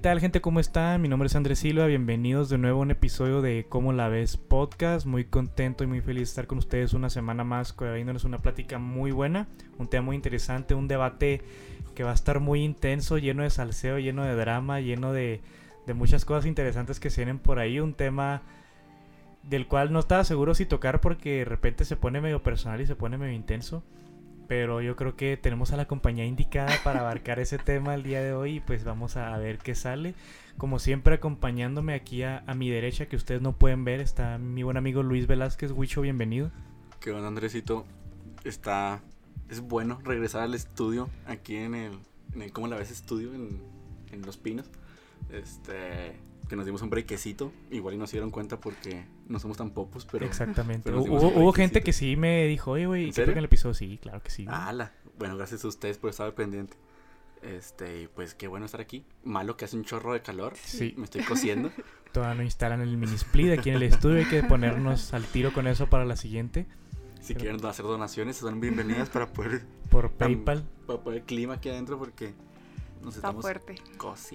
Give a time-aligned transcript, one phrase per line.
[0.00, 0.40] tal gente?
[0.40, 1.02] ¿Cómo están?
[1.02, 4.38] Mi nombre es Andrés Silva, bienvenidos de nuevo a un episodio de Cómo la ves
[4.38, 5.04] podcast.
[5.04, 8.78] Muy contento y muy feliz de estar con ustedes una semana más, trayéndonos una plática
[8.78, 11.42] muy buena, un tema muy interesante, un debate
[11.94, 15.42] que va a estar muy intenso, lleno de salseo, lleno de drama, lleno de,
[15.86, 18.40] de muchas cosas interesantes que se vienen por ahí, un tema
[19.42, 22.86] del cual no estaba seguro si tocar porque de repente se pone medio personal y
[22.86, 23.82] se pone medio intenso
[24.50, 28.20] pero yo creo que tenemos a la compañía indicada para abarcar ese tema el día
[28.20, 30.16] de hoy y pues vamos a ver qué sale.
[30.58, 34.76] Como siempre acompañándome aquí a, mi derecha que ustedes no pueden ver está mi buen
[34.76, 35.70] amigo Luis Velázquez.
[35.70, 36.50] Huicho, bienvenido.
[36.98, 37.86] Qué bueno Andresito.
[38.42, 39.00] Está...
[39.48, 42.00] Es bueno regresar al estudio aquí en el...
[42.34, 42.90] En el ¿Cómo la ves?
[42.90, 43.62] Estudio en,
[44.10, 44.68] en Los Pinos.
[45.30, 46.18] Este
[46.50, 47.52] que nos dimos un brequecito.
[47.70, 50.26] Igual y no se dieron cuenta porque no somos tan popos, pero.
[50.26, 50.92] Exactamente.
[50.92, 53.74] hubo, gente que sí me dijo, oye, güey, ¿qué en el episodio?
[53.74, 54.46] Sí, claro que sí.
[54.48, 54.92] ¡Hala!
[55.16, 56.76] Bueno, gracias a ustedes por estar pendiente.
[57.42, 59.04] Este, pues qué bueno estar aquí.
[59.24, 60.54] Malo que hace un chorro de calor.
[60.56, 60.92] Sí.
[60.98, 61.70] Me estoy cosiendo.
[62.12, 64.18] Todavía no instalan el mini split aquí en el estudio.
[64.18, 66.66] Hay que ponernos al tiro con eso para la siguiente.
[67.20, 69.62] Si quieren hacer donaciones, son bienvenidas para poder.
[69.88, 70.64] Por PayPal.
[70.86, 72.34] Para poder clima aquí adentro, porque
[73.02, 73.74] nos Está fuerte.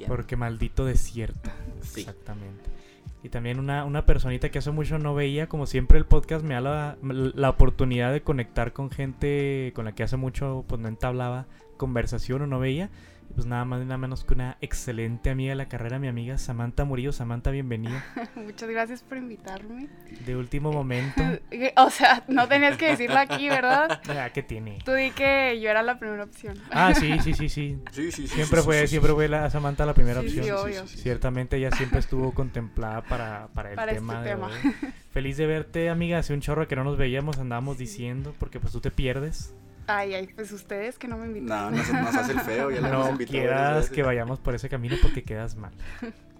[0.07, 1.49] Porque maldito desierto.
[1.81, 2.69] Exactamente.
[3.23, 6.53] Y también una, una personita que hace mucho no veía, como siempre el podcast me
[6.53, 10.87] da la, la, oportunidad de conectar con gente con la que hace mucho pues no
[10.87, 12.91] entablaba conversación o no veía
[13.33, 16.37] pues nada más y nada menos que una excelente amiga de la carrera, mi amiga
[16.37, 17.11] Samantha Murillo.
[17.11, 18.03] Samantha, bienvenida.
[18.35, 19.89] Muchas gracias por invitarme.
[20.25, 21.21] De último momento.
[21.77, 24.01] o sea, no tenías que decirlo aquí, ¿verdad?
[24.15, 24.79] Ah, ¿Qué tiene?
[24.85, 26.57] Tú di que yo era la primera opción.
[26.71, 27.77] Ah, sí, sí, sí, sí.
[27.91, 30.45] sí, sí siempre fue, siempre fue la Samantha la primera opción.
[30.45, 30.87] Sí, obvio.
[30.87, 34.37] Ciertamente ella siempre estuvo contemplada para, para el este tema, de
[35.11, 36.19] Feliz de verte, amiga.
[36.19, 39.53] Hace un chorro que no nos veíamos, andábamos diciendo, porque pues tú te pierdes.
[39.87, 41.75] Ay, ay, pues ustedes que no me invitan.
[41.75, 44.69] No, no nos hace el feo, ya le no hemos quieras que vayamos por ese
[44.69, 45.73] camino porque quedas mal.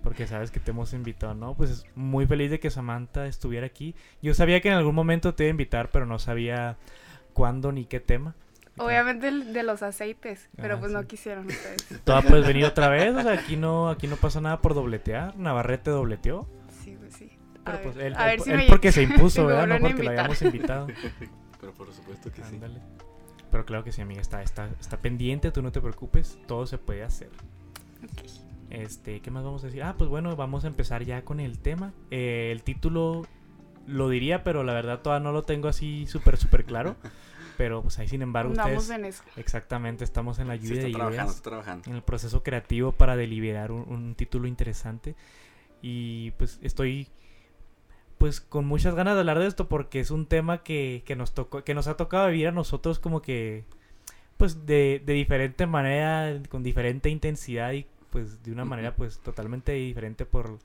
[0.04, 1.56] Porque sabes que te hemos invitado, ¿no?
[1.56, 3.96] Pues muy feliz de que Samantha estuviera aquí.
[4.22, 6.78] Yo sabía que en algún momento te iba a invitar, pero no sabía
[7.34, 8.36] cuándo ni qué tema.
[8.78, 11.88] Obviamente el de los aceites, pero ah, pues no quisieron ustedes.
[12.04, 15.38] Toda puedes venir otra vez, o sea, aquí no, aquí no pasa nada por dobletear.
[15.38, 16.48] Navarrete dobleteó.
[16.84, 17.32] Sí, pues sí.
[17.64, 18.16] Pero pues él,
[18.68, 19.68] porque se impuso, ¿verdad?
[19.68, 20.88] No porque lo hayamos invitado.
[21.60, 22.76] Pero por supuesto que Ándale.
[22.76, 23.06] sí.
[23.56, 26.78] Pero claro que sí, amiga, está, está, está pendiente, tú no te preocupes, todo se
[26.78, 27.30] puede hacer.
[28.70, 29.82] Este, ¿qué más vamos a decir?
[29.82, 31.94] Ah, pues bueno, vamos a empezar ya con el tema.
[32.12, 33.26] Eh, el título
[33.88, 36.98] lo diría, pero la verdad todavía no lo tengo así súper, súper claro.
[37.58, 39.24] Pero pues ahí sin embargo Estamos en eso.
[39.38, 41.42] Exactamente, estamos en la lluvia de ideas.
[41.42, 41.90] Trabajando.
[41.90, 45.16] En el proceso creativo para deliberar un título interesante.
[45.82, 47.08] Y pues estoy
[48.18, 51.34] pues con muchas ganas de hablar de esto porque es un tema que, que nos
[51.34, 53.66] tocó, que nos ha tocado vivir a nosotros como que
[54.38, 59.74] pues de, de diferente manera, con diferente intensidad y pues de una manera pues totalmente
[59.74, 60.60] diferente por,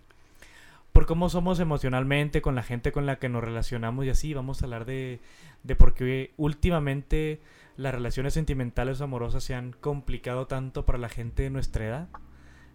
[0.92, 4.34] por cómo somos emocionalmente, con la gente con la que nos relacionamos y así.
[4.34, 5.20] Vamos a hablar de,
[5.62, 7.40] de por qué últimamente
[7.76, 12.08] las relaciones sentimentales o amorosas se han complicado tanto para la gente de nuestra edad.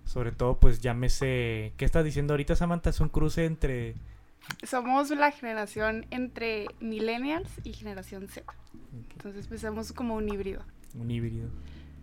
[0.06, 1.74] Sobre todo, pues llámese.
[1.78, 2.92] ¿Qué estás diciendo ahorita, Samantha?
[2.92, 3.96] Es un cruce entre
[4.64, 8.52] somos la generación entre millennials y generación Z.
[9.12, 10.62] Entonces pues como un híbrido.
[10.94, 11.50] Un híbrido.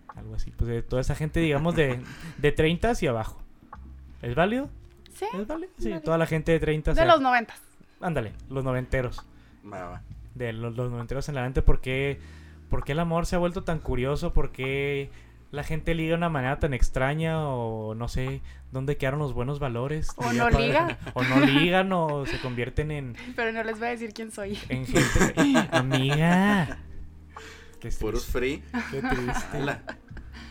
[0.08, 0.50] Algo así.
[0.50, 2.00] Pues de toda esa gente, digamos, de,
[2.38, 3.40] de 30 hacia abajo.
[4.20, 4.68] ¿Es válido?
[5.14, 5.26] Sí.
[5.34, 5.72] ¿Es válido?
[5.78, 7.54] Sí, toda la gente de 30 De los 90.
[8.00, 9.24] Ándale, los noventeros.
[10.34, 12.18] De los, los noventeros en adelante, ¿por qué,
[12.68, 14.32] ¿por qué el amor se ha vuelto tan curioso?
[14.32, 15.10] ¿Por qué
[15.52, 18.40] la gente liga de una manera tan extraña o no sé
[18.72, 20.08] dónde quedaron los buenos valores.
[20.16, 20.96] O no ligan.
[21.14, 23.16] O no ligan o se convierten en...
[23.36, 24.58] Pero no les voy a decir quién soy.
[24.68, 25.68] En gente...
[25.70, 26.78] Amiga.
[28.00, 28.62] Puros free.
[28.90, 29.58] Qué triste.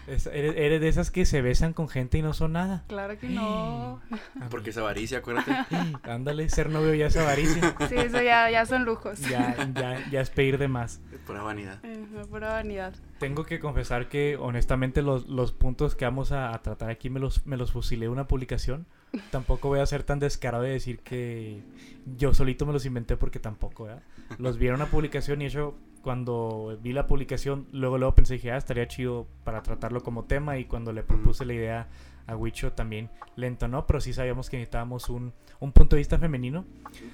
[0.07, 2.83] Eres, de esas que se besan con gente y no son nada.
[2.87, 4.01] Claro que no.
[4.49, 5.51] Porque es avaricia, acuérdate.
[6.03, 7.75] Ándale, ser novio ya es avaricia.
[7.89, 9.19] Sí, eso ya, ya son lujos.
[9.21, 11.01] Ya, ya, ya es pedir de más.
[11.13, 11.79] Es pura vanidad.
[12.29, 12.93] pura vanidad.
[13.19, 17.45] Tengo que confesar que honestamente los, los puntos que vamos a, tratar aquí me los,
[17.45, 18.87] me los fusilé una publicación.
[19.29, 21.61] Tampoco voy a ser tan descarado de decir que
[22.17, 24.03] yo solito me los inventé porque tampoco, ¿verdad?
[24.37, 28.51] Los vi en una publicación y eso cuando vi la publicación, luego luego pensé, dije,
[28.51, 31.87] ah, estaría chido para tratarlo como tema y cuando le propuse la idea
[32.27, 33.85] a Wicho también lento, ¿no?
[33.85, 36.65] Pero sí sabíamos que necesitábamos un, un punto de vista femenino.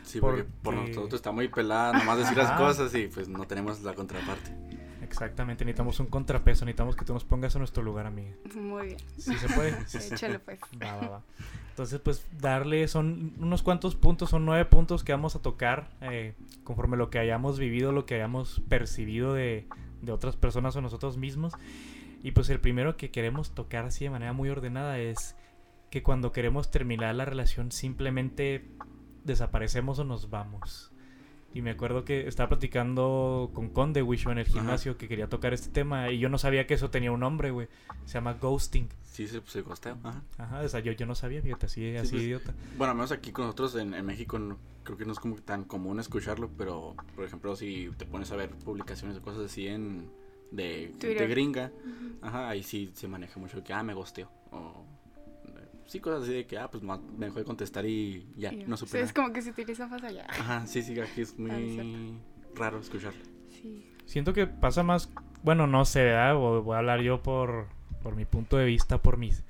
[0.03, 3.81] Sí, porque, por nosotros está muy pelada, nomás decir las cosas y pues no tenemos
[3.81, 4.51] la contraparte.
[5.07, 8.35] Exactamente, necesitamos un contrapeso, necesitamos que tú nos pongas en nuestro lugar, amiga.
[8.55, 8.97] Muy bien.
[9.17, 9.69] Sí se puede.
[9.93, 10.59] Échale pues.
[10.83, 11.23] Va, va, va.
[11.69, 16.33] Entonces, pues darle, son unos cuantos puntos, son nueve puntos que vamos a tocar eh,
[16.63, 19.67] conforme lo que hayamos vivido, lo que hayamos percibido de,
[20.01, 21.53] de otras personas o nosotros mismos.
[22.23, 25.35] Y pues el primero que queremos tocar así de manera muy ordenada es
[25.89, 28.65] que cuando queremos terminar la relación simplemente
[29.23, 30.91] desaparecemos o nos vamos.
[31.57, 34.53] Y me acuerdo que estaba platicando con Conde, Wisho, en el Ajá.
[34.53, 36.11] gimnasio, que quería tocar este tema.
[36.11, 37.67] Y yo no sabía que eso tenía un nombre, güey.
[38.05, 38.87] Se llama ghosting.
[39.03, 39.63] Sí, se, se.
[40.03, 40.21] Ajá.
[40.37, 42.53] Ajá, o sea, yo, yo no sabía, fíjate, así, así pues, idiota.
[42.77, 45.35] Bueno, al menos aquí con nosotros en, en México no- creo que no es como
[45.37, 49.67] tan común escucharlo, pero por ejemplo si te pones a ver publicaciones o cosas así
[49.67, 50.09] en
[50.51, 51.71] de, de gringa,
[52.21, 54.85] ajá, ahí sí se maneja mucho que ah me gosteó o
[55.87, 58.85] sí cosas así de que ah pues me dejó de contestar y ya no sí,
[58.85, 60.25] supe es como que se utiliza más allá.
[60.29, 62.19] Ajá, sí, sí, aquí es Ah, muy
[62.55, 63.19] raro escucharlo.
[63.49, 63.89] Sí.
[64.05, 65.09] Siento que pasa más,
[65.43, 66.35] bueno, no sé, ¿verdad?
[66.35, 67.67] O- Voy a hablar yo por,
[68.03, 69.43] por mi punto de vista, por mis...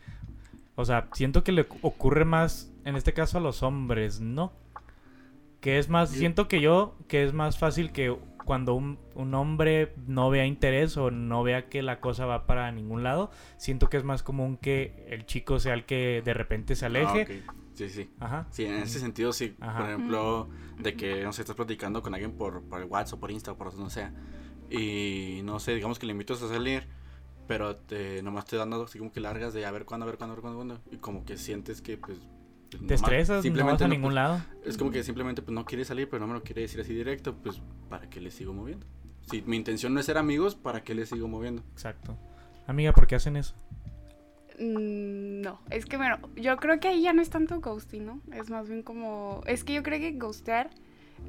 [0.75, 4.51] O sea, siento que le ocurre más, en este caso, a los hombres, ¿no?
[5.61, 8.15] Que es más, Yo- siento que yo, que es más fácil que
[8.47, 12.71] cuando un, un hombre no vea interés o no vea que la cosa va para
[12.71, 16.77] ningún lado, siento que es más común que el chico sea el que de repente
[16.77, 17.43] se aleje.
[17.45, 17.57] Ah, ok.
[17.73, 18.09] Sí, sí.
[18.21, 18.47] Ajá.
[18.49, 19.57] Sí, en ese sentido sí.
[19.59, 19.79] Ajá.
[19.79, 20.49] Por ejemplo,
[20.79, 23.51] de que, no sé, estás platicando con alguien por, por el WhatsApp o por Insta
[23.51, 24.13] o por donde sea.
[24.69, 26.87] Y no sé, digamos que le invitas a salir,
[27.49, 30.17] pero te, nomás te dan así como que largas de a ver cuándo, a ver
[30.17, 30.79] cuándo, a ver cuándo, cuándo.
[30.89, 32.17] Y como que sientes que pues...
[32.69, 34.41] Te nomás- estresas, no vas simplemente a no, ningún pues, lado.
[34.65, 36.93] Es como que simplemente pues no quiere salir, pero no me lo quiere decir así
[36.93, 38.85] directo, pues ¿para qué le sigo moviendo?
[39.29, 41.63] Si mi intención no es ser amigos, ¿para qué le sigo moviendo?
[41.73, 42.17] Exacto.
[42.67, 43.55] Amiga, ¿por qué hacen eso?
[44.59, 48.21] Mm, No, es que bueno, yo creo que ahí ya no es tanto ghosting, ¿no?
[48.33, 50.69] Es más bien como, es que yo creo que ghostear,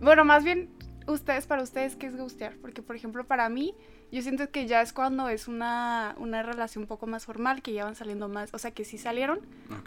[0.00, 0.68] bueno, más bien
[1.08, 2.56] ustedes, para ustedes, ¿qué es ghostear?
[2.56, 3.74] Porque, por ejemplo, para mí,
[4.12, 7.72] yo siento que ya es cuando es una, una relación un poco más formal, que
[7.72, 9.40] ya van saliendo más, o sea, que sí salieron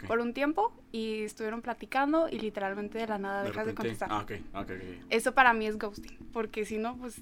[0.06, 4.08] por un tiempo y estuvieron platicando y literalmente de la nada De dejas de contestar.
[4.12, 4.70] Ah, ok, ok, ok.
[5.10, 7.20] Eso para mí es ghosting, porque si no, pues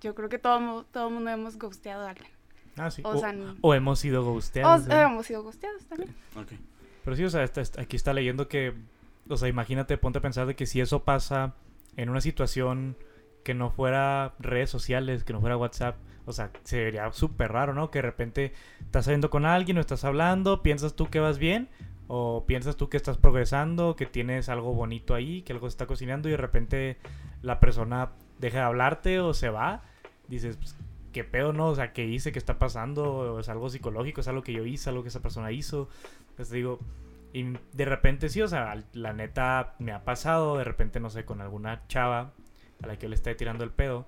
[0.00, 2.30] yo creo que todo todo mundo hemos ghosteado a alguien.
[2.76, 3.02] Ah, sí.
[3.04, 4.86] O O, sea, o hemos sido O ghosteados.
[4.88, 5.00] ¿eh?
[5.02, 6.14] hemos sido ghosteados también.
[6.36, 6.52] ok.
[7.04, 8.74] Pero sí, o sea, está- está- aquí está leyendo que,
[9.28, 11.54] o sea, imagínate, ponte a pensar de que si eso pasa
[11.96, 12.96] en una situación
[13.44, 15.96] que no fuera redes sociales, que no fuera WhatsApp,
[16.26, 17.90] o sea, se vería súper raro, ¿no?
[17.90, 21.68] Que de repente estás saliendo con alguien o estás hablando, piensas tú que vas bien,
[22.06, 25.86] o piensas tú que estás progresando, que tienes algo bonito ahí, que algo se está
[25.86, 26.98] cocinando y de repente
[27.42, 29.82] la persona deja de hablarte o se va,
[30.28, 30.76] dices, pues,
[31.12, 31.68] ¿qué pedo, no?
[31.68, 32.32] O sea, ¿qué hice?
[32.32, 33.04] ¿Qué está pasando?
[33.10, 34.20] ¿O ¿Es algo psicológico?
[34.20, 34.90] ¿Es algo que yo hice?
[34.90, 35.88] ¿Algo que esa persona hizo?
[36.36, 36.78] Pues digo,
[37.32, 41.24] y de repente sí, o sea, la neta me ha pasado, de repente, no sé,
[41.24, 42.32] con alguna chava
[42.82, 44.06] a la que yo le esté tirando el pedo.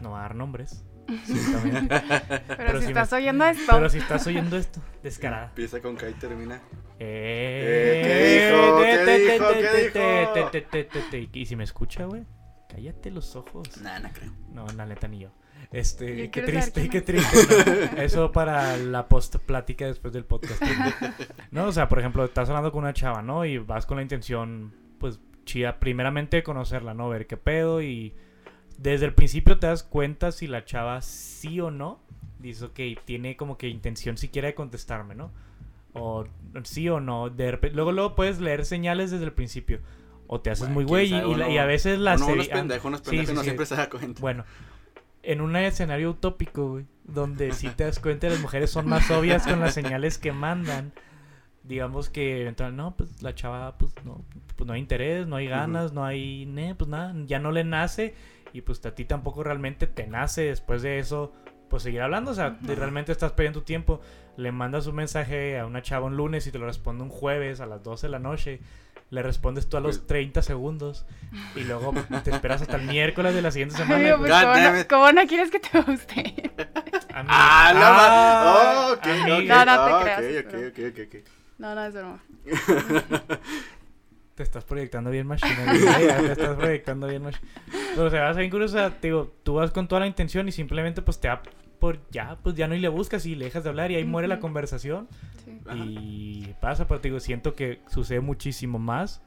[0.00, 0.84] No va a dar nombres.
[1.08, 5.46] Pero, Pero si si me- estás oyendo esto, Pero si estás oyendo esto, descarada.
[5.46, 6.60] Empieza con K y termina.
[6.98, 8.78] Eh, ¿qué dijo?
[8.78, 9.48] ¿Qué te- te- dijo?
[9.48, 10.32] te- ¿Qué te- dijo?
[10.32, 12.24] te- te- te- te- te- Y si me escucha, güey,
[12.68, 13.80] cállate los ojos.
[13.80, 14.32] Nah, no creo.
[14.52, 15.30] No, la neta ni yo.
[15.72, 17.90] Este, Yo qué triste, qué triste.
[17.96, 18.02] ¿no?
[18.02, 20.60] Eso para la post plática después del podcast.
[21.50, 23.44] No, o sea, por ejemplo, estás hablando con una chava, ¿no?
[23.44, 25.18] Y vas con la intención, pues,
[25.50, 27.08] chida, primeramente conocerla, ¿no?
[27.08, 28.14] Ver qué pedo y
[28.78, 32.00] desde el principio te das cuenta si la chava sí o no.
[32.38, 35.30] Dices, ok, tiene como que intención siquiera de contestarme, ¿no?
[35.92, 36.24] O
[36.64, 37.28] sí o no.
[37.30, 39.80] De repente, luego, luego puedes leer señales desde el principio.
[40.26, 42.86] O te haces Bueno, muy güey y, a veces la Uno, uno es serie- pendejo,
[42.88, 43.44] uno es Sí, pendejo sí, y no sí.
[43.46, 44.20] siempre se da cuenta.
[44.20, 44.44] Bueno,
[45.24, 49.44] en un escenario utópico, güey, donde si te das cuenta las mujeres son más obvias
[49.46, 50.92] con las señales que mandan.
[51.62, 54.24] Digamos que eventualmente, no, pues la chava, pues no,
[54.56, 57.64] pues no hay interés, no hay ganas, no hay, ne, pues nada, ya no le
[57.64, 58.14] nace
[58.52, 61.32] y pues a ti tampoco realmente te nace después de eso,
[61.68, 64.00] pues seguir hablando, o sea, realmente estás perdiendo tu tiempo,
[64.36, 67.60] le mandas un mensaje a una chava un lunes y te lo responde un jueves
[67.60, 68.60] a las 12 de la noche,
[69.10, 71.04] le respondes tú a los Pues- 30 segundos
[71.54, 71.92] y luego
[72.24, 73.96] te esperas hasta el miércoles de la siguiente semana.
[74.14, 74.86] Amigo, y, pues, ¿cómo, no, it.
[74.88, 76.20] cómo no quieres que te guste?
[77.14, 77.26] Amiga.
[77.28, 81.84] Ah, no, Ah, ma- oh, ok, amiga, ok, No, no te ah, creas, No, no,
[81.84, 82.22] es broma.
[84.34, 87.46] Te estás proyectando bien machina, te estás proyectando bien machina.
[87.94, 90.52] Pero se va a bien o te digo, tú vas con toda la intención y
[90.52, 91.42] simplemente pues te da
[91.78, 94.04] por ya, pues ya no y le buscas y le dejas de hablar y ahí
[94.04, 95.08] muere la conversación
[95.44, 95.60] Sí.
[95.74, 99.20] Y pasa, pero te digo, siento que sucede muchísimo más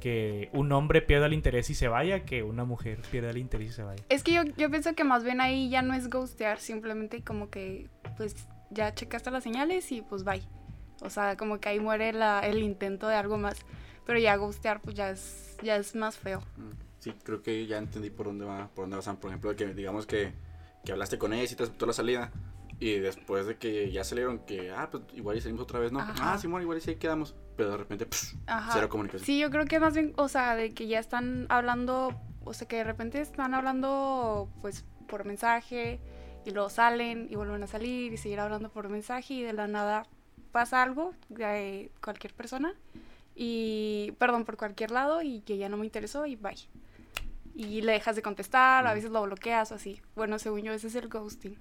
[0.00, 3.70] que un hombre pierda el interés y se vaya que una mujer pierda el interés
[3.70, 4.02] y se vaya.
[4.08, 7.50] Es que yo, yo pienso que más bien ahí ya no es ghostear, simplemente como
[7.50, 8.34] que pues
[8.70, 10.42] ya checaste las señales y pues bye.
[11.02, 13.56] O sea, como que ahí muere la, el intento de algo más.
[14.04, 16.40] Pero ya ghostear pues ya es, ya es más feo.
[16.56, 19.16] Mm, Sí, creo que ya entendí por dónde va, por dónde va Sam.
[19.18, 20.32] Por ejemplo, que digamos que,
[20.84, 22.32] que hablaste con ella y te aceptó la salida.
[22.80, 26.00] Y después de que ya salieron, que, ah, pues igual y salimos otra vez, ¿no?
[26.00, 26.34] Ajá.
[26.34, 27.34] Ah, Simón, igual y sí quedamos.
[27.56, 28.34] Pero de repente, pff,
[28.72, 29.24] cero comunicación.
[29.24, 32.68] Sí, yo creo que más bien, o sea, de que ya están hablando, o sea,
[32.68, 36.00] que de repente están hablando pues por mensaje
[36.44, 39.66] y luego salen y vuelven a salir y seguir hablando por mensaje y de la
[39.66, 40.06] nada
[40.52, 42.72] pasa algo de cualquier persona
[43.34, 46.56] y, perdón, por cualquier lado y que ya no me interesó y bye.
[47.54, 50.00] Y le dejas de contestar, a veces lo bloqueas o así.
[50.14, 51.56] Bueno, según yo, ese es el ghosting.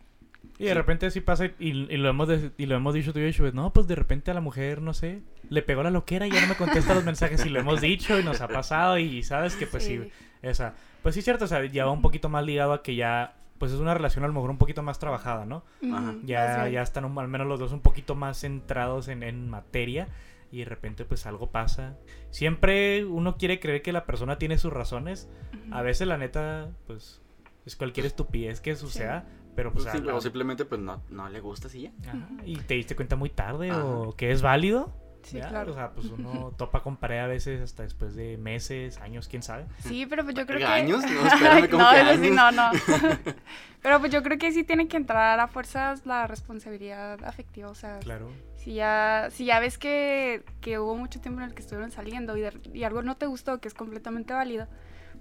[0.59, 3.19] Y de repente así pasa y, y lo hemos de- y lo hemos dicho tú
[3.19, 6.25] y yo, no, pues de repente a la mujer, no sé, le pegó la loquera
[6.27, 8.97] y ya no me contesta los mensajes y lo hemos dicho y nos ha pasado
[8.97, 12.27] y sabes que pues sí, esa, pues sí cierto, o sea, ya va un poquito
[12.29, 14.99] más ligado a que ya, pues es una relación a lo mejor un poquito más
[14.99, 15.63] trabajada, ¿no?
[15.93, 16.13] Ajá.
[16.23, 20.07] Ya, ya están un- al menos los dos un poquito más centrados en, en materia
[20.51, 21.97] y de repente pues algo pasa.
[22.29, 25.29] Siempre uno quiere creer que la persona tiene sus razones.
[25.71, 27.21] A veces la neta pues
[27.65, 29.85] es cualquier estupidez que suceda, pero pues...
[29.87, 31.91] O simplemente pues no, no le gusta así ya.
[32.09, 33.83] Ajá, y te diste cuenta muy tarde Ajá.
[33.83, 34.93] o que es válido.
[35.23, 35.71] Sí, Ya, claro.
[35.71, 39.43] O sea, pues uno topa con pared a veces hasta después de meses, años, quién
[39.43, 39.65] sabe.
[39.79, 40.65] Sí, pero pues yo creo que...
[40.65, 41.03] ¿Años?
[41.09, 42.73] No, espérame, ¿cómo no, que eso sí, no, años?
[42.87, 43.33] no.
[43.81, 47.75] pero pues yo creo que sí tiene que entrar a fuerzas la responsabilidad afectiva, o
[47.75, 48.29] sea, Claro.
[48.55, 52.35] si ya, si ya ves que, que hubo mucho tiempo en el que estuvieron saliendo
[52.37, 54.67] y, de- y algo no te gustó, que es completamente válido,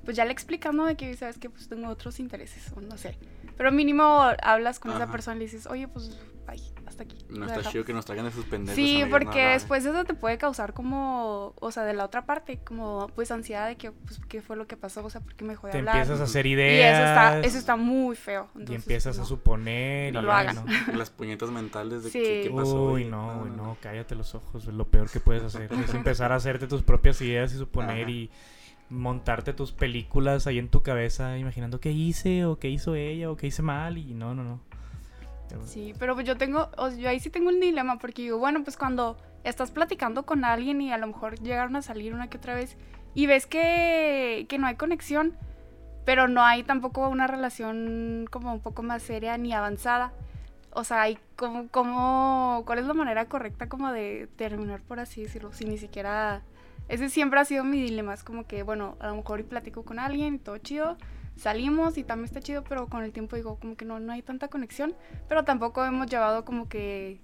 [0.04, 0.86] pues ya le explicas, ¿no?
[0.86, 3.18] De que sabes que pues tengo otros intereses, o no sé.
[3.56, 5.12] Pero mínimo hablas con esa Ajá.
[5.12, 7.16] persona y le dices, oye, pues, bye, hasta aquí.
[7.28, 7.72] No está dejamos".
[7.72, 8.76] chido que nos traigan de sus pendejos.
[8.76, 12.24] Sí, amigos, porque no, después eso te puede causar como, o sea, de la otra
[12.26, 15.34] parte, como pues ansiedad de que, pues, qué fue lo que pasó, o sea, por
[15.34, 15.96] qué me dejó de Te hablar.
[15.96, 16.94] empiezas a hacer y ideas.
[17.00, 18.48] eso está, eso está muy feo.
[18.68, 20.12] Y empiezas a suponer.
[20.12, 20.64] No y lo ay, hagan.
[20.64, 20.92] no.
[20.98, 22.18] Las puñetas mentales de Sí.
[22.20, 22.84] que, qué pasó.
[22.92, 24.66] Uy, y- no, güey, no, cállate los ojos.
[24.66, 25.72] Es lo peor que puedes hacer.
[25.72, 28.10] es empezar a hacerte tus propias ideas y suponer Ajá.
[28.10, 28.30] y
[28.88, 33.36] montarte tus películas ahí en tu cabeza, imaginando qué hice o qué hizo ella o
[33.36, 33.98] qué hice mal.
[33.98, 34.60] Y no, no, no.
[35.64, 38.76] Sí, pero pues yo tengo, yo ahí sí tengo un dilema porque digo, bueno, pues
[38.76, 42.54] cuando estás platicando con alguien y a lo mejor llegaron a salir una que otra
[42.54, 42.76] vez
[43.14, 45.36] y ves que, que no hay conexión,
[46.04, 50.12] pero no hay tampoco una relación como un poco más seria ni avanzada.
[50.72, 55.22] O sea, hay como, como, ¿cuál es la manera correcta como de terminar, por así
[55.22, 55.52] decirlo?
[55.52, 56.42] Si ni siquiera...
[56.88, 59.84] Ese siempre ha sido mi dilema, es como que, bueno, a lo mejor y platico
[59.84, 60.98] con alguien y todo chido,
[61.36, 64.22] salimos y también está chido, pero con el tiempo digo, como que no, no hay
[64.22, 64.94] tanta conexión,
[65.28, 67.20] pero tampoco hemos llevado como que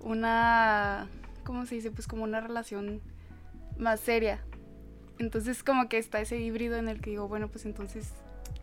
[0.00, 1.08] una,
[1.44, 1.90] ¿cómo se dice?
[1.90, 3.00] Pues como una relación
[3.78, 4.40] más seria.
[5.18, 8.12] Entonces como que está ese híbrido en el que digo, bueno, pues entonces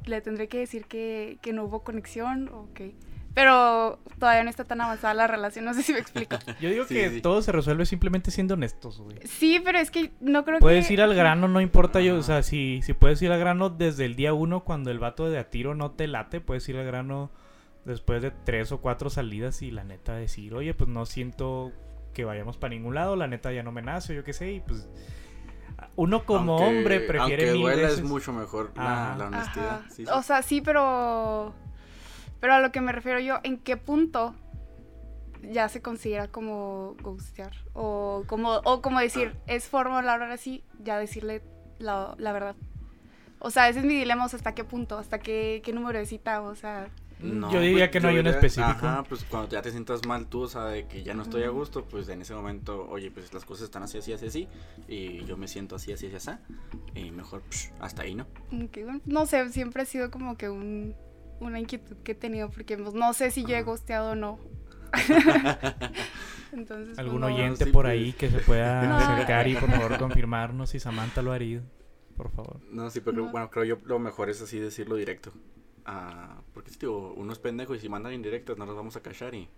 [0.06, 2.96] le tendré que decir que, que no hubo conexión o que...
[3.34, 6.38] Pero todavía no está tan avanzada la relación, no sé si me explico.
[6.62, 7.22] Yo digo Sí, que sí.
[7.22, 9.18] todo se resuelve simplemente siendo honestos, güey.
[9.26, 10.94] Sí, pero es que no creo Puedes que...
[10.94, 14.06] ir al grano, no importa yo, o sea, si, si puedes ir al grano desde
[14.06, 16.86] el día uno cuando el vato de a tiro no te late, puedes ir al
[16.86, 17.32] grano
[17.86, 21.72] después de tres o cuatro salidas y la neta decir, oye, pues no siento
[22.14, 24.60] que vayamos para ningún lado, la neta ya no me nace, yo qué sé, y
[24.60, 24.88] pues
[25.96, 28.00] uno como Aunque- hombre prefiere aunque mil duela veces...
[28.00, 29.70] es mucho mejor la, la honestidad.
[29.80, 29.86] Ajá.
[29.90, 30.12] sí, sí.
[30.14, 31.54] O sea, sí, pero.
[32.44, 34.36] Pero a lo que me refiero yo, ¿en qué punto
[35.44, 37.54] ya se considera como ghostear?
[37.72, 41.42] O como, o como decir, es forma de hablar así, ya decirle
[41.80, 42.58] la, la verdad.
[43.40, 44.98] O sea, ese es mi dilema, o sea, ¿hasta qué punto?
[44.98, 46.42] ¿Hasta qué, qué número de cita?
[46.42, 46.90] O sea,
[47.22, 48.68] No, yo diría pues, que no hay un específico.
[48.72, 51.44] Ajá, pues cuando ya te sientas mal tú, o sea, de que ya no estoy
[51.44, 54.48] a gusto, pues en ese momento, oye, pues las cosas están así, así, así, así,
[54.90, 56.32] y yo me siento así, así, así, así,
[56.94, 58.28] y mejor, psh, hasta ahí, ¿no?
[58.70, 60.94] que, bueno, no sé, siempre ha sido como que un,
[61.46, 63.64] una inquietud que he tenido, porque pues, no sé si yo he Ajá.
[63.66, 64.40] ghosteado o no.
[66.52, 67.28] Entonces, pues, Algún no.
[67.28, 67.92] oyente sí, por pues.
[67.94, 68.98] ahí que se pueda No.
[68.98, 71.64] acercar y por favor confirmarnos si Samantha lo ha herido,
[72.16, 72.60] por favor.
[72.70, 73.32] No, sí, pero No.
[73.32, 75.32] bueno, creo yo lo mejor es así decirlo directo.
[75.86, 79.02] Ah, porque sí, digo, uno es pendejo y si mandan indirectas no las vamos a
[79.02, 79.50] cachar y,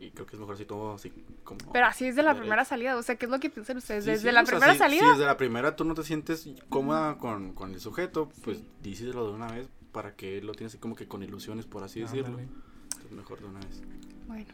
[0.00, 1.10] y creo que es mejor así todo así
[1.44, 1.60] como...
[1.72, 2.42] Pero así es de la derecho.
[2.42, 4.04] primera salida, o sea, ¿qué es lo que piensan ustedes?
[4.04, 5.00] Sí, Desde sí, la sea, primera si- salida.
[5.04, 8.68] Si desde la primera tú no te sientes cómoda con, con el sujeto, pues Sí.
[8.82, 11.82] díselo de una vez para que él lo tiene así como que con ilusiones, por
[11.84, 12.38] así decirlo.
[12.38, 13.82] Entonces, mejor de una vez.
[14.26, 14.46] Bueno,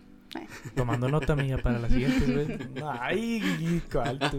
[0.75, 2.61] Tomando nota, amiga, para la siguiente vez.
[3.01, 4.39] Ay, ¿cuál tú?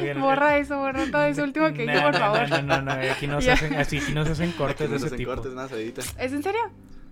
[0.00, 2.48] Oigan, borra eso, borra todo eso último que dije, no, por no, favor.
[2.50, 4.94] No, no, no, aquí no se hacen, así, aquí no se hacen cortes Aquí de
[4.94, 5.30] no se ese hacen tipo.
[5.34, 6.02] cortes, nada, se edita.
[6.18, 6.60] ¿Es en serio?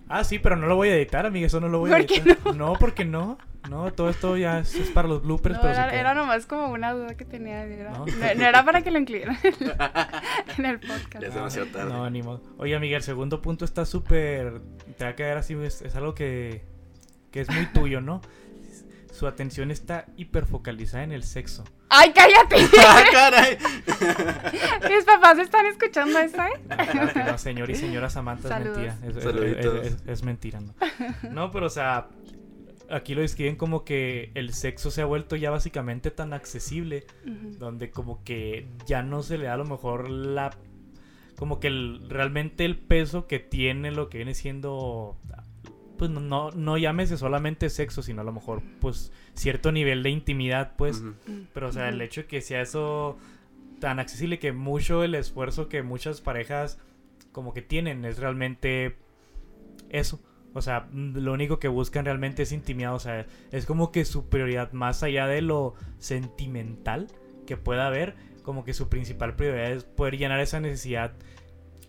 [0.09, 2.05] Ah, sí, pero no lo voy a editar, amiga, eso no lo voy a ¿Por
[2.05, 2.55] qué editar.
[2.55, 2.73] no?
[2.79, 3.37] porque no.
[3.69, 6.67] No, todo esto ya es, es para los bloopers, No, pero era, era nomás como
[6.69, 7.63] una duda que tenía.
[7.65, 8.05] Era- ¿No?
[8.05, 9.37] no, no era para que lo incluyeran
[10.57, 11.19] en el podcast.
[11.21, 11.91] Ya es demasiado tarde.
[11.91, 12.41] No, ni modo.
[12.57, 14.61] Oye, amiga, el segundo punto está súper.
[14.97, 16.63] Te va a quedar así, es, es algo que,
[17.31, 18.21] que es muy tuyo, ¿no?
[19.11, 21.63] Su atención está hiperfocalizada en el sexo.
[21.89, 22.55] ¡Ay, cállate!
[22.87, 23.57] ¡Ah, caray!
[24.95, 27.15] Mis papás están escuchando eso, ¿eh?
[27.25, 28.77] No, señor y señora Samantha, Saludos.
[28.77, 29.09] es mentira.
[29.09, 29.85] Es, es- Saluditos.
[29.85, 30.73] es- es- es mentira, ¿no?
[31.31, 32.07] No, pero o sea,
[32.89, 37.05] aquí lo describen como que el sexo se ha vuelto ya básicamente tan accesible,
[37.59, 40.51] donde como que ya no se le da a lo mejor la...
[41.37, 45.17] Como que el- realmente el peso que tiene lo que viene siendo
[45.97, 50.73] pues no, no llámese solamente sexo, sino a lo mejor pues cierto nivel de intimidad,
[50.77, 51.03] pues.
[51.53, 53.17] Pero o sea, el hecho de que sea eso
[53.79, 56.79] tan accesible que mucho el esfuerzo que muchas parejas
[57.31, 58.95] como que tienen es realmente
[59.89, 60.19] eso.
[60.57, 62.95] O sea, mm, lo único que buscan realmente es intimidad.
[62.95, 67.07] O sea, es como que su prioridad más allá de lo sentimental
[67.45, 71.13] que pueda haber, como que su principal prioridad es poder llenar esa necesidad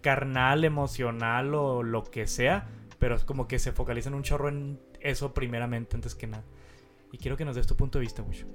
[0.00, 2.68] carnal, emocional o lo que sea.
[2.98, 6.44] Pero es como que se focalizan un chorro en eso primeramente antes que nada.
[7.12, 8.46] Y quiero que nos des tu punto de vista mucho.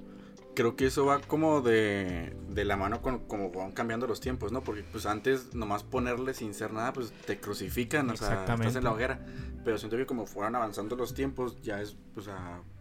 [0.54, 4.52] Creo que eso va como de, de la mano con como van cambiando los tiempos,
[4.52, 4.62] ¿no?
[4.62, 8.84] Porque pues antes nomás ponerle sin ser nada, pues te crucifican, o sea, estás en
[8.84, 9.24] la hoguera.
[9.64, 12.28] Pero siento que como fueran avanzando los tiempos, ya es, pues,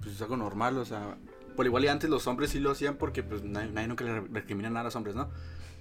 [0.06, 1.18] es algo normal, o sea,
[1.56, 4.22] por igual y antes los hombres sí lo hacían porque pues nadie, nadie nunca le
[4.22, 5.30] recrimina nada a los hombres, ¿no?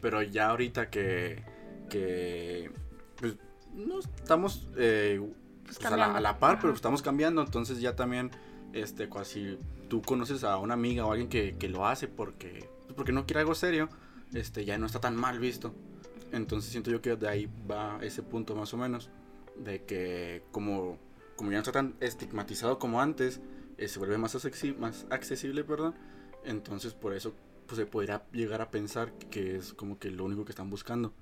[0.00, 1.44] Pero ya ahorita que,
[1.88, 2.70] que
[3.16, 3.36] pues,
[3.74, 5.20] no estamos eh,
[5.64, 6.38] Pues pues, a, la, a la cambiando.
[6.38, 6.60] par, Ajá.
[6.60, 8.30] pero estamos cambiando, entonces ya también,
[8.72, 12.94] este, si tú conoces a una amiga o alguien que, que lo hace porque, pues,
[12.94, 13.88] porque no quiere algo serio,
[14.32, 15.74] este, ya no está tan mal visto.
[16.32, 19.10] Entonces siento yo que de ahí va ese punto más o menos,
[19.56, 20.98] de que como,
[21.36, 23.40] como ya no está tan estigmatizado como antes,
[23.76, 25.94] eh, se vuelve más, accesi- más accesible, perdón,
[26.44, 27.34] entonces por eso
[27.66, 31.12] pues, se podría llegar a pensar que es como que lo único que están buscando.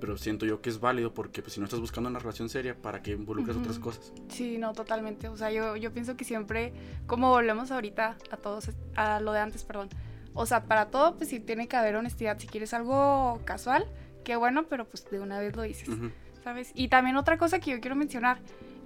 [0.00, 2.74] Pero siento yo que es válido porque pues, si no estás buscando una relación seria,
[2.76, 3.64] ¿para qué involucras Ujú.
[3.64, 4.12] otras cosas?
[4.28, 5.28] Sí, no, totalmente.
[5.28, 6.72] O sea, yo, yo pienso que siempre,
[7.06, 9.88] como volvemos ahorita a todos, a lo de antes, perdón.
[10.34, 12.38] O sea, para todo, pues sí tiene que haber honestidad.
[12.38, 13.86] Si quieres algo casual,
[14.24, 16.10] qué bueno, pero pues de una vez lo dices, Ujú.
[16.44, 16.70] ¿sabes?
[16.74, 18.38] Y también otra cosa que yo quiero mencionar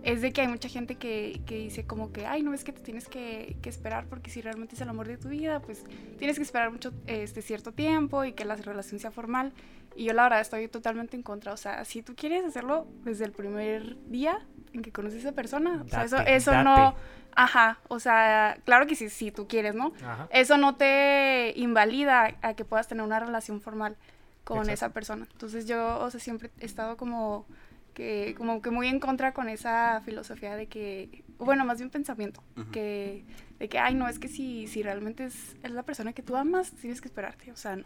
[0.03, 2.73] es de que hay mucha gente que, que dice como que, ay, no es que
[2.73, 5.85] te tienes que, que esperar porque si realmente es el amor de tu vida, pues
[6.19, 9.53] tienes que esperar mucho, este, cierto tiempo y que la relación sea formal.
[9.97, 11.53] Y yo la verdad estoy totalmente en contra.
[11.53, 14.39] O sea, si tú quieres hacerlo desde el primer día
[14.73, 16.65] en que conoces a esa persona, o sea, eso, eso date.
[16.65, 16.95] no...
[17.35, 19.95] Ajá, o sea, claro que sí, si tú quieres, ¿no?
[20.05, 20.29] Ajá.
[20.33, 23.97] Eso no te invalida a que puedas tener una relación formal
[24.45, 24.73] con Exacto.
[24.75, 25.29] esa persona.
[25.33, 27.47] Entonces yo, o sea, siempre he estado como
[27.95, 32.43] que, como que muy en contra con esa filosofía de que, bueno, más bien pensamiento,
[32.71, 33.25] que,
[33.59, 36.37] de que, ay, no, es que si, si realmente es, es la persona que tú
[36.37, 37.85] amas, tienes que esperarte, o sea, no.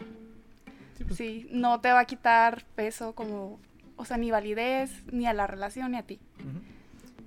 [0.97, 3.61] Sí, pues, Sí, no te va a quitar peso como,
[3.97, 6.19] o sea, ni validez, ni a la relación, ni a ti.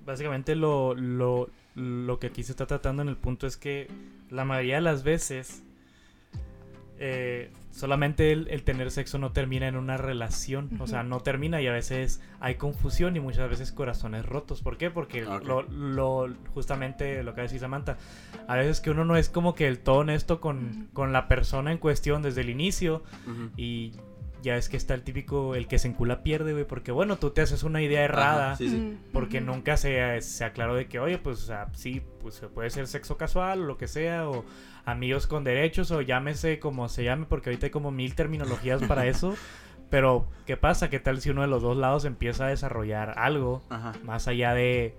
[0.04, 3.88] Básicamente lo, lo, lo que aquí se está tratando en el punto es que
[4.30, 5.62] la mayoría de las veces
[6.98, 11.60] eh, solamente el, el tener sexo no termina en una relación, o sea, no termina
[11.62, 14.60] y a veces hay confusión y muchas veces corazones rotos.
[14.62, 14.90] ¿Por qué?
[14.90, 15.44] Porque Ok.
[15.44, 17.96] lo, lo- justamente lo que decía Samantha,
[18.48, 21.72] a veces que uno no es como que el todo honesto con, con la persona
[21.72, 23.02] en cuestión desde el inicio
[23.56, 23.92] y
[24.42, 27.30] ya es que está el típico, el que se encula pierde, güey, porque bueno, tú
[27.30, 28.48] te haces una idea errada.
[28.48, 28.98] Ajá, sí, sí.
[29.12, 32.70] Porque nunca se, se aclaró de que, oye, pues, o sea, sí, pues se puede
[32.70, 34.44] ser sexo casual o lo que sea, o
[34.84, 39.06] amigos con derechos, o llámese como se llame, porque ahorita hay como mil terminologías para
[39.06, 39.34] eso.
[39.90, 40.88] Pero, ¿qué pasa?
[40.88, 43.92] ¿Qué tal si uno de los dos lados empieza a desarrollar algo Ajá.
[44.04, 44.94] más allá de,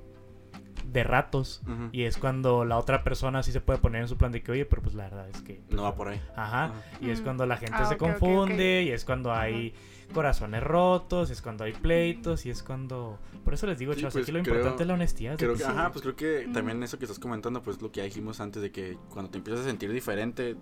[0.85, 1.61] de ratos?
[1.65, 1.89] Ujú.
[1.93, 4.51] Y es cuando la otra persona sí se puede poner en su plan de que,
[4.51, 5.61] oye, pero pues la verdad es que...
[5.69, 6.21] No va por ahí.
[6.35, 6.65] Ajá.
[6.65, 6.73] Ajá.
[6.99, 7.23] Y es Mm.
[7.23, 8.19] cuando la gente Ah, se ok, ok, ok.
[8.19, 9.73] confunde, y es cuando hay
[10.13, 13.17] corazones rotos, es cuando hay pleitos, y es cuando...
[13.45, 15.37] Por eso les digo, Sí, chavos, pues, aquí lo creo- importante es la honestidad.
[15.37, 18.03] Creo que, ajá, pues creo que también eso que estás comentando, pues lo que ya
[18.03, 20.57] dijimos antes de que cuando te empiezas a sentir diferente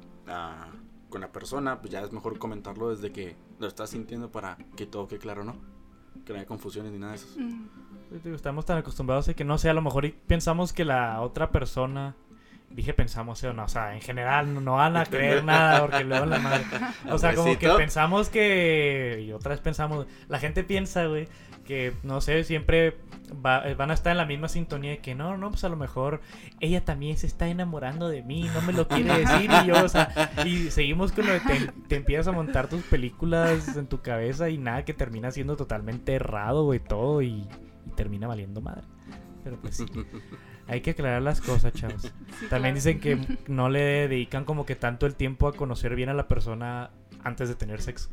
[1.09, 4.85] con la persona, pues ya es mejor comentarlo desde que lo estás sintiendo para que
[4.85, 5.55] todo quede claro, ¿no?
[6.23, 7.27] Que no haya confusiones ni nada de eso.
[8.33, 11.51] Estamos tan acostumbrados a que no sé, a lo mejor y pensamos que la otra
[11.51, 12.15] persona...
[12.71, 13.63] Dije pensamos, ¿sí o no?
[13.63, 16.63] O sea, en general no, no van a creer nada porque luego la madre...
[17.09, 19.23] O sea, como que pensamos que...
[19.27, 20.05] Y otra vez pensamos...
[20.27, 21.27] La gente piensa, güey,
[21.65, 22.95] que, no sé, siempre
[23.43, 25.69] va- eh, van a estar en la misma sintonía de que no, no, pues a
[25.69, 26.21] lo mejor
[26.59, 29.89] ella también se está enamorando de mí, no me lo quiere decir y yo, o
[29.89, 34.01] sea, y seguimos con lo de te, te empiezas a montar tus películas en tu
[34.01, 37.47] cabeza y nada que termina siendo totalmente errado, güey, todo y,
[37.89, 38.83] y termina valiendo madre.
[39.43, 39.85] Pero pues sí,
[40.67, 42.01] hay que aclarar las cosas, chavos.
[42.01, 42.09] Sí,
[42.49, 42.75] También claro.
[42.75, 46.27] dicen que no le dedican como que tanto el tiempo a conocer bien a la
[46.27, 46.91] persona
[47.23, 48.09] antes de tener sexo.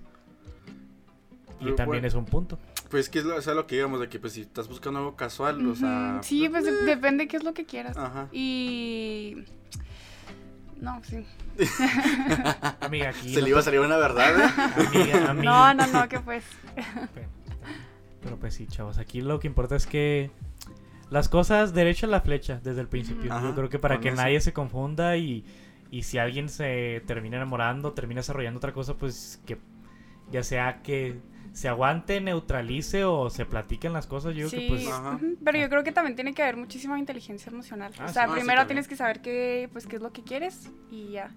[1.60, 2.08] Y Pero también bueno.
[2.08, 2.58] es un punto.
[2.90, 4.98] Pues que es lo, o sea, lo que digamos, de que pues si estás buscando
[5.00, 6.20] algo casual, o sea...
[6.22, 7.96] Sí, pues eh, depende qué es lo que quieras.
[7.96, 8.28] Ajá.
[8.30, 9.38] Y...
[10.80, 11.24] No, sí.
[12.80, 13.30] Amiga, aquí.
[13.34, 14.52] Se no le iba a te- salir una verdad, ¿eh?
[14.86, 15.44] Amiga, amiga.
[15.44, 16.44] No, no, no, que pues.
[18.26, 20.30] Pero pues sí, chavos, aquí lo que importa es que
[21.10, 23.32] las cosas derecho a la flecha desde el principio.
[23.32, 24.16] Ajá, Yo creo que para que eso.
[24.16, 25.44] nadie se confunda y,
[25.90, 29.58] y si alguien se termina enamorando, termina desarrollando otra cosa, pues que
[30.30, 31.20] ya sea que
[31.52, 34.34] se aguante, neutralice o se platiquen las cosas.
[34.34, 34.88] Yo creo Sí, que pues...
[34.88, 35.18] Ajá.
[35.44, 37.92] pero yo creo que también tiene que haber muchísima inteligencia emocional.
[37.98, 40.22] Ah, o sea, Ah, sí, primero tienes que saber qué, pues, qué es lo que
[40.22, 41.30] quieres y ya.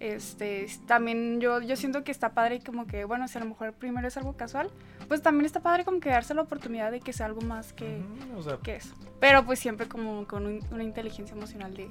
[0.00, 3.74] Este, también yo, yo siento que está padre como que, bueno, si a lo mejor
[3.74, 4.70] primero es algo casual,
[5.08, 8.00] pues también está padre como que darse la oportunidad de que sea algo más que,
[8.32, 8.94] Ujú, o sea, que eso.
[9.20, 11.90] Pero pues siempre como con un- una inteligencia emocional de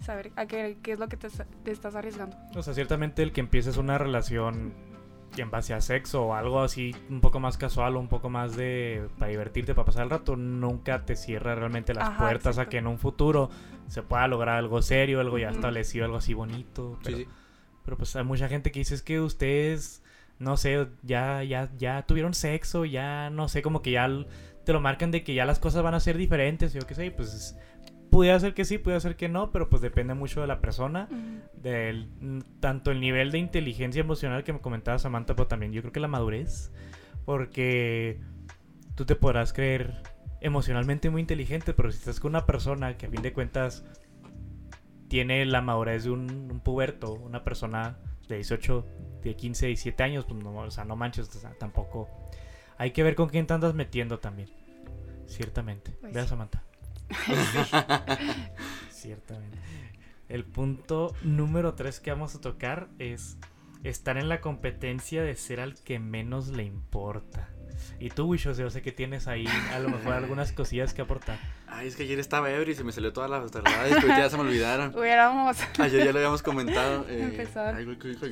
[0.00, 1.28] saber a qué, qué es lo que te,
[1.70, 2.36] estás arriesgando.
[2.56, 4.72] O sea, ciertamente el que empieces una relación
[5.36, 8.54] en base a sexo o algo así un poco más casual o un poco más
[8.56, 12.66] de para divertirte, para pasar el rato, nunca te cierra realmente las Ajá, puertas a
[12.66, 13.50] que en un futuro
[13.88, 16.96] se pueda lograr algo serio, algo ya establecido, algo así bonito.
[16.98, 17.28] Sí, Pero, sí.
[17.84, 20.02] Pero pues hay mucha gente que dice es que ustedes,
[20.38, 24.08] no sé, ya, ya, ya tuvieron sexo, ya no sé, como que ya
[24.64, 27.06] te lo marcan de que ya las cosas van a ser diferentes, yo qué sé,
[27.06, 27.56] y pues
[28.10, 31.08] pudiera ser que sí, pudiera ser que no, pero pues depende mucho de la persona
[31.54, 32.08] del
[32.60, 36.00] tanto el nivel de inteligencia emocional que me comentaba Samantha, pero también yo creo que
[36.00, 36.70] la madurez,
[37.24, 38.20] porque
[38.94, 40.02] tú te podrás creer
[40.42, 43.84] emocionalmente muy inteligente, pero si estás con una persona que a fin de cuentas
[45.12, 47.98] tiene la madurez de un, un puberto, una persona
[48.30, 48.86] de 18,
[49.22, 52.08] de 15, 17 años, pues no, o sea, no manches, o sea, tampoco.
[52.78, 54.48] Hay que ver con quién te andas metiendo también.
[55.26, 55.90] Ciertamente.
[56.00, 56.26] Pues Vea.
[56.26, 56.62] Samantha.
[58.90, 59.58] Ciertamente.
[60.30, 63.36] El punto número 3 que vamos a tocar es
[63.84, 67.50] estar en la competencia de ser al que menos le importa.
[68.00, 71.38] Y tú, Wisho, yo sé que tienes ahí a lo mejor algunas cosillas que aportar.
[71.66, 74.28] Ay, es que ayer estaba ebrio y se me salió todas las verdades que ya
[74.28, 74.92] se me olvidaron.
[74.98, 75.56] Hubiéramos...
[75.78, 77.06] Ayer ya lo habíamos comentado.
[77.08, 77.82] Eh, Empezar.
[77.84, 78.26] güey, ¿qué dijo?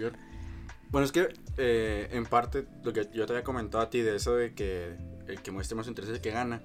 [0.90, 4.16] Bueno, es que eh, en parte lo que yo te había comentado a ti de
[4.16, 4.96] eso de que
[5.28, 6.60] el que muestre más interés es el que gana.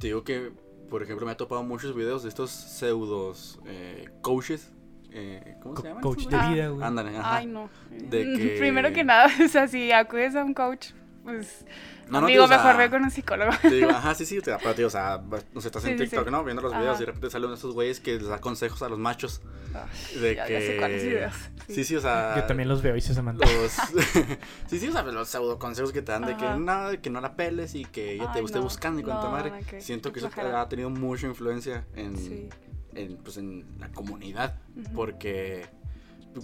[0.00, 0.50] Te digo que,
[0.88, 4.72] por ejemplo, me ha topado muchos videos de estos pseudos eh, coaches.
[5.10, 6.02] eh, ¿Cómo Co- se llaman?
[6.02, 6.86] coach esos de vida, güey.
[6.86, 7.36] Ándale, ajá.
[7.36, 7.68] Ay, no.
[7.90, 10.88] De que- Primero que nada, o sea, si acudes a un coach,
[11.22, 11.66] pues...
[12.06, 13.50] No, no, amigo, tío, o sea, mejor ve con un psicólogo.
[13.60, 15.20] Te digo, ajá, sí, sí, te da, tío, o sea,
[15.52, 16.30] no sé, estás en Sí, TikTok, sí.
[16.30, 16.44] ¿no?
[16.44, 16.80] Viendo los Ajá.
[16.80, 19.42] videos y de repente salen esos güeyes que les da consejos a los machos.
[19.74, 20.52] Ay, De ya, que...
[20.52, 21.34] ya sé cuáles videos.
[21.68, 22.36] Sí, sí, o sea...
[22.36, 23.44] Yo también los veo y se Samantha.
[23.44, 23.72] los
[24.68, 27.20] sí sí o sea los pseudo consejos que te dan de que no que no
[27.20, 28.64] la peles y que ella te esté no.
[28.64, 32.48] buscando y cuanta No, madre siento que eso ha tenido mucha influencia en, Sí.
[32.94, 34.56] en pues en la comunidad
[34.94, 35.66] porque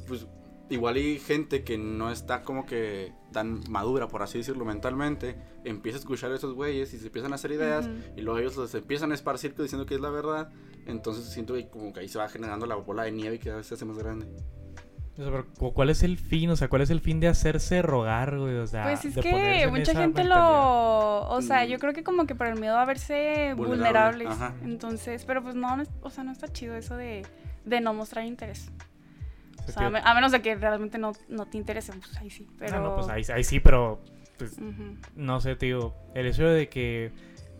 [0.08, 0.26] pues
[0.72, 5.98] igual hay gente que no está como que tan madura por así decirlo mentalmente empieza
[5.98, 8.74] a escuchar a esos güeyes y se empiezan a hacer ideas y luego ellos los
[8.74, 10.50] empiezan a esparcir diciendo que es la verdad
[10.86, 13.44] entonces siento que como que ahí se va generando la bola de nieve y que
[13.46, 14.26] cada vez se hace más grande
[15.14, 16.48] O sea, pero cu- ¿cuál es el fin?
[16.50, 18.56] O sea, ¿cuál es el fin de hacerse rogar, güey?
[18.56, 20.36] O sea, Pues es de que mucha gente mentalidad.
[20.38, 21.28] lo...
[21.28, 21.68] O sea, Mm.
[21.68, 24.28] yo creo que como que por el miedo a verse Vulnerable, vulnerables.
[24.28, 24.54] ajá.
[24.64, 27.26] Entonces, pero pues no, no o sea, no está chido eso de,
[27.66, 28.70] de no mostrar interés.
[29.68, 32.46] O sea, a, menos de que realmente no, no te interese, pues ahí sí.
[32.58, 32.80] Pero...
[32.80, 34.02] No, pues ahí, ahí sí, pero
[34.38, 34.56] pues,
[35.14, 35.94] no sé, tío.
[36.14, 37.12] El hecho de que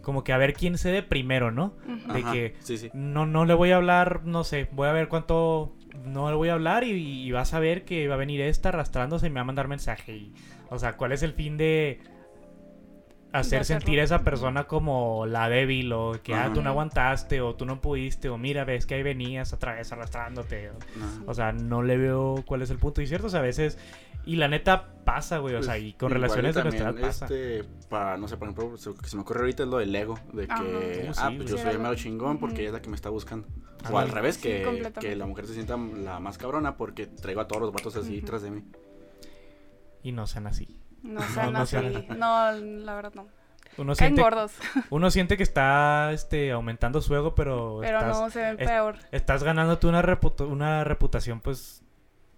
[0.03, 1.75] como que a ver quién cede primero, ¿no?
[2.13, 4.93] De Ajá, que- sí sí No, no le voy a hablar, no sé, voy a
[4.93, 8.19] ver cuánto no le voy a hablar y, y vas a ver que va a
[8.19, 10.17] venir esta arrastrándose y me va a mandar mensaje.
[10.17, 10.35] Y,
[10.71, 12.01] o sea, ¿cuál es el fin de
[13.33, 17.55] hacer sentir a esa persona como la débil o que ah, tú no aguantaste o
[17.55, 20.71] tú no pudiste o mira, ves que ahí venías otra vez arrastrándote?
[21.27, 23.01] O, sea, no le veo cuál es el punto.
[23.03, 23.79] Y cierto, o sea, a veces...
[24.25, 27.09] Y la neta pasa, güey, o sea, y con Pues, relaciones de también, nuestra edad
[27.09, 27.25] pasa.
[27.25, 29.97] Este, para, no sé, por ejemplo, se- que se me ocurre ahorita es lo del
[29.97, 31.07] ego, de que.
[31.09, 32.95] Uh, sí, ah, pues yo soy el mero chingón porque ella es la que me
[32.95, 33.49] está buscando.
[33.91, 37.41] O al revés, Sí, que, que la mujer se sienta la más cabrona porque traigo
[37.41, 38.27] a todos los vatos así Ujú.
[38.27, 38.63] tras de mí.
[40.05, 40.79] Y no sean así.
[41.03, 41.77] No sean no así.
[41.77, 43.27] sean- No, la verdad no.
[43.79, 44.53] Uno Caen siente, gordos,
[44.91, 48.69] uno siente que está este, aumentando su ego, pero, pero estás, no se ven es-
[48.69, 48.97] peor.
[49.13, 51.83] estás ganándote una, reputa- una reputación, pues,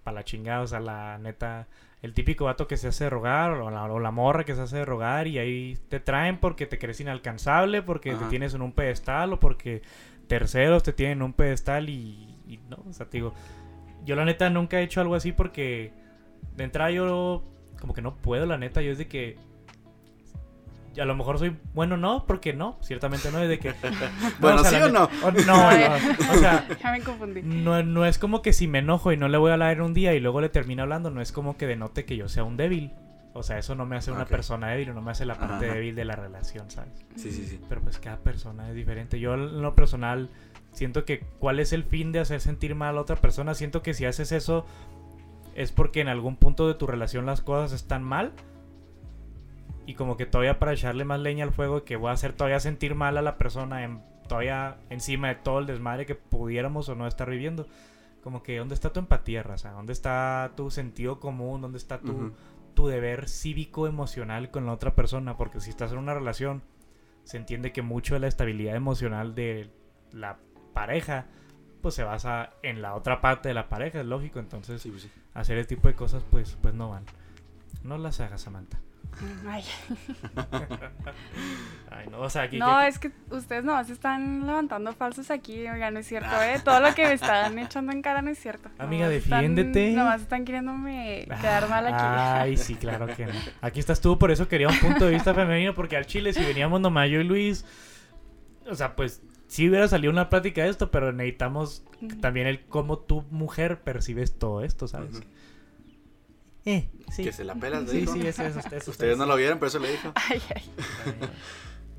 [0.04, 0.60] para la chingada.
[0.60, 1.66] O sea, la neta,
[2.02, 4.84] el típico vato que se hace rogar, o la, o la morra que se hace
[4.84, 9.32] rogar, y ahí te traen porque te crees inalcanzable, porque te tienes en un pedestal,
[9.32, 9.82] o porque
[10.28, 13.34] terceros te tienen en un pedestal, y, y no, o sea, te digo,
[14.04, 15.92] yo la neta nunca he hecho algo así porque
[16.54, 17.42] de entrada yo
[17.84, 19.36] como que no puedo, la neta, yo es de que
[20.98, 23.74] a lo mejor soy bueno, no, porque no, ciertamente no, es de que...
[24.40, 25.04] Bueno, sea, ¿sí o no?
[25.22, 27.42] o- no, no, o sea, Ya me confundí.
[27.42, 29.82] no, no es como que si me enojo y no le voy a hablar en
[29.82, 32.44] un día y luego le termino hablando, no es como que denote que yo sea
[32.44, 32.92] un débil.
[33.36, 35.66] O sea, eso no me hace una persona débil o no me hace la parte
[35.66, 35.74] Ajá.
[35.74, 37.04] débil de la relación, ¿sabes?
[37.16, 37.60] Sí, sí, sí.
[37.68, 39.18] Pero pues cada persona es diferente.
[39.18, 40.30] Yo en lo personal
[40.72, 43.54] siento que cuál es el fin de hacer sentir mal a otra persona.
[43.54, 44.64] Siento que si haces eso
[45.54, 48.32] es porque en algún punto de tu relación las cosas están mal.
[49.86, 52.60] Y como que todavía para echarle más leña al fuego que voy a hacer todavía
[52.60, 56.94] sentir mal a la persona en, todavía encima de todo el desmadre que pudiéramos o
[56.94, 57.66] no estar viviendo.
[58.22, 59.72] Como que ¿dónde está tu empatía, raza?
[59.72, 61.60] ¿Dónde está tu sentido común?
[61.60, 62.32] ¿Dónde está tu,
[62.74, 66.62] tu deber cívico emocional con la otra persona, porque si estás en una relación,
[67.22, 69.70] se entiende que mucho de la estabilidad emocional de
[70.12, 70.38] la
[70.74, 71.26] pareja
[71.84, 75.02] pues se basa en la otra parte de la pareja, es lógico, entonces Sí, pues
[75.02, 75.10] sí.
[75.34, 77.04] hacer ese tipo de cosas pues pues no van.
[77.82, 78.78] No las hagas, Samantha.
[79.46, 79.62] Ay.
[81.90, 85.90] Ay, no, o sea, aquí No, es que ustedes nomás están levantando falsos aquí, oiga,
[85.90, 86.58] no es cierto, ¿eh?
[86.64, 88.68] Todo lo que me están echando en cara no es cierto.
[88.78, 89.92] Amiga, Nomás están- defiéndete.
[89.92, 91.96] nomás están queriéndome quedar mal aquí.
[92.04, 93.32] Ay, sí, claro que no.
[93.60, 96.42] Aquí estás tú, por eso quería un punto de vista femenino, porque al Chile, si
[96.44, 97.64] veníamos nomás yo y Luis,
[98.68, 99.22] o sea, pues
[99.54, 101.84] sí hubiera salido una plática de esto, pero necesitamos
[102.20, 105.22] también el cómo tú, mujer, percibes todo esto, ¿sabes?
[106.64, 107.22] Eh, sí.
[107.24, 108.14] Que se la pelas, Sí, dijo.
[108.14, 110.12] sí, eso, eso, eso, Ustedes no lo vieron, pero eso le dijo.
[110.14, 110.62] Ay, ay.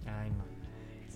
[0.06, 0.44] Ay, no.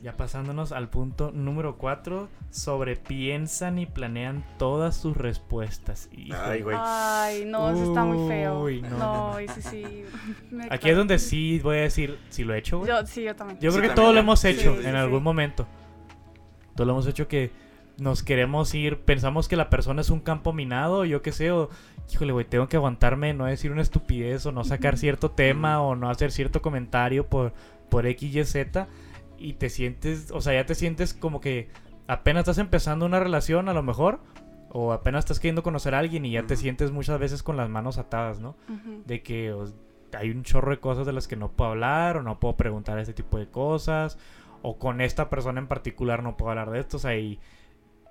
[0.02, 6.08] Ya pasándonos al punto número 4, sobrepiensan y planean todas sus respuestas.
[6.13, 6.39] Híjole.
[6.41, 6.78] Ay, güey.
[6.80, 8.62] Ay, no, eso está muy feo.
[8.63, 10.06] Uy, no, no, sí.
[10.52, 12.89] me Aquí es donde sí voy a decir si lo he hecho, güey.
[12.89, 13.60] Yo, sí, yo también.
[13.60, 14.97] Yo Sí, creo que todos lo hemos Sí, hecho sí, en sí.
[14.97, 15.67] algún momento.
[16.75, 17.51] Todos lo hemos hecho que
[17.97, 21.69] nos queremos ir, pensamos que la persona es un campo minado, yo qué sé, o
[22.12, 25.95] híjole, güey, tengo que aguantarme, no decir una estupidez o no sacar cierto tema o
[25.95, 27.53] no hacer cierto comentario por,
[27.89, 28.88] por X, Y, Z
[29.38, 31.69] y te sientes, o sea, ya te sientes como que
[32.08, 34.19] apenas estás empezando una relación a lo mejor
[34.71, 37.69] o apenas estás queriendo conocer a alguien y ya te sientes muchas veces con las
[37.69, 38.55] manos atadas, ¿no?
[39.05, 39.65] De que o,
[40.17, 42.99] hay un chorro de cosas de las que no puedo hablar o no puedo preguntar
[42.99, 44.17] este tipo de cosas
[44.62, 47.39] o con esta persona en particular no puedo hablar de esto, o sea, y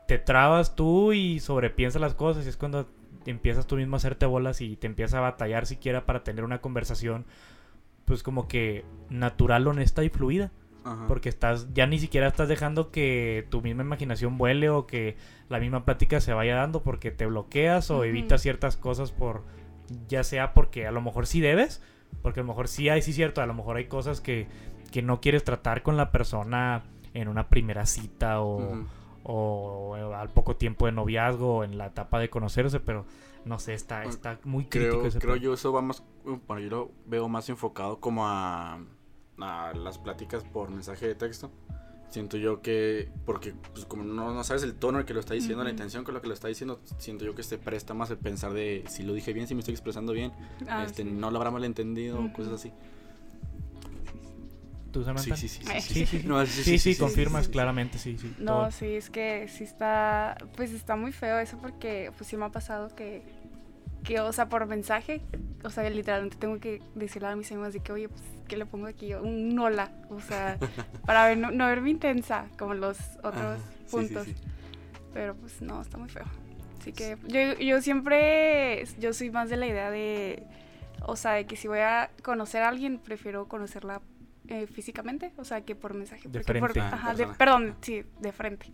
[0.07, 2.89] te trabas tú y sobrepiensas las cosas y es cuando
[3.27, 6.61] empiezas tú mismo a hacerte bolas y te empiezas a batallar siquiera para tener una
[6.61, 7.27] conversación
[8.07, 10.51] pues como que natural, honesta y fluida.
[10.85, 11.07] Ajá.
[11.07, 15.17] Porque estás, ya ni siquiera estás dejando que tu misma imaginación vuele o que
[15.51, 19.43] la misma plática se vaya dando porque te bloqueas o evitas ciertas cosas por,
[20.09, 21.83] ya sea porque a lo mejor sí debes,
[22.23, 24.47] porque a lo mejor sí hay, sí cierto, a lo mejor hay cosas que,
[24.91, 26.83] que no quieres tratar con la persona
[27.15, 28.85] en una primera cita o,
[29.25, 33.05] o al poco tiempo de noviazgo o en la etapa de conocerse, pero
[33.45, 36.03] no sé, está, Bueno, está muy crítico Creo, ese creo yo eso va más,
[36.47, 38.79] bueno, yo lo veo más enfocado como a,
[39.39, 41.51] a las pláticas por mensaje de texto.
[42.11, 45.21] Siento yo que, porque pues como no, no sabes el tono en el que lo
[45.21, 47.93] está diciendo, la intención con lo que lo está diciendo, siento yo que se presta
[47.93, 50.33] más el pensar de si lo dije bien, si me estoy expresando bien,
[50.67, 51.11] Ah, este, sí.
[51.11, 52.33] no lo habrá malentendido, Ujú.
[52.33, 52.73] cosas así.
[54.99, 55.37] ¿Tú, Samantha?
[55.37, 55.81] Sí, sí, sí.
[55.81, 56.23] Sí, sí, sí.
[56.27, 58.35] No, Sí, sí, confirmas claramente, sí, sí.
[58.41, 58.71] No, todo.
[58.73, 62.49] sí, es que sí está, pues está muy feo eso porque pues sí me ha
[62.49, 63.23] pasado que,
[64.03, 65.21] que o sea, por mensaje,
[65.63, 68.67] o sea, literalmente tengo que decirle a mis amigos de que, oye, pues, ¿qué le
[68.67, 69.15] pongo aquí?
[69.15, 70.59] Un hola, o sea,
[71.07, 74.25] para ver, no, no verme intensa como los otros Ajá, sí, sí, puntos.
[74.27, 74.35] sí.
[75.15, 76.25] Pero pues no, está muy feo.
[76.81, 80.43] Así que yo, yo siempre, yo soy más de la idea de,
[81.07, 84.03] o sea, de que si voy a conocer a alguien, prefiero conocerla
[84.49, 86.29] eh, físicamente, o sea, que por mensaje.
[86.29, 88.67] De por- ajá, de- perdón, sí, de frente.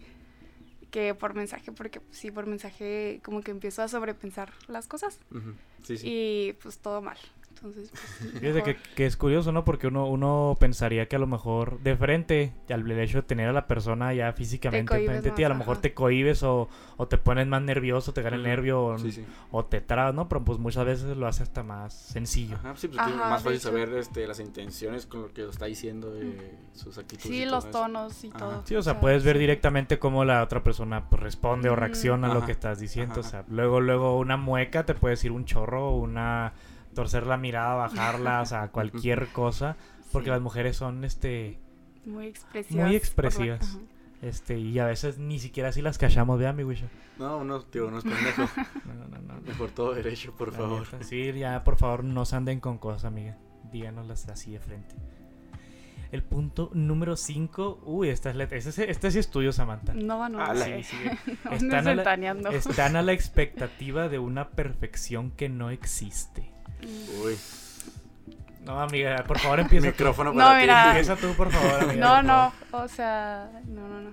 [0.91, 5.19] Que por mensaje, porque pues, sí, por mensaje como que empiezo a sobrepensar las cosas
[5.33, 6.07] Ujú, Sí, sí.
[6.09, 7.19] y pues todo mal.
[7.57, 9.65] Entonces, pues, Fíjate que, que es curioso, ¿no?
[9.65, 13.53] Porque uno, uno pensaría que a lo mejor de frente, al hecho de tener a
[13.53, 17.17] la persona ya físicamente enfrente de ti, a lo mejor te cohibes o, o te
[17.17, 19.25] pones más nervioso, te gana el nervio o, Sí, sí.
[19.51, 20.29] o te trabas, ¿no?
[20.29, 22.57] Pero pues muchas veces lo hace hasta más sencillo.
[22.57, 23.69] Ajá, sí, pues Ajá, más fácil hecho.
[23.69, 27.29] saber este, las intenciones con lo que lo está diciendo, eh, sus actitudes.
[27.29, 27.71] Sí, los eso.
[27.71, 28.39] tonos y Ajá.
[28.39, 28.63] todo.
[28.67, 32.35] Sí, o sea, puedes ver directamente cómo la otra persona pues, responde o reacciona a
[32.35, 33.21] lo que estás diciendo.
[33.21, 36.53] O sea, luego, luego una mueca te puede decir un chorro, una
[36.95, 39.77] torcer la mirada, bajarla, o sea, cualquier cosa.
[40.13, 41.59] Porque Sí, las mujeres son, este,
[42.07, 42.87] muy expresivas.
[42.87, 43.79] muy expresivas.
[44.23, 46.87] este, y a veces ni siquiera así las callamos, vea, mi Wisha.
[47.19, 48.43] No, no, tío, no es pendejo.
[48.87, 49.41] No, no, no, no.
[49.43, 50.83] Mejor todo derecho, por La favor.
[50.93, 51.03] neta.
[51.05, 53.37] Sí, ya, por favor, no se anden con cosas, amiga.
[53.73, 54.95] Díganoslas así de frente.
[56.13, 57.81] El punto número 5.
[57.87, 59.95] Uy, esta es la- este, es- este sí es tuyo, Samantha.
[59.95, 60.55] No, no, Ah.
[60.55, 60.97] Sí, sí.
[61.51, 62.51] Están a la-.
[62.53, 66.53] Están a la expectativa de una perfección que no existe.
[67.25, 67.37] Uy,
[68.65, 69.93] No, amiga, por favor, empieza tú.
[69.93, 70.61] micrófono No, para ti.
[70.63, 70.87] mira.
[70.89, 72.01] Empieza tú, por favor, amiga.
[72.07, 72.85] No, no, favor.
[72.87, 74.11] o sea, no, no, no.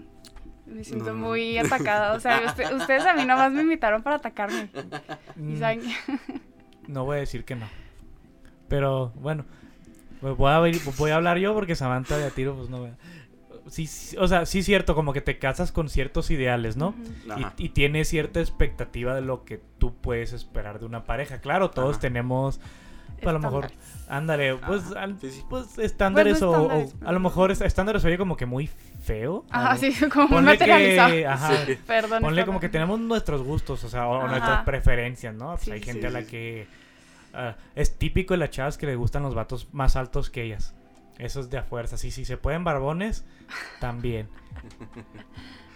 [0.65, 1.27] Me siento No, no.
[1.27, 2.13] muy atacada.
[2.13, 4.69] O sea, usted- ustedes a mí nomás me invitaron para atacarme.
[5.37, 5.81] Y Mm, saben
[6.87, 7.67] No voy a decir que no.
[8.69, 9.45] Pero bueno,
[10.21, 12.87] pues voy a, ver- voy a hablar yo porque Samantha de a tiro, pues no.
[13.71, 16.93] Sí, sí, o sea, sí es cierto, como que te casas con ciertos ideales, ¿no?
[17.57, 21.39] Y, y tienes cierta expectativa de lo que tú puedes esperar de una pareja.
[21.39, 22.01] Claro, todos Ajá.
[22.01, 22.59] tenemos,
[23.15, 24.09] pues, a lo mejor, Estándares.
[24.09, 25.43] ándale, pues, al- sí, sí.
[25.49, 28.45] pues, estándares, Pues no o- o, estándares, a lo mejor es- estándares oye como que
[28.45, 28.69] muy
[29.01, 29.45] feo.
[29.49, 31.11] Ajá, sí, como muy Ponle materializado.
[31.13, 31.77] que, ajá, Sí.
[31.87, 32.21] Perdón.
[32.23, 34.27] ponle como que tenemos nuestros gustos, o sea, o Ajá.
[34.27, 35.51] nuestras preferencias, ¿no?
[35.51, 36.27] Pues Sí, hay gente sí, a la sí.
[36.27, 36.67] que
[37.33, 40.73] ah, es típico de las chavas que le gustan los vatos más altos que ellas.
[41.17, 41.97] Eso es de a fuerza.
[41.97, 43.25] Sí, sí, se pueden barbones,
[43.79, 44.27] también.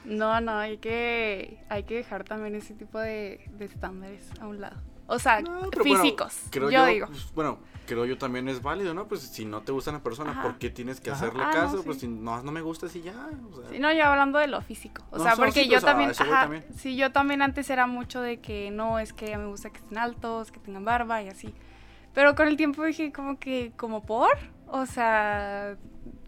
[0.06, 4.62] No, no, hay que, hay que dejar también ese tipo de, de estándares a un
[4.62, 4.80] lado.
[5.08, 7.08] O sea, No, pero bueno, físicos, creo yo, digo.
[7.08, 9.08] pues, bueno, creo yo también es válido, ¿no?
[9.08, 10.44] Pues si no te gusta una persona, Ajá.
[10.44, 11.26] ¿por qué tienes que Ajá.
[11.26, 11.78] hacerle Ah, no, caso?
[11.78, 11.84] sí.
[11.86, 13.14] Pues si no, no me gustas y ya.
[13.52, 15.04] O sea, Sí, no, yo hablando de lo físico.
[15.10, 16.66] O No, sea, no, porque sí, yo pues, también, ajá, también.
[16.78, 19.98] sí, yo también antes era mucho de que no, es que me gusta que estén
[19.98, 21.52] altos, que tengan barba y así.
[22.14, 24.30] Pero con el tiempo dije como que, como por,
[24.82, 25.76] o sea,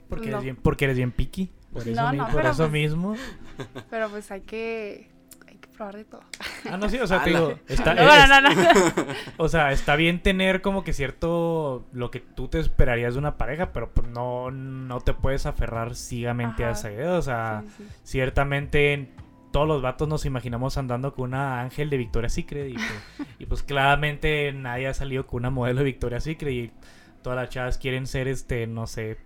[0.10, 0.38] Porque, No.
[0.38, 1.52] eres, bien, porque eres bien picky.
[1.74, 3.16] Por eso, No, mi- no, por pero eso pues- mismo.
[3.90, 5.10] pero pues hay que,
[5.48, 6.22] hay que probar de todo.
[6.72, 8.70] Ah, no, sí, o sea, te digo, está, No, es- no, no, no.
[9.38, 13.36] o sea, está bien tener como que cierto lo que tú te esperarías de una
[13.38, 16.80] pareja, pero pues no, no te puedes aferrar ciegamente a Ajá.
[16.80, 17.14] esa idea.
[17.16, 17.84] O sea, Sí, sí.
[18.04, 19.10] ciertamente
[19.52, 23.46] todos los vatos nos imaginamos andando con una ángel de Victoria's Secret y pues, y
[23.46, 26.72] pues claramente nadie ha salido con una modelo de Victoria's Secret y
[27.28, 29.18] todas las chavas quieren ser este, no sé,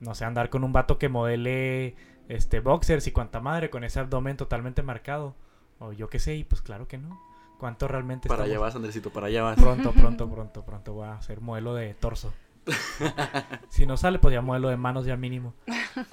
[0.00, 1.96] no sé, andar con un vato que modele
[2.30, 5.36] este boxers y cuanta madre con ese abdomen totalmente marcado
[5.80, 7.20] o yo qué sé y pues claro que no.
[7.58, 9.60] ¿Cuánto realmente para allá vas, Andresito, para allá vas.
[9.60, 12.32] Pronto, pronto, pronto, pronto voy a ser modelo de torso.
[13.68, 15.52] si no sale, pues ya modelo de manos ya mínimo.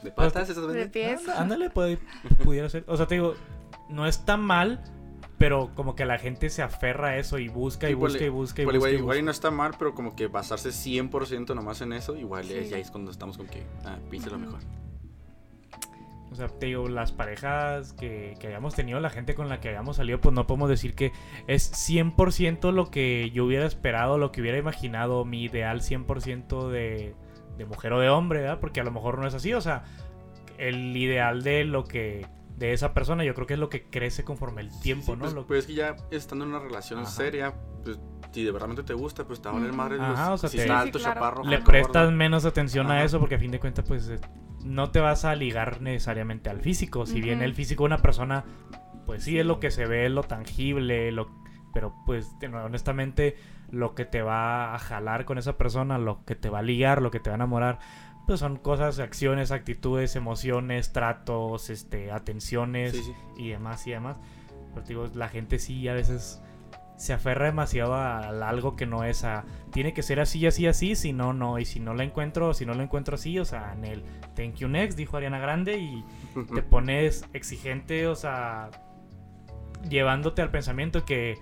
[0.03, 1.25] ¿De patas esas De pies.
[1.29, 1.99] Ándale, puede,
[2.43, 2.83] pudiera ser.
[2.87, 3.35] O sea, te digo,
[3.87, 4.83] no es tan mal,
[5.41, 8.29] pero como que la gente se aferra a eso y busca y Sí, busca y
[8.29, 8.89] busca y Igual, busca.
[8.89, 9.25] igual, y igual y busca.
[9.25, 12.71] no está mal, pero como que basarse 100% nomás en eso, igual es, Sí.
[12.71, 14.59] ya es cuando estamos con que, ah, píse lo mejor.
[16.31, 19.67] O sea, te digo, las parejas que, que hayamos tenido, la gente con la que
[19.67, 21.11] hayamos salido, pues no podemos decir que
[21.47, 27.15] es 100% lo que yo hubiera esperado, lo que hubiera imaginado, mi ideal 100% de,
[27.57, 28.59] de mujer o de hombre, ¿verdad?
[28.61, 29.83] Porque a lo mejor no es así, o sea,
[30.57, 32.25] el ideal de lo que
[32.61, 35.17] de esa persona yo creo que es lo que crece conforme el tiempo, Sí, ¿no?
[35.19, 37.09] pues, Lo- pues es que ya estando en una relación Ajá.
[37.09, 37.99] seria, pues
[38.31, 40.49] si de verdad te gusta, pues te va a valer madre Ajá, los- o sea,
[40.49, 41.13] si te- está Sí, sí, alto, claro.
[41.15, 42.11] chaparro, le prestas gordo.
[42.17, 44.19] menos atención a eso porque a fin de cuentas pues eh,
[44.63, 47.05] no te vas a ligar necesariamente al físico.
[47.07, 48.45] Si bien el físico de una persona
[49.07, 51.27] pues sí, es lo que se ve, es lo tangible, lo
[51.73, 53.35] pero pues te- honestamente
[53.71, 57.01] lo que te va a jalar con esa persona, lo que te va a ligar,
[57.01, 57.79] lo que te va a enamorar,
[58.31, 63.13] pues son cosas, acciones, actitudes, emociones, tratos, este, atenciones Sí, sí.
[63.37, 64.17] y demás y demás.
[64.73, 66.41] Pero digo, la gente sí a veces
[66.95, 70.67] se aferra demasiado a, a algo que no es a tiene que ser así así
[70.67, 73.43] así si no no y si no la encuentro si no lo encuentro así o
[73.45, 74.03] sea en el
[74.35, 76.05] thank you next dijo Ariana Grande y
[76.53, 78.69] te pones exigente o sea
[79.89, 81.39] llevándote al pensamiento que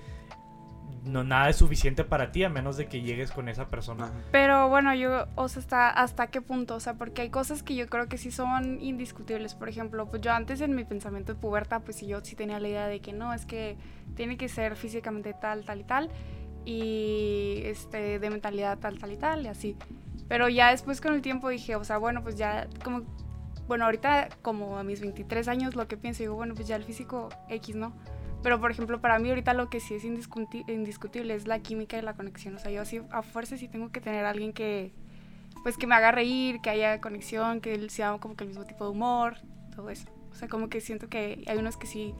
[1.03, 4.11] no nada es suficiente para ti a menos de que llegues con esa persona.
[4.31, 7.75] Pero bueno, yo, o sea, hasta, hasta qué punto, o sea, porque hay cosas que
[7.75, 9.55] yo creo que sí son indiscutibles.
[9.55, 12.59] Por ejemplo, pues yo antes en mi pensamiento de puberta, pues sí, yo sí tenía
[12.59, 13.77] la idea de que no, es que
[14.15, 16.09] tiene que ser físicamente tal, tal y tal,
[16.65, 19.77] y este, de mentalidad tal, tal y tal, y así.
[20.27, 23.01] Pero ya después con el tiempo dije, o sea, bueno, pues ya como,
[23.67, 26.83] bueno, ahorita como a mis 23 años lo que pienso, digo, bueno, pues ya el
[26.83, 27.93] físico X, ¿no?
[28.41, 31.97] Pero, por ejemplo, para mí ahorita lo que sí es indiscuti- indiscutible es la química
[31.97, 32.55] y la conexión.
[32.55, 34.93] O sea, yo sí, a fuerza sí tengo que tener a alguien que,
[35.63, 38.65] pues, que me haga reír, que haya conexión, que él sea como que el mismo
[38.65, 39.35] tipo de humor,
[39.75, 40.07] todo eso.
[40.31, 42.13] O sea, como que siento que hay unos que sí,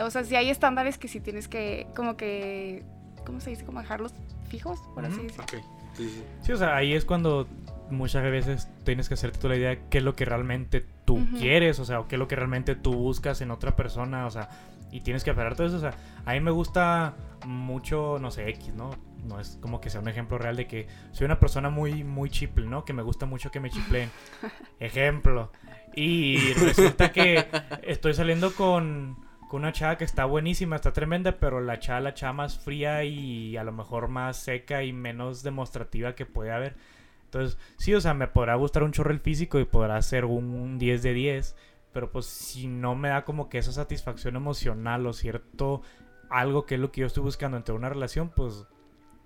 [0.00, 2.84] o sea, sí hay estándares que sí tienes que, como que,
[3.26, 3.64] ¿cómo se dice?
[3.64, 4.14] Como dejarlos
[4.48, 5.22] fijos, por así Ujú.
[5.24, 5.44] decirlo.
[5.44, 5.52] Ok,
[5.96, 6.24] sí, sí.
[6.42, 7.48] sí o sea ahí es cuando
[7.90, 11.26] muchas veces tienes que hacerte tú la idea de qué es lo que realmente tú
[11.36, 14.30] quieres o sea o qué es lo que realmente tú buscas en otra persona o
[14.30, 14.48] sea
[14.90, 17.14] y tienes que aferrarte a eso o sea a mí me gusta
[17.46, 18.90] mucho no sé X no
[19.24, 22.30] no es como que sea un ejemplo real de que soy una persona muy muy
[22.30, 24.10] chiple no que me gusta mucho que me chipleen.
[24.80, 25.52] Ejemplo.
[25.94, 27.46] Y resulta que
[27.82, 29.16] estoy saliendo con,
[29.48, 33.04] con una chava que está buenísima, está tremenda, pero la chava, la chava más fría
[33.04, 36.76] y a lo mejor más seca y menos demostrativa que puede haber.
[37.24, 40.78] Entonces, sí, o sea, me podrá gustar un chorro el físico y podrá ser un
[40.78, 41.56] 10 de 10,
[41.92, 45.82] pero pues si no me da como que esa satisfacción emocional o cierto
[46.30, 48.66] algo que es lo que yo estoy buscando entre una relación, pues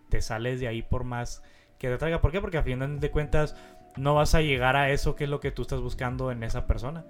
[0.08, 1.42] te sales de ahí por más
[1.78, 2.20] que te traiga.
[2.20, 2.40] ¿Por qué?
[2.40, 3.56] Porque a fin de cuentas
[3.96, 6.66] no vas a llegar a eso que es lo que tú estás buscando en esa
[6.66, 7.04] persona.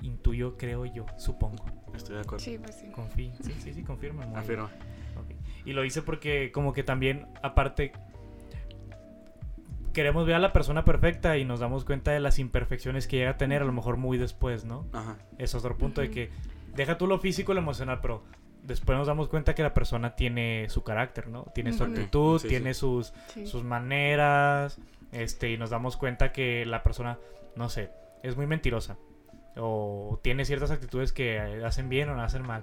[0.00, 1.64] Intuyo, creo yo, supongo.
[1.94, 2.44] Estoy de acuerdo.
[2.44, 2.90] Sí, pues sí.
[2.92, 3.32] Confío.
[3.42, 4.24] Sí, sí, sí, confirma.
[4.34, 4.70] Afirma.
[5.64, 7.92] Y lo hice porque como que también, aparte,
[9.98, 13.30] queremos ver a la persona perfecta y nos damos cuenta de las imperfecciones que llega
[13.30, 14.86] a tener, a lo mejor muy después, ¿no?
[14.92, 15.16] Ajá.
[15.38, 16.30] Es otro punto de que
[16.76, 18.22] deja tú lo físico y lo emocional, pero
[18.62, 21.46] después nos damos cuenta que la persona tiene su carácter, ¿no?
[21.52, 23.44] Tiene su actitud, Sí, tiene sus Sí.
[23.48, 24.78] sus maneras,
[25.10, 27.18] este, y nos damos cuenta que la persona,
[27.56, 27.90] no sé,
[28.22, 28.98] es muy mentirosa
[29.56, 32.62] o tiene ciertas actitudes que hacen bien o no hacen mal.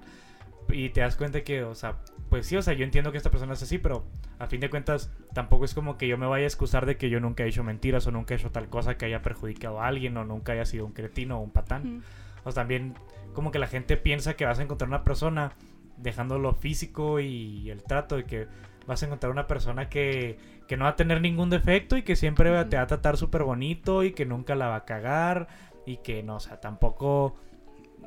[0.70, 1.98] Y te das cuenta que, o sea,
[2.30, 4.06] pues sí, o sea, yo entiendo que esta persona es así, pero
[4.40, 7.10] a fin de cuentas tampoco es como que yo me vaya a excusar de que
[7.10, 9.88] yo nunca he hecho mentiras o nunca he hecho tal cosa que haya perjudicado a
[9.88, 12.04] alguien o nunca haya sido un cretino o un patán.
[12.44, 12.96] O sea, también
[13.34, 15.54] como que la gente piensa que vas a encontrar una persona
[15.98, 18.48] dejando lo físico y el trato de que
[18.86, 20.38] vas a encontrar una persona que,
[20.68, 23.44] que no va a tener ningún defecto y que siempre te va a tratar súper
[23.44, 25.48] bonito y que nunca la va a cagar
[25.86, 27.36] y que no, o sea, tampoco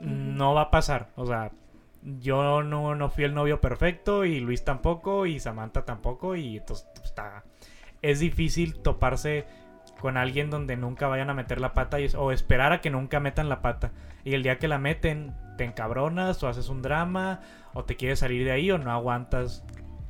[0.01, 1.11] no va a pasar.
[1.17, 1.53] O sea,
[2.21, 6.89] yo no, no fui el novio perfecto y Luis tampoco y Samantha tampoco y entonces
[6.95, 7.45] pues, está...
[8.01, 9.45] Es difícil toparse
[10.01, 13.49] con alguien donde nunca vayan a meter la pata o esperar a que nunca metan
[13.49, 13.91] la pata.
[14.25, 17.41] Y el día que la meten, te encabronas o haces un drama
[17.75, 19.65] o te quieres salir de ahí o no aguantas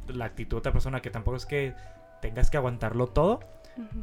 [0.07, 1.74] la actitud de otra persona que tampoco es que
[2.20, 3.40] tengas que aguantarlo todo,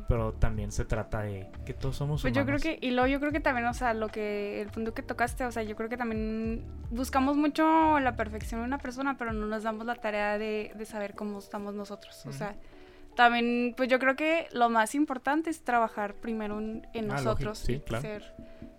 [0.08, 2.62] Pero también se trata de que todos somos Pues yo creo humanos.
[2.80, 5.46] que, y luego yo creo que también, o sea, lo que, el punto que tocaste,
[5.46, 9.46] o sea, yo creo que también buscamos mucho la perfección de una persona, pero no
[9.48, 12.26] nos damos la tarea de, de saber cómo estamos nosotros.
[12.26, 12.56] O sea,
[13.16, 17.58] también, pues yo creo que lo más importante es trabajar primero en, en Ah, nosotros
[17.60, 18.02] sí, claro.
[18.02, 18.24] ser,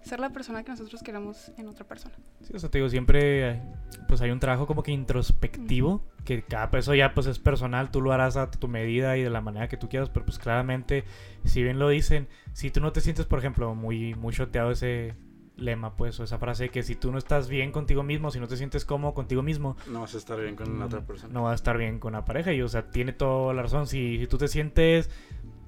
[0.02, 2.14] ser la persona que nosotros queramos en otra persona.
[2.42, 3.62] Sí, o sea, te digo, siempre
[4.08, 8.02] pues hay un trabajo como que introspectivo, que cada eso ya pues es personal, tú
[8.02, 11.04] lo harás a tu medida y de la manera que tú quieras, pero pues claramente,
[11.44, 15.14] si bien lo dicen, si tú no te sientes, por ejemplo, muy, muy choteado ese
[15.56, 18.48] lema, pues, o esa frase que si tú no estás bien contigo mismo, si no
[18.48, 21.32] te sientes cómodo contigo mismo, No vas a estar bien con la otra persona.
[21.32, 22.52] no va a estar bien con la pareja.
[22.52, 23.86] Y, o sea, tiene toda la razón.
[23.86, 25.10] Si, si tú te sientes,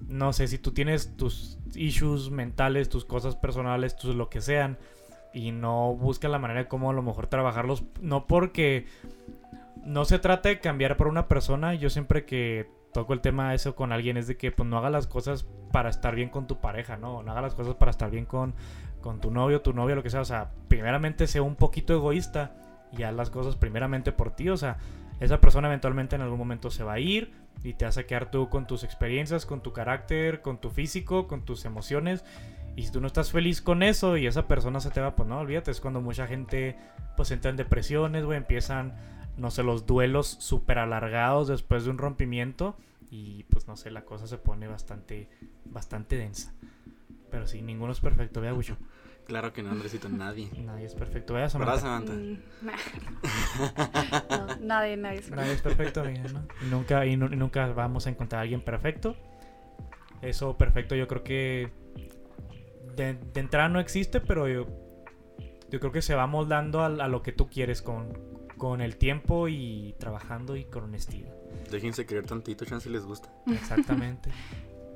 [0.06, 4.76] no sé, si tú tienes tus issues mentales, tus cosas personales, tus lo que sean,
[5.32, 8.86] y no buscas la manera de cómo a lo mejor trabajarlos, no porque
[9.84, 11.74] no se trata de cambiar por una persona.
[11.74, 14.90] Yo siempre que toco el tema eso con alguien es de que pues no haga
[14.90, 17.22] las cosas para estar bien con tu pareja, ¿no?
[17.22, 18.54] No haga las cosas para estar bien con,
[19.00, 20.20] con tu novio, tu novia, lo que sea.
[20.20, 22.54] O sea, primeramente sea un poquito egoísta
[22.96, 24.48] y haz las cosas primeramente por ti.
[24.48, 24.78] O sea,
[25.20, 28.30] esa persona eventualmente en algún momento se va a ir y te vas a quedar
[28.30, 32.24] tú con tus experiencias, con tu carácter, con tu físico, con tus emociones.
[32.76, 35.28] Y si tú no estás feliz con eso y esa persona se te va, pues
[35.28, 36.76] no, olvídate, es cuando mucha gente
[37.16, 38.94] pues entra en depresiones, güey, empiezan,
[39.38, 42.76] no sé, los duelos súper alargados después de un rompimiento
[43.10, 45.28] y pues no sé, la cosa se pone bastante,
[45.64, 46.52] bastante densa.
[47.30, 48.76] Pero sí, ninguno es perfecto, vea, Gucho.
[49.28, 50.48] Claro que no, Andresito, nadie.
[50.64, 52.14] Nadie es perfecto, vea, ¿Verdad, Samantha.
[52.14, 52.14] Samantha?
[52.14, 52.72] Mm, nah.
[54.30, 56.46] No, nadie, nadie es Nadie es perfecto, amiga, ¿no?
[56.62, 59.16] Y nunca, y, nu- y nunca vamos a encontrar a alguien perfecto.
[60.22, 61.70] Eso perfecto yo creo que
[62.96, 64.66] de, de entrada no existe, pero yo,
[65.70, 68.08] yo creo que se va moldando a, a lo que tú quieres con,
[68.58, 71.32] con el tiempo y trabajando y con honestidad.
[71.70, 73.32] Déjense querer tantito, chance les gusta.
[73.46, 74.30] Exactamente.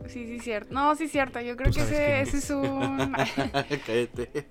[0.09, 0.75] Sí, sí, cierto.
[0.75, 1.41] No, sí, cierto.
[1.41, 3.13] Yo creo que ese, ese es un...
[3.87, 4.49] Cállate.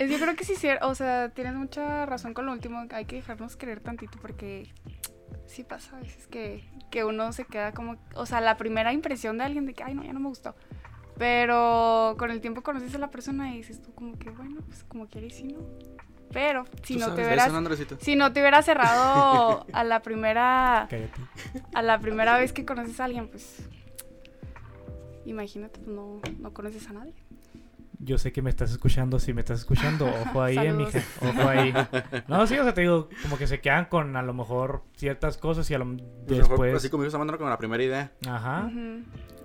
[0.00, 3.16] Yo creo que sí, cier- o sea, tienes mucha razón con lo último, hay que
[3.16, 4.72] dejarnos querer tantito porque
[5.46, 9.36] sí pasa a veces que, que uno se queda como, o sea, la primera impresión
[9.36, 10.54] de alguien de que, ay, no, ya no me gustó.
[11.18, 14.84] Pero con el tiempo conoces a la persona y dices tú como que, bueno, pues
[14.84, 15.60] como quieres, sí, no.
[16.34, 20.86] Pero si ¿Tú no sabes te hubieras, si no te hubieras cerrado a la primera,
[20.90, 21.20] Cállate.
[21.72, 23.66] a la primera vez que conoces a alguien, pues
[25.24, 27.14] imagínate, pues no, no conoces a nadie.
[28.00, 31.48] Yo sé que me estás escuchando, si me estás escuchando, ojo ahí, eh, mija, ojo
[31.48, 31.72] ahí.
[32.28, 35.38] No, sí, o sea, te digo, como que se quedan con a lo mejor ciertas
[35.38, 36.74] cosas y a lo Pues mejor, después...
[36.74, 38.12] así como Samantha, como la primera idea.
[38.28, 38.70] Ajá.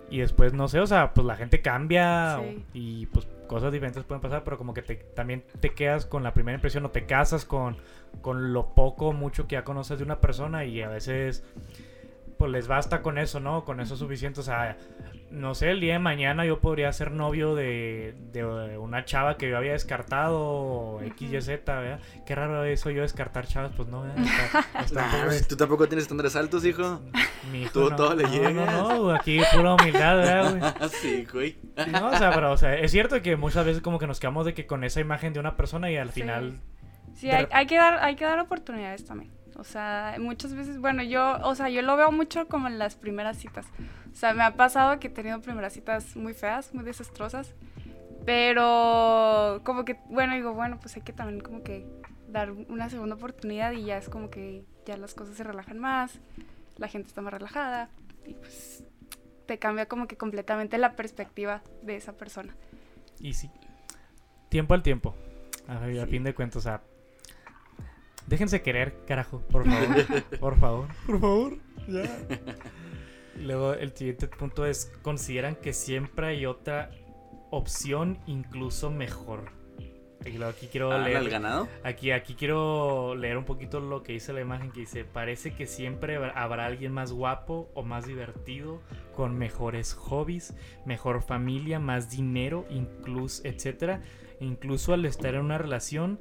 [0.09, 2.57] Y después, no sé, o sea, pues la gente cambia Sí.
[2.57, 6.23] o- y pues cosas diferentes pueden pasar, pero como que te, también te quedas con
[6.23, 7.77] la primera impresión o te casas con,
[8.21, 11.43] con lo poco o mucho que ya conoces de una persona y a veces
[12.37, 13.65] pues les basta con eso, ¿no?
[13.65, 14.77] Con eso es suficiente, o sea,
[15.31, 18.43] no sé, el día de mañana yo podría ser novio de, de
[18.77, 21.99] una chava que yo había descartado o X, Y, Z, ¿verdad?
[22.25, 24.17] Qué raro eso yo descartar chavas, pues no, ¿verdad?
[24.23, 27.01] Está- está Nah, Tú tampoco tienes estándares altos, hijo.
[27.51, 27.95] mi hijo, tú no.
[27.95, 28.53] todo le No, llegas.
[28.55, 30.89] No, no, aquí pura humildad, ¿verdad, güey?
[31.01, 31.57] sí, güey.
[31.91, 34.45] No, o sea, pero o sea, es cierto que muchas veces como que nos quedamos
[34.45, 36.21] de que con esa imagen de una persona y al Sí.
[36.21, 36.59] final
[37.15, 39.31] Sí, hay, hay que dar, hay que dar oportunidades también.
[39.59, 42.95] O sea, muchas veces, bueno, yo, o sea, yo lo veo mucho como en las
[42.95, 43.65] primeras citas.
[44.11, 47.53] O sea, me ha pasado que he tenido primeras citas muy feas, muy desastrosas.
[48.25, 51.85] Pero como que, bueno, digo, bueno, pues hay que también como que
[52.27, 56.19] dar una segunda oportunidad y ya es como que ya las cosas se relajan más,
[56.77, 57.89] la gente está más relajada
[58.25, 58.83] y pues
[59.47, 62.55] te cambia como que completamente la perspectiva de esa persona.
[63.19, 63.49] y sí.
[64.49, 65.15] Tiempo al tiempo.
[65.67, 66.05] A, Sí.
[66.09, 66.81] fin de cuentas, o sea,
[68.29, 70.05] déjense querer, carajo, por favor,
[70.39, 71.57] por favor, por favor.
[71.87, 72.03] Ya.
[73.41, 76.91] Luego el siguiente punto es consideran que siempre hay otra
[77.51, 79.57] opción incluso mejor.
[80.45, 81.15] Aquí, quiero Ah, leer.
[81.17, 81.67] ¿Al ganado?
[81.83, 85.65] Aquí, aquí quiero leer un poquito lo que dice la imagen que dice, parece que
[85.65, 88.81] siempre habrá- habrá alguien más guapo o más divertido,
[89.15, 90.53] con mejores hobbies,
[90.85, 94.01] mejor familia, más dinero, incluso, etcétera.
[94.41, 96.19] Incluso al estar en una relación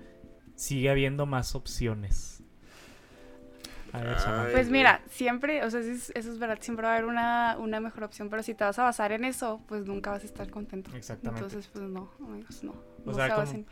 [0.58, 2.42] sigue habiendo más opciones.
[3.92, 4.44] A ver, Sama.
[4.44, 4.52] Ay.
[4.52, 7.56] Pues mira, siempre, o sea, eso es, eso es verdad, siempre va a haber una,
[7.58, 10.26] una mejor opción, pero si te vas a basar en eso, pues nunca vas a
[10.26, 10.94] estar contento.
[10.94, 11.44] Exactamente.
[11.44, 12.72] Entonces, pues no, amigos, no.
[12.72, 13.66] O no sea, se como- basen.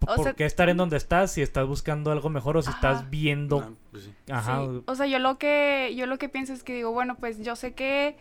[0.00, 2.70] o ¿Por sea- qué estar en donde estás si estás buscando algo mejor o si
[2.70, 2.76] Ajá.
[2.92, 3.60] estás viendo?
[3.60, 4.14] Ah, pues sí.
[4.30, 4.60] Ajá.
[4.64, 7.38] Sí, O sea, yo lo que yo lo que pienso es que digo, bueno, pues
[7.40, 8.16] yo sé que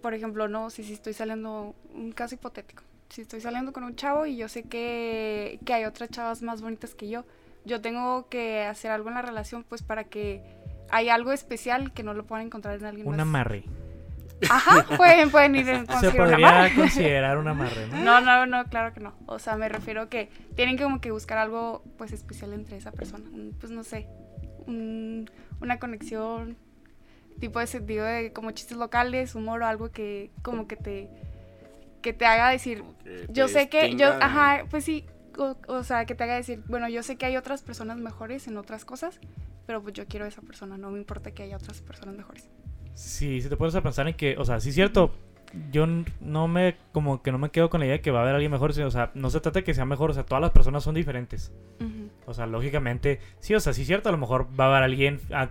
[0.00, 2.82] por ejemplo, no, si, si estoy saliendo un caso hipotético.
[3.08, 6.62] Si estoy saliendo con un chavo y yo sé que, que hay otras chavas más
[6.62, 7.24] bonitas que yo,
[7.64, 10.42] yo tengo que hacer algo en la relación pues para que
[10.90, 13.22] hay algo especial que no lo puedan encontrar en alguien Un más.
[13.22, 13.64] amarre.
[14.50, 17.98] Ajá, pueden, pueden ir en Se un podría considerar un amarre, ¿no?
[18.02, 19.14] No, no, no, claro que no.
[19.26, 23.24] O sea, me refiero que tienen como que buscar algo pues especial entre esa persona.
[23.32, 24.08] Un, Pues no sé,
[24.66, 25.30] un-
[25.60, 26.56] una conexión,
[27.38, 31.08] tipo de sentido de como chistes locales, humor o algo que como que te
[32.04, 35.06] que te haga decir, Que yo sé que yo, ajá, pues sí,
[35.38, 38.46] o, o sea, que te haga decir, bueno, yo sé que hay otras personas mejores
[38.46, 39.18] en otras cosas,
[39.66, 42.50] pero pues yo quiero a esa persona, no me importa que haya otras personas mejores.
[42.92, 45.12] Sí, si te pones a pensar en que, o sea, sí es cierto,
[45.72, 45.86] yo
[46.20, 48.34] no me, como que no me quedo con la idea de que va a haber
[48.34, 50.42] alguien mejor, sino, o sea, no se trata de que sea mejor, o sea, todas
[50.42, 51.52] las personas son diferentes.
[52.26, 54.82] O sea, lógicamente, sí, o sea, sí es cierto, a lo mejor va a haber
[54.82, 55.48] alguien ah,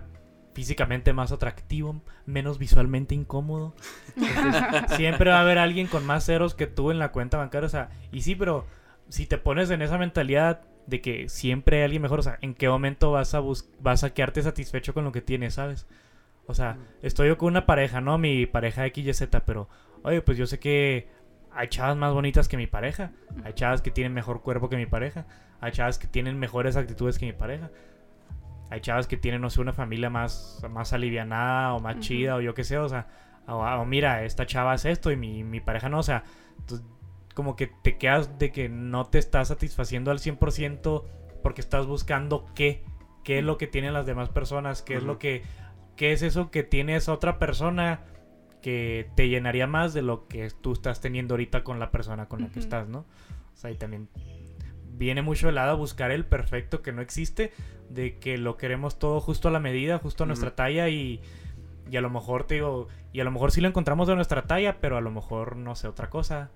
[0.54, 3.74] físicamente más atractivo, menos visualmente incómodo.
[4.16, 4.62] Entonces,
[4.96, 7.70] siempre va a haber alguien con más ceros que tú en la cuenta bancaria, o
[7.70, 8.66] sea, y sí, pero
[9.08, 12.54] si te pones en esa mentalidad de que siempre hay alguien mejor, o sea, ¿en
[12.54, 15.86] qué momento vas a bus vas a quedarte satisfecho con lo que tienes, sabes?
[16.46, 18.18] O sea, estoy yo con una pareja, ¿no?
[18.18, 19.68] Mi pareja XYZ, pero,
[20.02, 21.08] oye, pues yo sé que
[21.54, 23.12] hay chavas más bonitas que mi pareja.
[23.44, 25.26] Hay chavas que tienen mejor cuerpo que mi pareja.
[25.60, 27.70] Hay chavas que tienen mejores actitudes que mi pareja.
[28.70, 32.40] Hay chavas que tienen, no sé, una familia más, más alivianada o más chida o
[32.40, 33.06] yo qué sé, o sea,
[33.46, 36.24] o, o mira, esta chava es esto y mi, mi pareja no, o sea,
[36.66, 36.82] tú-
[37.34, 41.04] como que te quedas de que no te estás satisfaciendo al 100%
[41.42, 42.84] porque estás buscando qué,
[43.24, 45.42] qué es lo que tienen las demás personas, qué es lo que,
[45.96, 48.00] qué es eso que tiene esa otra persona
[48.62, 52.40] que te llenaría más de lo que tú estás teniendo ahorita con la persona con
[52.40, 53.00] la que estás, ¿no?
[53.00, 54.08] O sea, y también
[54.96, 57.52] viene mucho el lado a buscar el perfecto que no existe,
[57.90, 61.20] de que lo queremos todo justo a la medida, justo a nuestra talla y,
[61.90, 64.42] y a lo mejor te digo, y a lo mejor sí lo encontramos de nuestra
[64.42, 66.50] talla, pero a lo mejor no sé otra cosa.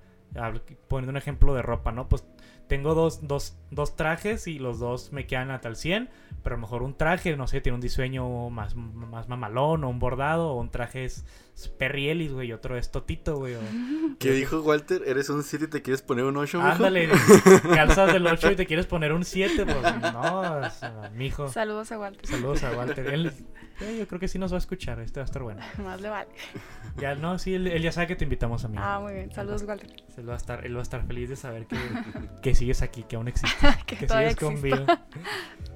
[0.89, 2.09] Poniendo un ejemplo de ropa, ¿no?
[2.09, 2.25] Pues
[2.69, 6.11] tengo dos, dos, dos trajes y los dos me quedan hasta el 100,
[6.43, 9.89] pero a lo mejor un traje, no sé, tiene un diseño más, más mamalón o
[9.89, 11.25] un bordado, o un traje es,
[11.57, 13.55] es Perry Ellis, güey, y otro es Totito, güey.
[13.55, 13.61] o-
[14.19, 15.03] ¿Qué dijo Walter?
[15.07, 16.71] ¿Eres un 7 y te quieres poner un 8, mijo?
[16.73, 17.09] Ándale,
[17.75, 21.49] calzas del 8 y te quieres poner un 7, pues no, o sea, mijo.
[21.49, 22.27] Saludos a Walter.
[22.27, 23.07] Saludos a Walter.
[23.07, 23.33] Él,
[23.81, 25.61] eh, yo creo que sí nos va a escuchar, este va a estar bueno.
[25.85, 26.31] Más le vale.
[26.97, 28.77] Ya, no, sí, él, él ya sabe que te invitamos a mí.
[28.81, 29.33] Ah, muy bien.
[29.33, 29.89] Saludos, Walter.
[30.17, 31.77] Él va a estar, él va a estar feliz de saber que,
[32.43, 34.85] que sigues aquí, que aún existes, que, que todavía sigues con existo.
[34.85, 35.07] vida.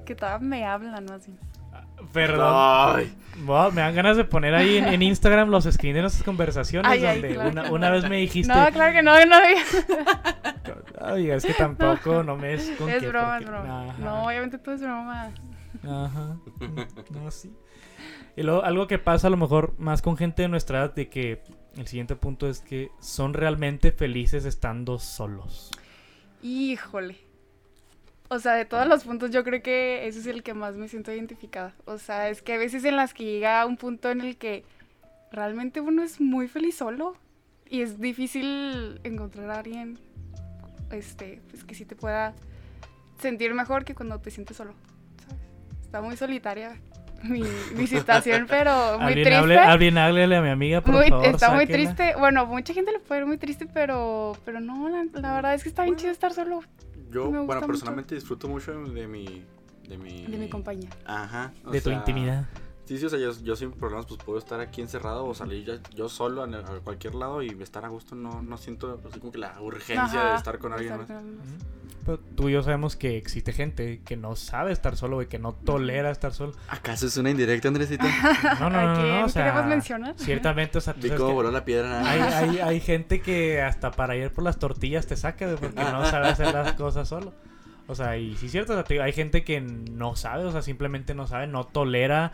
[0.05, 1.39] Que todavía me hablan más bien.
[2.11, 2.51] Perdón.
[2.53, 6.23] Ay, Wow, me dan ganas de poner ahí en, en Instagram los screens de nuestras
[6.23, 7.93] conversaciones Ay, ay, donde claro una, que una no.
[7.95, 9.35] vez me dijiste, No, claro que no, no
[11.01, 13.83] ay, es que tampoco, no me es con Es qué, broma, es broma.
[13.89, 13.95] Ajá.
[13.99, 15.31] No, obviamente todo es broma.
[15.83, 16.37] Ajá.
[17.11, 17.55] No, sí.
[18.35, 21.09] Y luego, algo que pasa a lo mejor más con gente de nuestra edad, de
[21.09, 21.41] que
[21.77, 25.71] el siguiente punto es que son realmente felices estando solos.
[26.41, 27.17] Híjole.
[28.29, 30.87] O sea, de todos los puntos, yo creo que ese es el que más me
[30.87, 31.75] siento identificada.
[31.85, 34.63] O sea, es que a veces en las que llega un punto en el que
[35.31, 37.15] realmente uno es muy feliz solo.
[37.69, 39.99] Y es difícil encontrar a alguien
[40.91, 42.33] este, pues que sí te pueda
[43.19, 44.73] sentir mejor que cuando te sientes solo.
[45.27, 45.41] ¿sabes?
[45.83, 46.79] Está muy solitaria
[47.23, 47.41] mi,
[47.75, 49.35] mi situación, pero muy alguien, triste.
[49.35, 51.25] hable, alguien háblele a mi amiga, por Muy- favor.
[51.27, 52.15] está muy triste.
[52.17, 55.63] Bueno, mucha gente le puede ver muy triste, pero, pero no, la, la verdad es
[55.63, 56.61] que está bien chido estar solo
[57.11, 57.67] yo, bueno, mucho.
[57.67, 59.45] personalmente disfruto mucho de mi...
[59.87, 60.89] De mi, de mi compañía.
[61.05, 61.51] Ajá.
[61.65, 62.45] o De tu sea, intimidad.
[62.85, 65.65] Sí, sí, o sea, yo, yo sin problemas pues puedo estar aquí encerrado o salir
[65.65, 68.15] yo, yo solo a, a cualquier lado y estar a gusto.
[68.15, 71.07] No, no siento así como que la urgencia de Ajá, estar con alguien estar más.
[71.07, 71.47] con alguien más.
[72.05, 75.39] Pero tú y yo sabemos que existe gente que no sabe estar solo, güey, que
[75.39, 76.53] no tolera estar solo.
[76.67, 78.05] ¿Acaso es una indirecta, Andresita?
[78.59, 80.13] No, no, ¿A no, no, no, o sea, queremos mencionar?
[80.17, 82.09] Ciertamente, o sea, tú Vi sabes cómo que voló la piedra.
[82.09, 85.81] hay, hay, hay gente que hasta para ir por las tortillas te saca, güey, porque
[85.81, 87.33] no sabe hacer las cosas solo.
[87.87, 90.61] O sea, y sí es cierto, o sea, hay gente que no sabe, o sea,
[90.61, 92.31] simplemente no sabe, no tolera,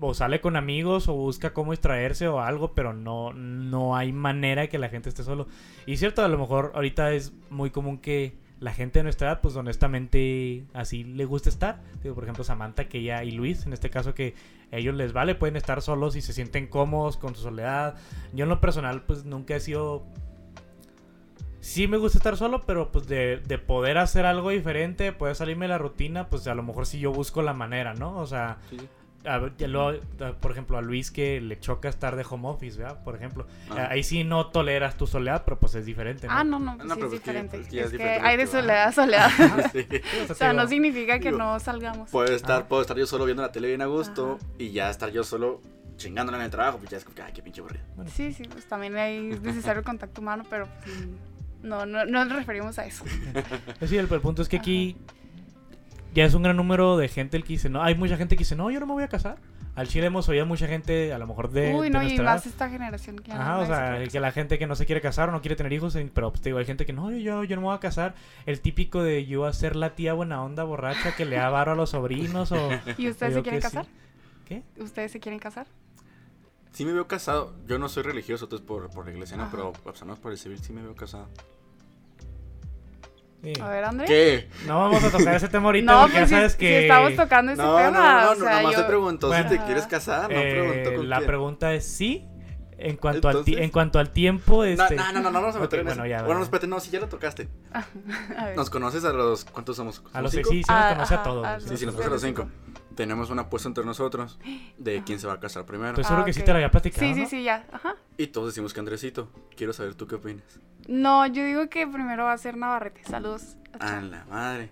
[0.00, 4.62] o sale con amigos, o busca cómo distraerse o algo, pero no, no hay manera
[4.62, 5.46] de que la gente esté solo.
[5.86, 9.28] Y es cierto, a lo mejor ahorita es muy común que la gente de nuestra
[9.28, 11.80] edad, pues honestamente así le gusta estar.
[12.02, 14.34] Digo, por ejemplo, Samantha que ella y Luis, en este caso que
[14.72, 17.96] ellos les vale, pueden estar solos y se sienten cómodos con su soledad.
[18.32, 20.06] Yo en lo personal, pues nunca he sido...
[21.60, 25.64] Sí me gusta estar solo, pero pues de, de poder hacer algo diferente, poder salirme
[25.64, 28.16] de la rutina, pues a lo mejor sí yo busco la manera, ¿no?
[28.16, 28.78] O sea, sí.
[29.24, 32.48] A ver, ya lo- a- por ejemplo, a Luis que le choca estar de home
[32.48, 33.02] office, ¿verdad?
[33.02, 33.88] Por ejemplo, Ah.
[33.90, 36.32] ahí sí no toleras tu soledad, pero pues es diferente, ¿no?
[36.32, 37.60] Ah, no, no, pues No, sí pero es es que- diferente.
[37.60, 39.30] es que ya Es es que diferente hay de soledad a soledad.
[39.72, 39.86] Sí.
[40.30, 42.10] o sea, no significa que Digo, no salgamos.
[42.10, 44.46] Puedo estar, puedo estar yo solo viendo la tele bien a gusto Ajá.
[44.58, 45.60] y ya estar yo solo
[45.96, 47.82] chingándole en el trabajo, pues ya es como que, ay, qué pinche aburrido.
[47.96, 50.96] Bueno, Sí, sí, pues también hay es necesario el contacto humano, pero pues,
[51.62, 53.04] no, no, no nos referimos a eso.
[53.84, 54.96] Sí, el, el punto es que aquí
[56.18, 58.40] ya es un gran número de gente el que dice, no, hay mucha gente que
[58.40, 59.38] dice, no, yo no me voy a casar.
[59.76, 62.44] Al Chile hemos oído mucha gente, a lo mejor de, Uy, de no, y más
[62.44, 62.46] edad.
[62.46, 64.84] esta generación que Ajá, no o se sea, quiere que la gente que no se
[64.84, 67.12] quiere casar o no quiere tener hijos, pero pues, te digo, hay gente que no,
[67.12, 68.16] yo, yo no me voy a casar.
[68.46, 71.72] El típico de yo a ser la tía buena onda borracha que le da varo
[71.72, 72.68] a los sobrinos o...
[72.98, 73.68] ¿Y ustedes se quieren sí.
[73.68, 73.86] casar?
[74.44, 74.64] ¿Qué?
[74.78, 75.68] ¿Ustedes se quieren casar?
[76.72, 79.52] Sí me veo casado, yo no soy religioso, entonces por, por la iglesia no, Ajá.
[79.52, 81.28] pero pues, no, por el civil sí me veo casado.
[83.42, 83.52] Sí.
[83.60, 84.06] A ver, André.
[84.06, 84.48] ¿Qué?
[84.66, 86.80] No vamos a tocar ese tema ahorita No, porque ya pues si, sabes si que...
[86.82, 88.82] estamos tocando ese No, tema, no, no, o no, sea, nomás yo...
[88.82, 89.48] te preguntó Bueno.
[89.50, 91.26] si te quieres casar, no Eh, preguntó con la quién.
[91.28, 92.26] pregunta es sí.
[92.80, 94.94] En cuanto, al, en cuanto al tiempo, No, este...
[94.94, 96.08] no, no, no, no vamos a meter en bueno, eso.
[96.10, 96.42] ya, bueno, no, bueno.
[96.44, 97.48] espérate, no, si ya lo tocaste.
[98.38, 98.56] A ver.
[98.56, 99.44] ¿Nos conoces a los...
[99.46, 100.02] ¿Cuántos somos?
[100.12, 100.72] A los ¿Somos sí, sí, cinco?
[100.72, 101.44] nos Ah, conoce a todos.
[101.46, 102.42] a Sí, sí, nos los conoce a los cinco.
[102.64, 102.74] cinco.
[102.94, 104.38] Tenemos una apuesta entre nosotros
[104.78, 105.90] de quién se va a casar primero.
[105.90, 107.66] Estoy seguro Ah, que sí te lo había platicado, Sí, sí, sí, ya.
[107.72, 107.96] Ajá.
[108.16, 109.28] Y todos decimos que Andresito.
[109.56, 110.60] Quiero saber tú qué opinas.
[110.88, 113.04] No, yo digo que primero va a ser Navarrete.
[113.04, 113.56] Saludos.
[113.78, 114.70] A la madre.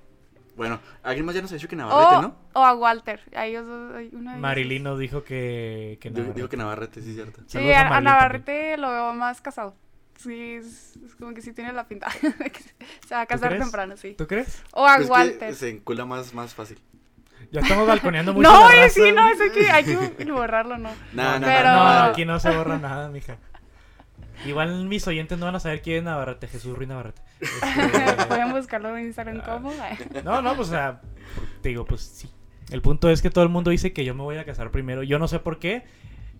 [0.56, 2.34] Bueno, alguien más ya nos ha dicho que Navarrete, o, ¿no?
[2.54, 3.20] o a Walter.
[3.36, 3.66] A ellos
[4.12, 5.98] uno de Marilyn nos dijo que...
[6.00, 6.36] que Digo, Navarrete.
[6.38, 7.42] digo que Navarrete, sí, cierto.
[7.46, 9.76] Sí, Saludos a Navarrete lo veo más casado.
[10.16, 12.08] Sí, es, es como que sí tiene la pinta.
[13.06, 14.14] se va a casar temprano, sí.
[14.16, 14.62] ¿Tú crees?
[14.72, 15.54] O a Pues que Walter.
[15.54, 16.80] se encula más, más fácil.
[17.52, 20.88] Ya estamos balconeando mucho No, la raza, sí, no, eso que hay que borrarlo, no.
[21.12, 22.04] No, no, Pero- No, no, no.
[22.06, 23.36] aquí no se borra nada, mija.
[24.44, 27.22] Igual mis oyentes no van a saber quién es Navarrete, Jesús Ruiz Navarrete.
[27.40, 29.44] Este, Pueden buscarlo en Instagram Ah.
[29.54, 29.72] como.
[30.24, 31.00] No, no, pues o sea,
[31.62, 32.30] te digo, pues sí.
[32.70, 35.02] El punto es que todo el mundo dice que yo me voy a casar primero.
[35.02, 35.84] Yo no sé por qué.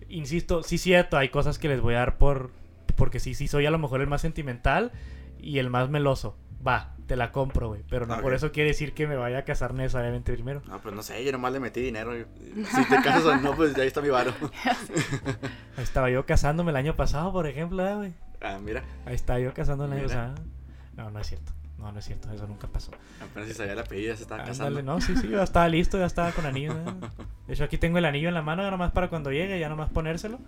[0.09, 2.51] Insisto, sí cierto, hay cosas que les voy a dar por
[2.95, 4.91] porque sí, sí soy a lo mejor el más sentimental
[5.39, 6.35] y el más meloso.
[6.65, 8.37] Va, te la compro, güey, pero no por Ok.
[8.37, 10.61] eso quiere decir que me vaya a casar necesariamente primero.
[10.67, 12.15] No, pues no sé, yo nomás le metí dinero.
[12.15, 14.33] yo- Si te casas o no, pues ya ahí está mi varo.
[14.41, 18.13] Ahí estaba yo casándome el año pasado, por ejemplo, eh, güey.
[18.41, 20.35] Ah, mira, Ahí estaba yo casándome el año pasado.
[20.95, 21.51] No, no es cierto.
[21.77, 22.91] No, no es cierto, eso nunca pasó.
[23.21, 24.81] apenas si sabía la apellido, se estaba Ándale, casando.
[24.83, 26.73] no, sí, sí, ya estaba listo, ya estaba con anillo.
[27.47, 29.69] De hecho, aquí tengo el anillo en la mano, nada más para cuando llegue, ya
[29.69, 30.39] nomás ponérselo.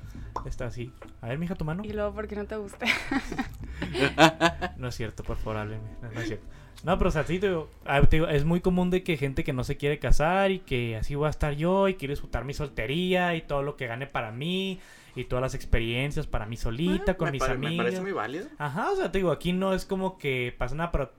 [0.45, 0.91] Está así.
[1.21, 1.83] A ver, mija, tu mano.
[1.85, 2.85] Y luego, ¿por qué no te guste?
[4.77, 5.83] No es cierto, por favor, hábleme.
[6.01, 6.45] No, no es cierto.
[6.83, 9.17] No, pero o sea, sí, te digo, ah, te digo, es muy común de que
[9.17, 12.13] gente que no se quiere casar y que así voy a estar yo y quiere
[12.13, 14.79] disfrutar mi soltería y todo lo que gane para mí
[15.15, 17.85] y todas las experiencias para mí solita, Ah, con mis pare- Me amigos.
[17.85, 18.47] parece muy válido.
[18.57, 21.11] Ajá, o sea, te digo, aquí no es como que pasa nada, pero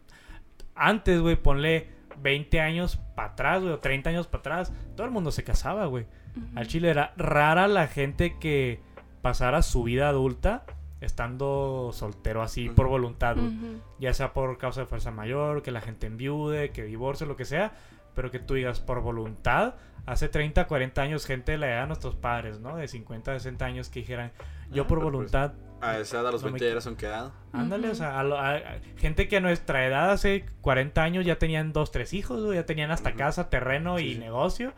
[0.75, 1.89] antes, güey, ponle
[2.23, 5.87] 20 años para atrás, güey, o 30 años para atrás, todo el mundo se casaba,
[5.87, 6.07] güey.
[6.55, 8.81] Al chile era rara la gente que
[9.23, 10.65] pasara su vida adulta
[11.01, 13.81] estando soltero así por voluntad, güey.
[13.99, 17.45] Ya sea por causa de fuerza mayor, que la gente enviude, que divorcie, lo que
[17.45, 17.73] sea,
[18.15, 19.75] pero que tú digas por voluntad.
[20.07, 22.77] Hace 30, 40 años, gente de la edad de nuestros padres, ¿no?
[22.77, 24.33] De 50, 60 años que dijeran,
[24.71, 25.53] yo Ah, por pues, voluntad
[25.83, 27.33] A esa edad, a los No me 20 ya eras un quedado.
[27.53, 31.25] Ándale, o sea, a lo- a- a- gente que a nuestra edad, hace 40 años,
[31.25, 34.19] ya tenían dos, tres hijos, güey, ya tenían hasta casa, terreno Sí, y sí.
[34.21, 34.75] negocio.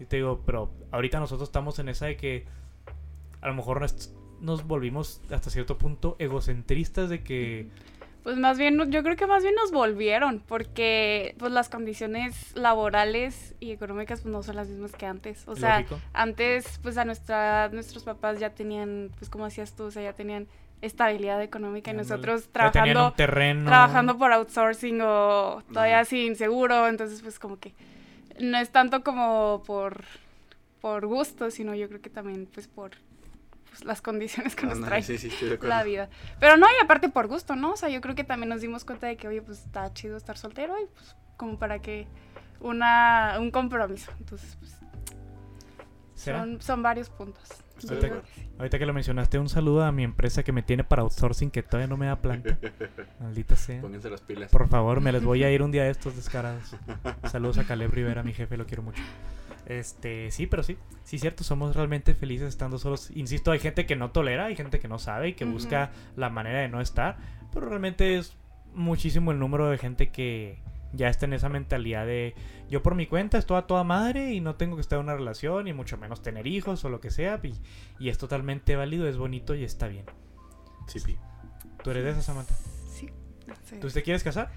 [0.00, 2.46] Y te digo, pero ahorita nosotros estamos en esa de que
[3.40, 7.68] a lo mejor nos, nos volvimos hasta cierto punto egocentristas de que...
[8.26, 13.54] Pues más bien, yo creo que más bien nos volvieron, porque pues las condiciones laborales
[13.60, 15.46] y económicas pues no son las mismas que antes.
[15.46, 16.00] O sea, lógico.
[16.12, 20.12] antes pues a nuestra nuestros papás ya tenían, pues como decías tú, o sea, ya
[20.12, 20.48] tenían
[20.82, 23.64] estabilidad económica y nosotros trabajando terreno.
[23.64, 26.06] trabajando por outsourcing o todavía Ajá.
[26.06, 27.74] sin seguro, entonces pues como que
[28.40, 30.02] no es tanto como por
[30.80, 32.90] por gusto, sino yo creo que también pues por
[33.76, 35.74] pues, las condiciones que nos Ándale, trae Sí, sí, estoy de acuerdo.
[35.74, 36.08] la vida.
[36.40, 37.72] Pero no, y aparte por gusto, ¿no?
[37.72, 40.16] O sea, yo creo que también nos dimos cuenta de que, oye, pues está chido
[40.16, 42.06] estar soltero y pues como para que
[42.60, 44.10] una un compromiso.
[44.18, 44.76] Entonces, pues
[46.14, 47.48] son, son varios puntos.
[48.58, 51.62] Ahorita que lo mencionaste, un saludo a mi empresa que me tiene para outsourcing que
[51.62, 52.56] todavía no me da planta.
[53.20, 53.82] Maldita sea.
[53.82, 54.50] Pónganse las pilas.
[54.50, 56.74] Por favor, me les voy a ir un día de estos descarados.
[57.30, 59.02] Saludos a Caleb Rivera, mi jefe, lo quiero mucho.
[59.66, 63.10] Este, sí, pero sí, sí, cierto, somos realmente felices estando solos.
[63.14, 66.30] Insisto, hay gente que no tolera, hay gente que no sabe y que busca la
[66.30, 67.16] manera de no estar,
[67.52, 68.36] pero realmente es
[68.74, 70.58] muchísimo el número de gente que
[70.92, 72.34] ya está en esa mentalidad de
[72.70, 75.14] yo por mi cuenta estoy a toda madre y no tengo que estar en una
[75.14, 77.54] relación y mucho menos tener hijos o lo que sea y,
[77.98, 80.06] y es totalmente válido, es bonito y está bien.
[80.86, 81.16] Sí, pi.
[81.82, 82.54] ¿Tú eres de esa, Samantha?
[82.92, 83.10] Sí.
[83.64, 83.78] sé.
[83.78, 84.50] ¿Tú te quieres casar?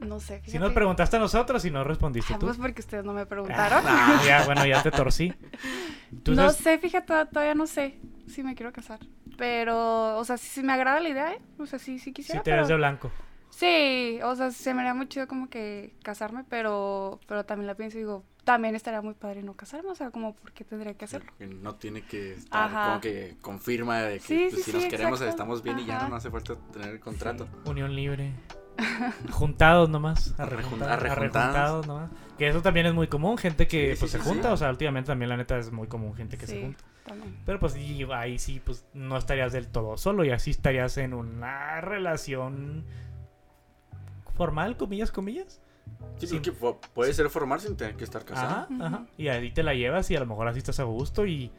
[0.00, 0.42] No sé.
[0.46, 2.46] Si nos preguntaste a nosotros y no respondiste Ah, tú.
[2.46, 3.82] pues porque ustedes no me preguntaron.
[3.86, 5.32] Ah, ya, bueno, ya te torcí.
[6.22, 9.00] ¿Tú no sabes- sé, fíjate, to- todavía no sé si me quiero casar.
[9.38, 11.40] Pero, o sea, sí, sí me agrada la idea, ¿eh?
[11.58, 12.42] O sea, sí, sí si quisiera.
[12.42, 12.62] te pero...
[12.62, 13.10] ves de blanco.
[13.50, 17.74] Sí, o sea, se me haría muy chido como que casarme, pero, pero también la
[17.74, 20.92] pienso y digo, también estaría muy padre no casarme, o sea, como, ¿por qué tendría
[20.94, 21.32] que hacerlo?
[21.38, 22.86] Que no tiene que estar Ajá.
[22.88, 25.30] como que confirma de que Sí, pues, sí, si nos sí, queremos exacto.
[25.30, 26.08] estamos bien y ya Ajá.
[26.08, 27.48] no hace falta tener el contrato.
[27.64, 28.32] Unión libre.
[29.30, 30.36] Juntados nomás.
[30.38, 32.10] Arrejun- Arrejuntados, nomás.
[32.38, 33.38] Que eso también es muy común.
[33.38, 34.48] Gente que Sí, pues sí, se sí, junta.
[34.48, 34.54] sí.
[34.54, 36.84] O sea, últimamente también la neta es muy común gente que se junta.
[37.06, 37.36] también.
[37.46, 40.24] Pero pues y ahí sí, pues no estarías del todo solo.
[40.24, 42.84] Y así estarías en una relación
[44.34, 45.60] formal, comillas, comillas.
[46.18, 46.34] Sí, Sí.
[46.34, 48.66] porque pu- puede ser formar sin tener que estar casado.
[48.70, 49.06] Ajá, ajá.
[49.16, 51.52] Y ahí te la llevas y a lo mejor así estás a gusto y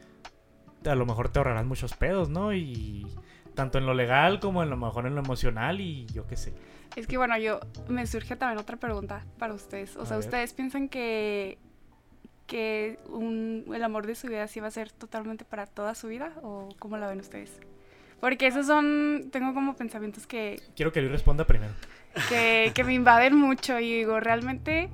[0.84, 2.52] a lo mejor te ahorrarás muchos pedos, ¿no?
[2.52, 3.06] Y
[3.54, 6.52] tanto en lo legal como en lo mejor en lo emocional y yo qué sé.
[6.96, 9.96] Es que bueno, yo me surge también otra pregunta para ustedes.
[9.96, 10.26] O A sea, ver.
[10.26, 11.58] ¿ustedes piensan que,
[12.46, 16.08] que un, el amor de su vida sí va a ser totalmente para toda su
[16.08, 16.32] vida?
[16.42, 17.58] ¿O cómo la ven ustedes?
[18.20, 21.72] Porque esos son, tengo como pensamientos que, Quiero que Luis responda primero.
[22.28, 24.88] que, que me invaden mucho y digo, realmente,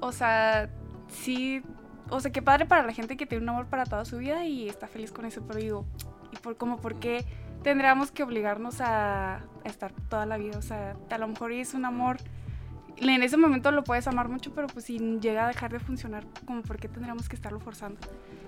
[0.00, 0.70] o sea,
[1.08, 1.60] sí,
[2.08, 4.46] o sea, qué padre para la gente que tiene un amor para toda su vida
[4.46, 5.86] y está feliz con eso, pero digo,
[6.30, 7.24] ¿y por cómo, por qué
[7.62, 10.58] tendríamos que obligarnos a, a estar toda la vida?
[10.58, 12.18] O sea, a lo mejor es un amor,
[12.96, 16.24] en ese momento lo puedes amar mucho, pero pues si llega a dejar de funcionar,
[16.46, 17.98] como por qué tendríamos que estarlo forzando?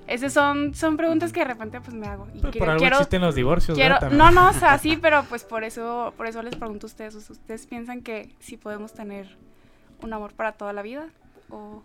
[0.06, 2.26] Esas son, son preguntas que de repente pues me hago.
[2.34, 4.98] Y Pues quiero- por algo quiero- existen los divorcios, Quiero, no, no, o sea, sí,
[5.00, 8.92] pero pues por eso, por eso les pregunto a ustedes, ¿ustedes piensan que sí podemos
[8.92, 9.36] tener
[10.02, 11.06] un amor para toda la vida?
[11.48, 11.82] O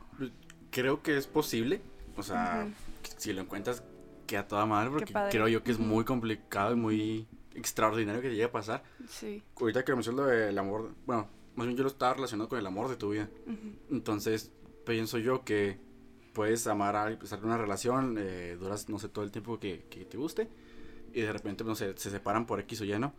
[0.71, 1.81] Creo que es posible.
[2.17, 2.73] O sea, Ujú.
[3.17, 3.81] si lo encuentras,
[4.29, 4.91] queda toda madre.
[4.91, 8.83] Porque creo yo que es muy complicado y muy extraordinario que te llegue a pasar.
[9.07, 9.43] sí.
[9.59, 12.65] Ahorita que mencionas lo del amor, bueno, más bien yo lo estaba relacionado con el
[12.65, 13.29] amor de tu vida.
[13.89, 14.51] Entonces,
[14.85, 15.77] pienso yo que
[16.33, 19.59] puedes amar a alguien, estar en una relación, eh, duras, no sé, todo el tiempo
[19.59, 20.47] que, que te guste,
[21.13, 23.13] y de repente, no sé, se separan por X o Y, ¿no?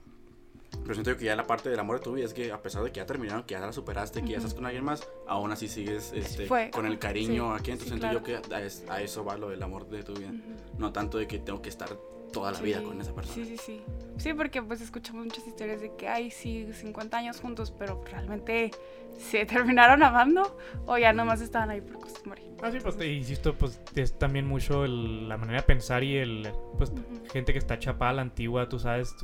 [0.83, 2.62] Pero siento yo que ya la parte del amor de tu vida es que a
[2.62, 5.07] pesar de que ya terminaron, que ya la superaste, que ya estás con alguien más,
[5.27, 7.71] aún así sigues este, Fue- con el cariño sí, aquí.
[7.73, 10.14] Entonces sí, siento yo que a, es- a eso va lo del amor de tu
[10.14, 10.29] vida.
[10.29, 10.79] ujú.
[10.79, 11.89] No tanto de que tengo que estar
[12.33, 13.35] toda la vida Sí, con esa persona.
[13.35, 13.83] Sí, sí, sí.
[14.16, 18.71] Sí, porque pues escuchamos muchas historias de que, ay, sí, 50 años juntos, pero realmente
[19.18, 20.57] se terminaron amando
[20.87, 22.43] o ya nomás estaban ahí por costumbre.
[22.62, 26.16] Ah, sí, pues te insisto, pues es también mucho el- la manera de pensar y
[26.18, 26.49] el,
[26.79, 27.03] pues Ujú.
[27.33, 29.16] gente que está chapada a la antigua, tú sabes,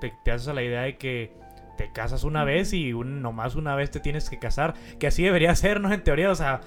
[0.00, 1.32] te, te haces a la idea de que
[1.76, 5.22] te casas una vez y un, nomás una vez te tienes que casar, que así
[5.24, 5.92] debería ser, ¿no?
[5.92, 6.60] En teoría, o sea,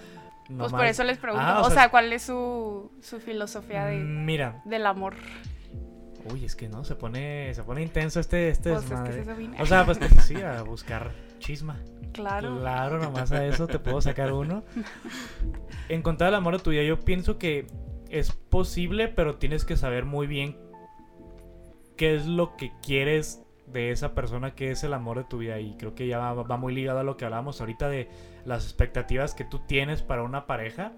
[0.58, 3.86] Pues por eso les pregunto, Ah, o, o sea, sea- ¿cuál es su, su filosofía
[3.86, 5.16] de, Mira, del amor?
[6.34, 9.22] uy, es que no, se pone, se pone intenso este, este Pues es que desmadre.
[9.22, 9.62] es eso vine.
[9.62, 11.78] O sea, pues te, sí, a buscar chisma.
[12.12, 12.60] claro.
[12.60, 14.64] Claro, nomás a eso te puedo sacar uno.
[15.90, 17.68] Encontrar el amor de tu vida, yo pienso que
[18.10, 20.58] es posible, pero tienes que saber muy bien
[21.98, 25.60] qué es lo que quieres de esa persona que es el amor de tu vida.
[25.60, 28.08] Y creo que ya va, va muy ligado a lo que hablábamos ahorita de
[28.46, 30.94] las expectativas que tú tienes para una pareja.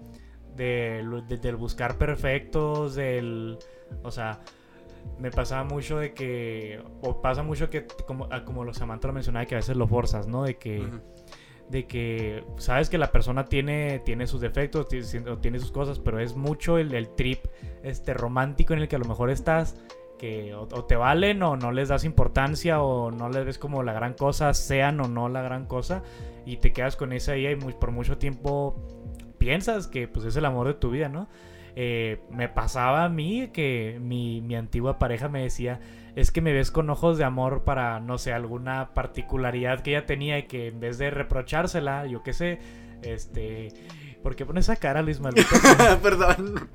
[0.54, 3.58] De, lo- de- del buscar perfectos, del...
[4.02, 4.40] O sea,
[5.18, 6.82] me pasaba mucho de que...
[7.02, 9.86] O pasa mucho que, como, ah, como los Samantha lo mencionaba, que a veces lo
[9.88, 10.44] forzas, ¿no?
[10.44, 10.86] De que
[11.70, 16.00] de que sabes que la persona tiene, tiene sus defectos, tiene, o tiene sus cosas,
[16.00, 17.44] pero es mucho el, el trip
[17.84, 19.76] este romántico en el que a lo mejor estás,
[20.20, 23.82] que o, o te valen o no les das importancia o no les ves como
[23.82, 26.02] la gran cosa, sean o no la gran cosa,
[26.44, 28.76] y te quedas con esa idea y muy- por mucho tiempo
[29.38, 31.26] piensas que pues es el amor de tu vida, ¿no?
[31.76, 35.80] Eh, me pasaba a mí que mi, mi antigua pareja me decía,
[36.16, 40.04] es que me ves con ojos de amor para, no sé, alguna particularidad que ella
[40.04, 42.58] tenía y que en vez de reprochársela, yo qué sé,
[43.02, 43.68] este...
[44.22, 45.46] ¿Por qué pones esa cara, Luis Manuel?
[46.02, 46.68] Perdón.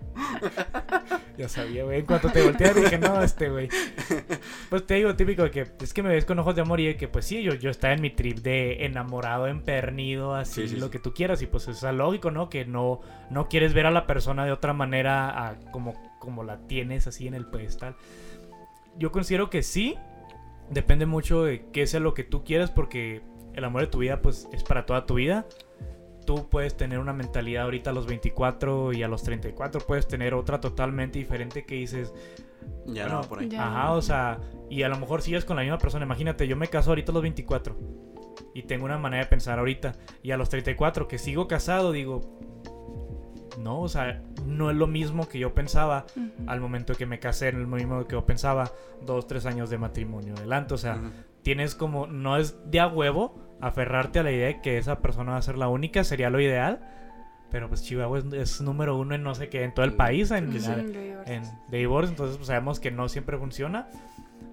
[1.38, 2.00] Ya sabía, güey.
[2.00, 3.70] En cuanto te volteé dije, no, este, güey.
[4.70, 6.98] Pues te digo, típico, que es que me ves con ojos de amor y de
[6.98, 10.76] que, pues sí, yo, yo estaba en mi trip de enamorado, empernido, así, Sí, sí,
[10.78, 10.92] lo sí.
[10.94, 11.42] que tú quieras.
[11.42, 12.50] Y pues es lógico, ¿no?
[12.50, 16.66] Que no, no quieres ver a la persona de otra manera a como, como la
[16.68, 17.96] tienes así en el pedestal.
[18.98, 19.96] Yo considero que sí.
[20.72, 23.22] Depende mucho de qué sea lo que tú quieras porque
[23.54, 25.46] el amor de tu vida, pues, es para toda tu vida
[26.26, 30.34] tú puedes tener una mentalidad ahorita a los 24 y a los 34 puedes tener
[30.34, 32.14] otra totalmente diferente que dices,
[32.88, 33.50] Ya Bueno, no, por ahí.
[33.50, 33.68] Ya.
[33.68, 36.06] ajá, o sea, y a lo mejor sigues con la misma persona.
[36.06, 37.76] Imagínate, yo me caso ahorita a los 24
[38.54, 39.94] y tengo una manera de pensar ahorita.
[40.24, 42.22] Y a los 34 que sigo casado, digo,
[43.60, 46.30] no, o sea, no es lo mismo que yo pensaba Ujú.
[46.48, 48.72] al momento que me casé, no es lo mismo que yo pensaba
[49.06, 50.74] dos, tres años de matrimonio adelante.
[50.74, 51.10] O sea, Ujú.
[51.42, 55.34] tienes como, no es de a huevo aferrarte a la idea de que esa persona
[55.34, 56.80] va a ser la única, sería lo ideal.
[57.52, 59.98] Pero pues Chihuahua es, es número uno en no sé qué, en todo el Mm,
[59.98, 60.70] país, en, sí.
[60.70, 63.88] en- en- de divorcio, entonces pues, sabemos que no siempre funciona.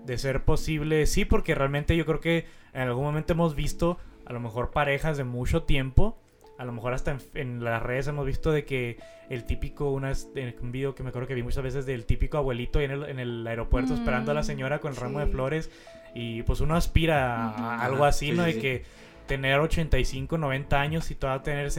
[0.07, 4.33] De ser posible, sí, porque realmente yo creo que en algún momento hemos visto a
[4.33, 6.19] lo mejor parejas de mucho tiempo,
[6.59, 8.99] a lo mejor hasta en, en las redes hemos visto de que
[9.31, 12.37] el típico, una, en un video que me acuerdo que vi muchas veces del típico
[12.37, 15.19] abuelito ahí en el, en el aeropuerto Mm, esperando a la señora con el ramo
[15.21, 15.33] de sí.
[15.33, 15.71] flores
[16.15, 18.45] y pues uno aspira a algo así, sí, ¿no?
[18.45, 18.85] sí, De que
[19.27, 21.73] tener 85, 90 años y todavía tener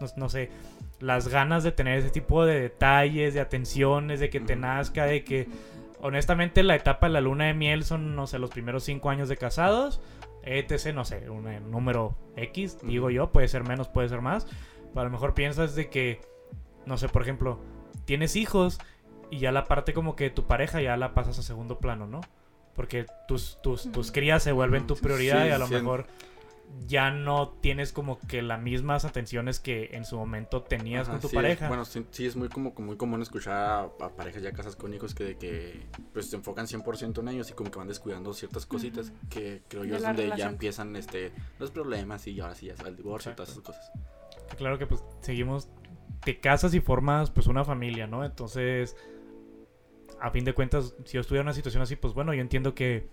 [0.00, 0.50] no, no sé,
[1.00, 5.24] las ganas de tener ese tipo de detalles, de atenciones, de que te nazca, de
[5.24, 5.48] que
[6.00, 9.28] honestamente la etapa de la luna de miel son, no sé, los primeros cinco años
[9.28, 10.00] de casados,
[10.42, 14.46] etc, no sé, un número X, digo yo, puede ser menos, puede ser más,
[14.92, 16.20] pero a lo mejor piensas de que,
[16.86, 17.58] no sé, por ejemplo,
[18.04, 18.78] tienes hijos
[19.30, 22.20] y ya la parte como que tu pareja ya la pasas a segundo plano, ¿no?
[22.74, 25.74] Porque tus, tus, tus crías se vuelven tu Sí, prioridad y a lo sí.
[25.74, 26.06] mejor
[26.88, 31.20] ya no tienes como que las mismas atenciones que en su momento tenías Ajá, con
[31.20, 31.68] tu sí, pareja.
[31.68, 34.92] Bueno, sí, sí es muy, como, muy común escuchar a, a parejas ya casas con
[34.92, 38.32] hijos que, de que pues se enfocan 100% en ellos y como que van descuidando
[38.34, 42.66] ciertas cositas que creo yo es donde ya empiezan este los problemas y ahora sí
[42.66, 43.92] ya sale el divorcio y todas esas cosas.
[44.56, 45.68] Claro que pues seguimos,
[46.24, 48.24] te casas y formas pues una familia, ¿no?
[48.24, 48.96] Entonces,
[50.26, 52.74] a fin de cuentas, si yo estuviera en una situación así, pues bueno, yo entiendo
[52.74, 53.08] que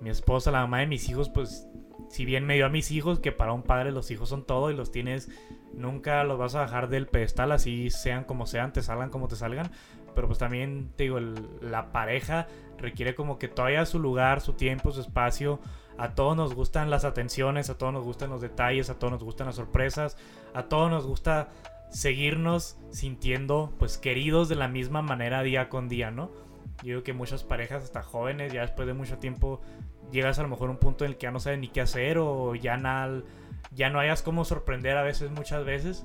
[0.00, 1.66] mi esposa, la mamá de mis hijos, pues
[2.10, 4.70] si bien me dio a mis hijos, que para un padre los hijos son todo
[4.70, 5.30] y los tienes,
[5.72, 9.36] nunca los vas a bajar del pedestal, así sean como sean, te salgan como te
[9.36, 9.70] salgan.
[10.14, 12.46] Pero pues también, te digo, el- la pareja
[12.76, 15.58] requiere como que todavía su lugar, su tiempo, su espacio.
[15.96, 19.24] A todos nos gustan las atenciones, a todos nos gustan los detalles, a todos nos
[19.24, 20.18] gustan las sorpresas,
[20.52, 21.48] a todos nos gusta
[21.90, 26.30] seguirnos sintiendo pues queridos de la misma manera día con día, ¿no?
[26.82, 29.60] Yo digo que muchas parejas, hasta jóvenes, ya después de mucho tiempo,
[30.10, 31.80] llegas a lo mejor a un punto en el que ya no sabes ni qué
[31.80, 33.22] hacer o ya, na-
[33.70, 36.04] ya no hayas cómo sorprender a veces, muchas veces.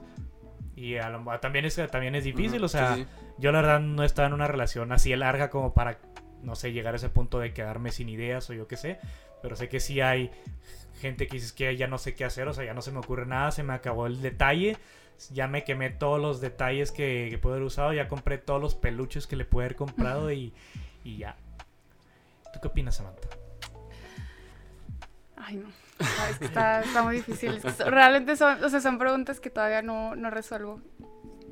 [0.76, 3.10] Y a lo también es, también es difícil, o sea, sí, sí.
[3.40, 5.98] yo la verdad no estaba en una relación así de larga como para,
[6.44, 9.00] no sé, llegar a ese punto de quedarme sin ideas o yo qué sé.
[9.42, 10.30] Pero sé que sí hay
[11.02, 13.00] gente que dices que ya no sé qué hacer, o sea, ya no se me
[13.00, 14.78] ocurre nada, se me acabó el detalle.
[15.34, 18.76] Ya me quemé todos los detalles que, que puedo haber usado, ya compré todos los
[18.76, 20.53] peluches que le pude haber comprado y,
[21.03, 21.36] y ya.
[22.53, 23.28] ¿Tú qué opinas, Samantha?
[25.36, 25.70] Ay, no.
[26.30, 27.55] Es que está, está muy difícil.
[27.55, 30.82] Es que son- realmente son, o sea, son preguntas que todavía no, no resuelvo.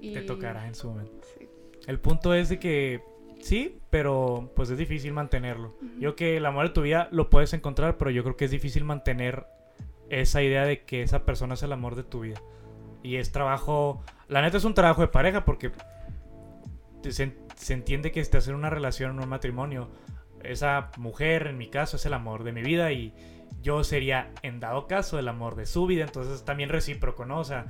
[0.02, 0.14] Y...
[0.14, 1.26] Te tocará en su momento.
[1.38, 1.48] Sí.
[1.88, 3.02] El punto es de que
[3.42, 5.76] sí, pero pues es difícil mantenerlo.
[6.00, 8.52] Yo que el amor de tu vida lo puedes encontrar, pero yo creo que es
[8.52, 9.46] difícil mantener
[10.10, 12.40] esa idea de que esa persona es el amor de tu vida.
[13.06, 15.72] Y es trabajo, la neta es un trabajo de pareja porque
[17.10, 19.90] se, se entiende que estás en una relación, en un matrimonio,
[20.44, 23.14] esa mujer, en mi caso, es el amor de mi vida y
[23.62, 26.04] yo sería, en dado caso, el amor de su vida.
[26.04, 27.40] Entonces también recíproco, ¿no?
[27.40, 27.68] O sea,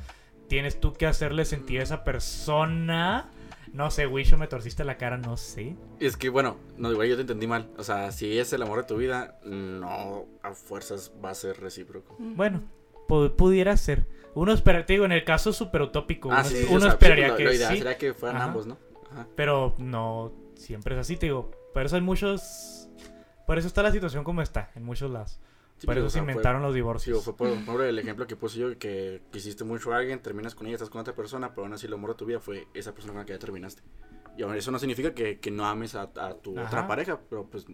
[0.48, 3.30] tienes tú que hacerle sentir a esa persona.
[3.74, 5.76] No sé, Wisho, me torciste la cara, no sé.
[6.00, 7.70] Es que bueno, no igual yo te entendí mal.
[7.78, 11.60] O sea, si es el amor de tu vida, no a fuerzas va a ser
[11.60, 12.16] recíproco.
[12.20, 12.64] Bueno,
[13.08, 14.06] pu- pudiera ser.
[14.36, 16.90] Uno espera, te digo, en el caso súper utópico, Ah, uno, sí, uno o sea,
[16.92, 18.46] esperaría sí, que lo sí, sería que fueran Ajá.
[18.46, 18.78] ambos, ¿no?
[19.12, 19.28] Ajá.
[19.36, 21.52] pero no siempre es así, te digo.
[21.74, 22.90] Por eso hay muchos...
[23.48, 25.40] Por eso está la situación como está, en muchos lados.
[25.78, 27.18] Sí, por pero, eso o se fue- inventaron los Sí, divorcios.
[27.20, 30.56] o fue por, por el ejemplo que puse yo, que quisiste mucho a alguien, terminas
[30.56, 32.68] con ella, estás con otra persona, pero aún así el amor de tu vida fue
[32.74, 33.84] esa persona con la que ya terminaste.
[34.38, 36.68] Y aún eso no significa que, que no ames a, a tu Ajá.
[36.68, 37.66] otra pareja, pero pues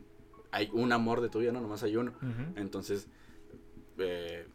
[0.52, 2.14] hay un amor de tu vida, no nomás hay uno.
[2.56, 3.08] Entonces,
[3.98, 4.48] eh,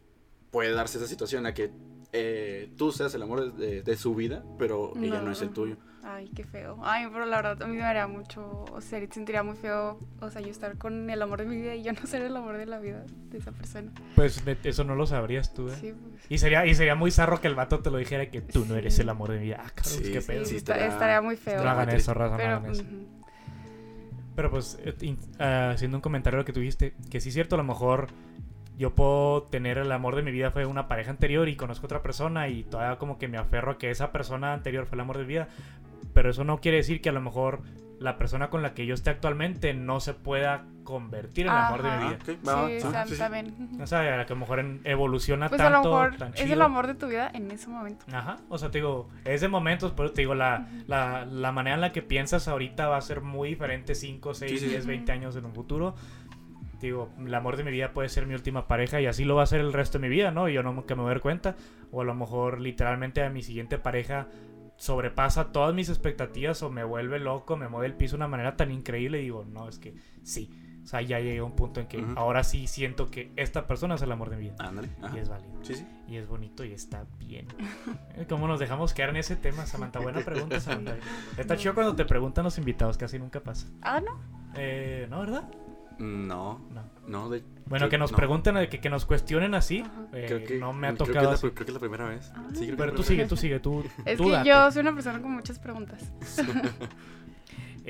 [0.51, 1.71] puede darse esa situación a que
[2.13, 5.75] eh, tú seas el amor de, de su vida, pero ella no es el tuyo.
[6.03, 6.79] Ay, qué feo.
[6.83, 10.29] Ay, pero la verdad a mí me daría mucho, o sea, sentiría muy feo, o
[10.31, 12.55] sea, yo estar con el amor de mi vida y yo no ser el amor
[12.57, 13.91] de la vida de esa persona.
[14.15, 15.75] Pues de- eso no lo sabrías tú, ¿eh?
[15.81, 16.23] Sí, pues.
[16.29, 18.75] Y sería, y sería muy zarro que el vato te lo dijera que tú no
[18.75, 19.57] eres el amor de mi vida.
[19.65, 20.45] Ah, cabrón, Sí, qué pedo.
[20.45, 21.61] Sí, sí, esta- estaría- estaría muy feo.
[21.61, 22.83] No hagan eso, raza, no Pero, hagan eso.
[24.35, 24.77] Pero pues,
[25.39, 28.07] haciendo un comentario lo que tuviste, que sí es cierto, a lo mejor
[28.77, 32.01] yo puedo tener el amor de mi vida fue una pareja anterior y conozco otra
[32.01, 35.17] persona y todavía como que me aferro a que esa persona anterior fue el amor
[35.17, 35.47] de mi vida.
[36.13, 37.61] Pero eso no quiere decir que a lo mejor
[37.99, 41.81] la persona con la que yo esté actualmente no se pueda convertir en el amor
[41.81, 42.17] de mi vida.
[42.21, 43.81] Ah, va, Sí, sea, sí, sí.
[43.81, 46.61] O sea, a lo mejor en- evoluciona Pues a tanto, lo mejor tan es el
[46.61, 48.05] amor de tu vida en ese momento.
[48.13, 51.73] Ajá, o sea, te digo, es de momentos, pero te digo, la, la, la manera
[51.75, 54.69] en la que piensas ahorita va a ser muy diferente 5, 6, Sí, sí, sí.
[54.71, 55.95] 10, 20 años en un futuro.
[56.79, 59.43] Digo, el amor de mi vida puede ser mi última pareja y así lo va
[59.43, 60.49] a ser el resto de mi vida, ¿no?
[60.49, 61.55] Y yo no que me voy a dar cuenta.
[61.91, 64.27] O a lo mejor literalmente a mi siguiente pareja
[64.77, 68.55] sobrepasa todas mis expectativas o me vuelve loco, me mueve el piso de una manera
[68.55, 70.49] tan increíble y digo, no, es que sí.
[70.83, 73.95] O sea, ya llegué a un punto en que ahora sí siento que esta persona
[73.95, 74.55] es el amor de mi vida.
[74.59, 74.87] Ándale.
[75.01, 75.17] ajá.
[75.17, 75.51] Y es válido.
[75.61, 75.85] Sí, sí.
[76.07, 77.47] Y es bonito y está bien.
[78.29, 79.99] ¿Cómo nos dejamos quedar en ese tema, Samantha?
[79.99, 80.95] Buena pregunta, Samantha.
[81.37, 83.67] Está chido cuando te preguntan los invitados, casi nunca pasa.
[83.81, 84.17] Ah, no.
[84.55, 85.43] Eh, ¿No, verdad?
[85.99, 86.83] No, No.
[87.07, 87.29] no.
[87.29, 88.17] De, Bueno, creo- que nos no.
[88.17, 89.83] pregunten, eh, que, que nos cuestionen así.
[90.13, 91.53] Eh, Creo que, no me ha creo que tocado es la, así.
[91.55, 92.31] creo que es la primera vez.
[92.35, 92.45] Ah.
[92.53, 94.49] Sí, creo que Pero tú sigue, tú sigue, tú, Es tú que date.
[94.49, 96.11] yo soy una persona con muchas preguntas.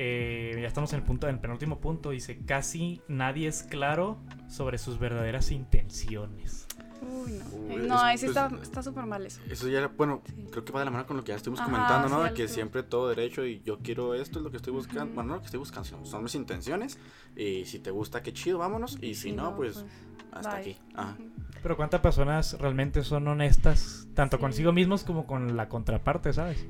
[0.00, 2.10] Eh, ya estamos en el punto, en el penúltimo punto.
[2.10, 6.68] Dice, casi nadie es claro sobre sus verdaderas intenciones.
[7.02, 7.44] Uy, no.
[7.74, 9.40] Uy, es- no, ese pues, está está súper mal eso.
[9.50, 10.46] Eso ya era, bueno, Sí.
[10.50, 12.22] creo que va de la mano con lo que ya estuvimos Ajá, comentando, ¿no?
[12.24, 15.14] sí, De que siempre todo derecho y yo quiero esto, es lo que estoy buscando.
[15.14, 16.98] Bueno, no lo que estoy buscando, sino son mis intenciones.
[17.36, 18.98] Y si te gusta, qué chido, vámonos.
[19.02, 19.84] Y si no, pues,
[20.32, 20.60] hasta bye.
[20.60, 20.76] aquí.
[20.94, 21.14] Ajá.
[21.18, 21.30] Ujú.
[21.62, 24.40] Pero ¿cuántas personas realmente son honestas, tanto Sí.
[24.40, 26.66] consigo mismos como con la contraparte, ¿sabes?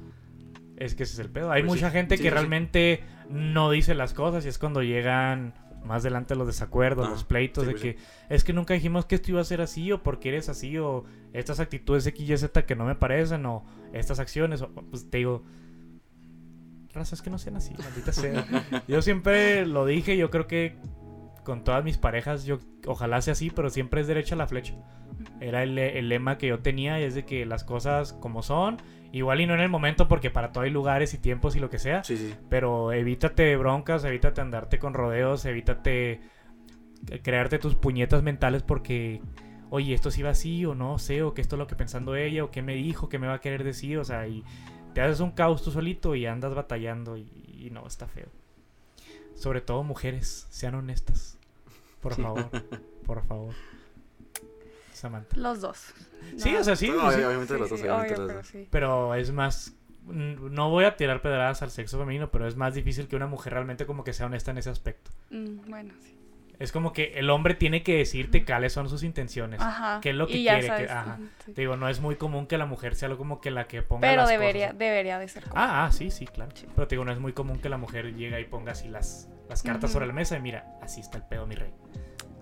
[0.76, 1.50] Es que ese es el pedo.
[1.50, 4.82] Hay Pues sí, mucha gente sí, que realmente no dice las cosas y es cuando
[4.82, 5.52] llegan
[5.88, 7.96] más adelante los desacuerdos, Ah, los pleitos sí, de pues que
[8.28, 11.04] es que nunca dijimos que esto iba a ser así o porque eres así o
[11.32, 15.18] estas actitudes X y Z que no me parecen o estas acciones o pues te
[15.18, 15.42] digo
[16.92, 18.44] raza es que no sean así, maldita sea.
[18.88, 20.76] Yo siempre lo dije, yo creo que
[21.44, 24.74] con todas mis parejas yo ojalá sea así, pero siempre es derecha la flecha.
[25.40, 28.76] Era el, el lema que yo tenía y es de que las cosas como son,
[29.12, 31.70] igual y no en el momento porque para todo hay lugares y tiempos y lo
[31.70, 32.34] que sea, Sí, sí.
[32.48, 36.20] pero evítate broncas, evítate andarte con rodeos, evítate
[37.22, 39.22] crearte tus puñetas mentales porque,
[39.70, 42.16] oye, esto sí va así o no sé, o que esto es lo que pensando
[42.16, 44.44] ella, o qué me dijo, qué me va a querer decir, o sea, y
[44.94, 48.28] te haces un caos tú solito y andas batallando y, y no, está feo.
[49.34, 51.38] Sobre todo mujeres, sean honestas.
[52.00, 52.50] Por favor,
[53.06, 53.54] por favor.
[54.98, 55.36] Samantha.
[55.36, 55.92] Los dos.
[56.36, 57.20] Sí, No, o sea, sí, No, sí.
[57.22, 58.46] obviamente sí, los dos, sí, obviamente obvio, los pero dos.
[58.48, 58.68] sí.
[58.70, 59.74] Pero es más.
[60.06, 63.52] No voy a tirar pedradas al sexo femenino, pero es más difícil que una mujer
[63.52, 65.10] realmente como que sea honesta en ese aspecto.
[65.30, 66.14] Mm, bueno, sí.
[66.58, 69.60] Es como que el hombre tiene que decirte cuáles son sus intenciones.
[69.60, 70.00] Ajá.
[70.02, 70.66] ¿Qué es lo que y ya quiere?
[70.66, 71.18] sabes, que- ajá.
[71.44, 71.52] sí.
[71.52, 74.00] Te digo, no es muy común que la mujer sea como que la que ponga
[74.08, 74.78] Pero las debería, cosas.
[74.78, 75.54] debería de ser como.
[75.56, 76.50] Ah, ah, sí, sí, claro.
[76.54, 76.66] Sí.
[76.74, 79.28] Pero te digo, no es muy común que la mujer llegue y ponga así las,
[79.48, 81.72] las cartas sobre la mesa y mira, así está el pedo, mi rey.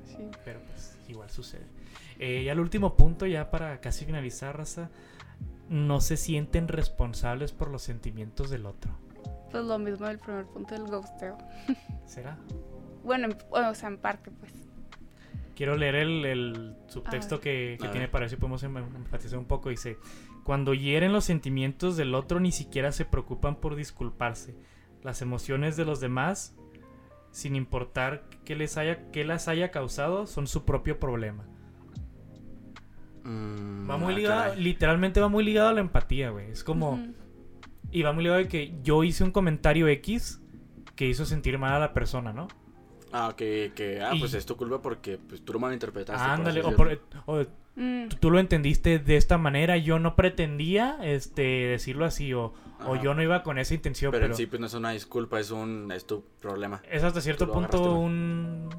[0.06, 0.16] Sí.
[0.46, 1.66] Pero pues igual sucede.
[2.18, 4.90] Eh, y al último punto, ya para casi finalizar, raza,
[5.68, 8.92] no se sienten responsables por los sentimientos del otro.
[9.50, 11.36] Pues lo mismo del primer punto del ghosteo.
[12.06, 12.38] ¿Será?
[13.04, 14.52] Bueno, en- o sea, en parte, pues.
[15.54, 17.42] Quiero leer el, el subtexto A ver.
[17.42, 18.10] que, que tiene ver.
[18.10, 19.70] para ver si podemos em- enfatizar un poco.
[19.70, 19.96] Dice,
[20.44, 24.54] cuando hieren los sentimientos del otro ni siquiera se preocupan por disculparse.
[25.02, 26.54] Las emociones de los demás,
[27.30, 31.46] sin importar qué les haya, qué las haya causado, son su propio problema.
[33.26, 34.62] Mm, Va muy ah, ligado, caray.
[34.62, 36.50] literalmente va muy ligado a la empatía, güey.
[36.50, 37.00] Es como...
[37.90, 40.40] Y va muy ligado de que yo hice un comentario X
[40.96, 42.48] que hizo sentir mal a la persona, ¿no?
[43.12, 46.22] Ah, que, que ah, Y- pues es tu culpa porque pues, tú lo malinterpretaste.
[46.22, 47.44] por Ándale, así o, por- o
[47.78, 52.54] Mm, tú- tú lo entendiste de esta manera, yo no pretendía este decirlo así, o,
[52.86, 54.92] o yo no iba con esa intención, Pero, pero, en sí pues no es una
[54.92, 56.80] disculpa, es un es tu problema.
[56.90, 58.70] es hasta cierto punto un...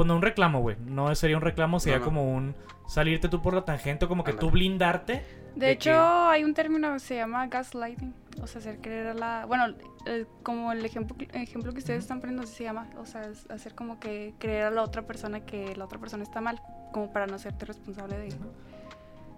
[0.00, 0.78] Pues no un reclamo, güey.
[0.86, 2.06] No sería un reclamo, sería no.
[2.06, 2.54] como un
[2.88, 5.22] salirte tú por la tangente, como que tú blindarte.
[5.54, 8.14] De, de hecho, que- hay un término que se llama gaslighting.
[8.40, 9.44] O sea, hacer creer a la.
[9.44, 9.74] Bueno,
[10.06, 12.04] eh, como el ejemplo, ejemplo que ustedes Ujú.
[12.04, 12.88] están poniendo, así se llama.
[12.96, 16.22] O sea, es hacer como que creer a la otra persona que la otra persona
[16.22, 16.62] está mal.
[16.94, 18.28] Como para no hacerte responsable de.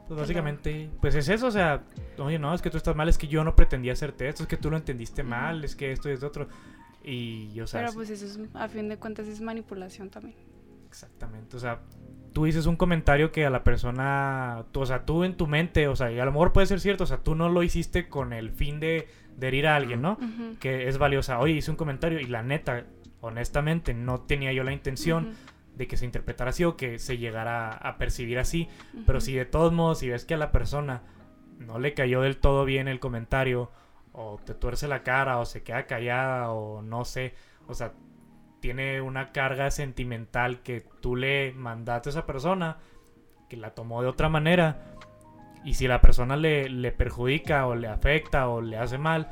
[0.06, 1.82] Pues básicamente, pues es eso, o sea,
[2.18, 4.48] oye, no, es que tú estás mal, es que yo no pretendía hacerte esto, es
[4.48, 6.46] que tú lo entendiste mal, es que esto y esto otro.
[7.02, 10.36] Y, o sea, Pero pues eso es, a fin de cuentas, es manipulación también.
[10.92, 11.80] Exactamente, o sea,
[12.34, 15.88] tú dices un comentario que a la persona, tú, o sea, tú en tu mente,
[15.88, 18.10] o sea, y a lo mejor puede ser cierto, o sea, tú no lo hiciste
[18.10, 20.18] con el fin de, de herir a alguien, ¿no?
[20.60, 21.38] Que es valiosa.
[21.38, 22.84] Oye, hice un comentario y la neta,
[23.22, 25.34] honestamente, no tenía yo la intención
[25.76, 28.68] de que se interpretara así o que se llegara a percibir así.
[29.06, 31.00] Pero si de todos modos, si ves que a la persona
[31.58, 33.70] no le cayó del todo bien el comentario,
[34.12, 37.34] o te tuerce la cara, o se queda callada, o no sé,
[37.66, 37.94] o sea,
[38.62, 42.78] tiene una carga sentimental que tú le mandaste a esa persona,
[43.50, 44.94] que la tomó de otra manera,
[45.64, 49.28] y si la persona le, le perjudica, o le afecta, o le hace mal,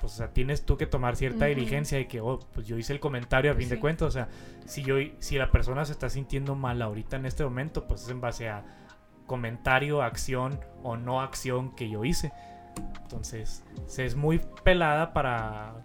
[0.00, 1.54] pues o sea, tienes tú que tomar cierta Ujú.
[1.54, 3.80] diligencia de que, oh, pues yo hice el comentario a Pues fin de sí.
[3.80, 4.28] cuentas, o sea,
[4.64, 8.08] si yo si la persona se está sintiendo mal ahorita en este momento, pues es
[8.08, 8.64] en base a
[9.26, 12.32] comentario, acción o no acción que yo hice.
[13.02, 15.81] Entonces, se es muy pelada para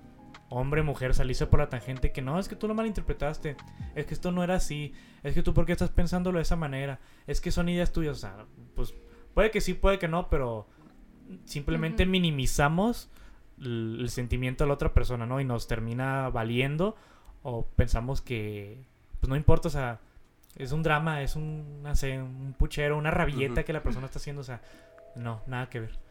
[0.50, 3.58] hombre, mujer, salirse por la tangente que no, es que tú lo malinterpretaste,
[3.96, 4.94] es que esto no era así,
[5.24, 8.18] es que tú por qué estás pensándolo de esa manera, es que son ideas tuyas,
[8.18, 8.46] o sea,
[8.76, 8.94] pues
[9.34, 10.68] puede que sí, puede que no, pero
[11.46, 13.10] simplemente minimizamos
[13.62, 15.42] el, el sentimiento de la otra persona, ¿no?
[15.42, 16.96] Y nos termina valiendo
[17.44, 18.84] o pensamos que,
[19.20, 20.00] pues no importa, o sea,
[20.58, 24.20] es un drama, es un, no sé, un puchero, una rabieta que la persona está
[24.20, 24.62] haciendo, o sea,
[25.16, 26.07] no, nada que ver.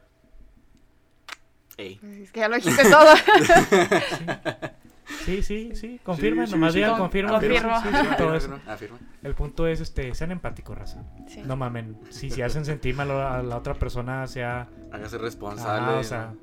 [1.76, 2.00] Ey.
[2.22, 3.14] Es que ya lo dijiste todo.
[5.24, 6.78] Sí, sí, sí, confirma, Sí, sí, nomás sí.
[6.80, 8.52] digan, confirma, sí, sí, sí, todo eso.
[8.54, 8.98] Afirma, afirma.
[9.22, 11.04] El punto es, este, sean empáticos, raza.
[11.28, 11.42] Sí.
[11.44, 15.96] No mamen, si se hacen sentir mal a la otra persona, sea Hágase responsable.
[15.96, 16.34] Ah, o sea,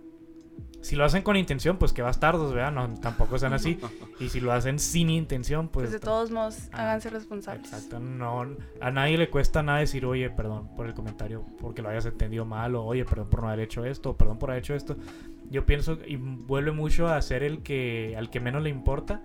[0.83, 2.71] si lo hacen con intención, pues que bastardos, ¿verdad?
[2.71, 3.79] No, tampoco sean así.
[4.19, 5.85] Y si lo hacen sin intención, pues...
[5.89, 7.65] Pues de todos modos, Ah, háganse responsables.
[7.73, 8.45] Exacto, no,
[8.79, 12.45] a nadie le cuesta nada decir, oye, perdón por el comentario, porque lo hayas entendido
[12.45, 14.95] mal, o oye, perdón por no haber hecho esto, o perdón por haber hecho esto.
[15.49, 19.21] Yo pienso, y vuelve mucho a ser el que, al que menos le importa,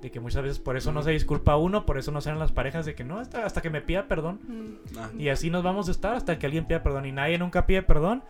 [0.00, 2.52] de que muchas veces por eso no se disculpa uno, por eso no sean las
[2.52, 4.40] parejas, de que no, hasta, hasta que me pida perdón.
[4.48, 4.98] Mm.
[4.98, 7.66] Ah, Y así nos vamos a estar hasta que alguien pida perdón, y nadie nunca
[7.66, 8.22] pide perdón.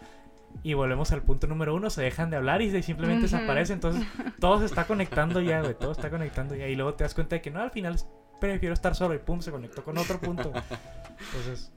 [0.62, 3.34] Y volvemos al punto número uno, se dejan de hablar y se simplemente Ujú.
[3.34, 3.72] desaparece.
[3.72, 4.06] Entonces,
[4.40, 5.74] todo se está conectando ya, güey.
[5.74, 6.66] Todo está conectando ya.
[6.68, 7.96] Y luego te das cuenta de que no, al final
[8.40, 10.52] prefiero estar solo y pum, se conectó con otro punto.
[11.34, 11.72] Entonces,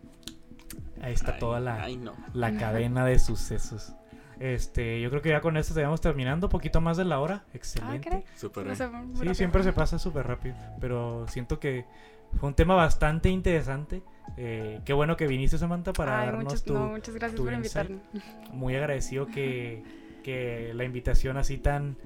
[1.02, 2.14] ahí está ay, toda la, Ay, no.
[2.34, 3.94] la cadena de sucesos.
[4.40, 6.50] Este, yo creo que ya con esto estaríamos terminando.
[6.50, 7.44] Poquito más de la hora.
[7.46, 8.26] Ah, Excelente.
[8.66, 10.56] No sé, muy Sí, siempre se pasa súper rápido.
[10.82, 11.86] Pero siento que
[12.40, 14.04] fue un tema bastante interesante.
[14.38, 17.44] Eh, qué bueno que viniste, Samantha, para Ay, darnos muchas, tu, no, muchas gracias tu
[17.46, 17.90] por insight.
[17.90, 18.24] invitarme.
[18.52, 19.84] muy agradecido que,
[20.24, 21.98] que la invitación así tan...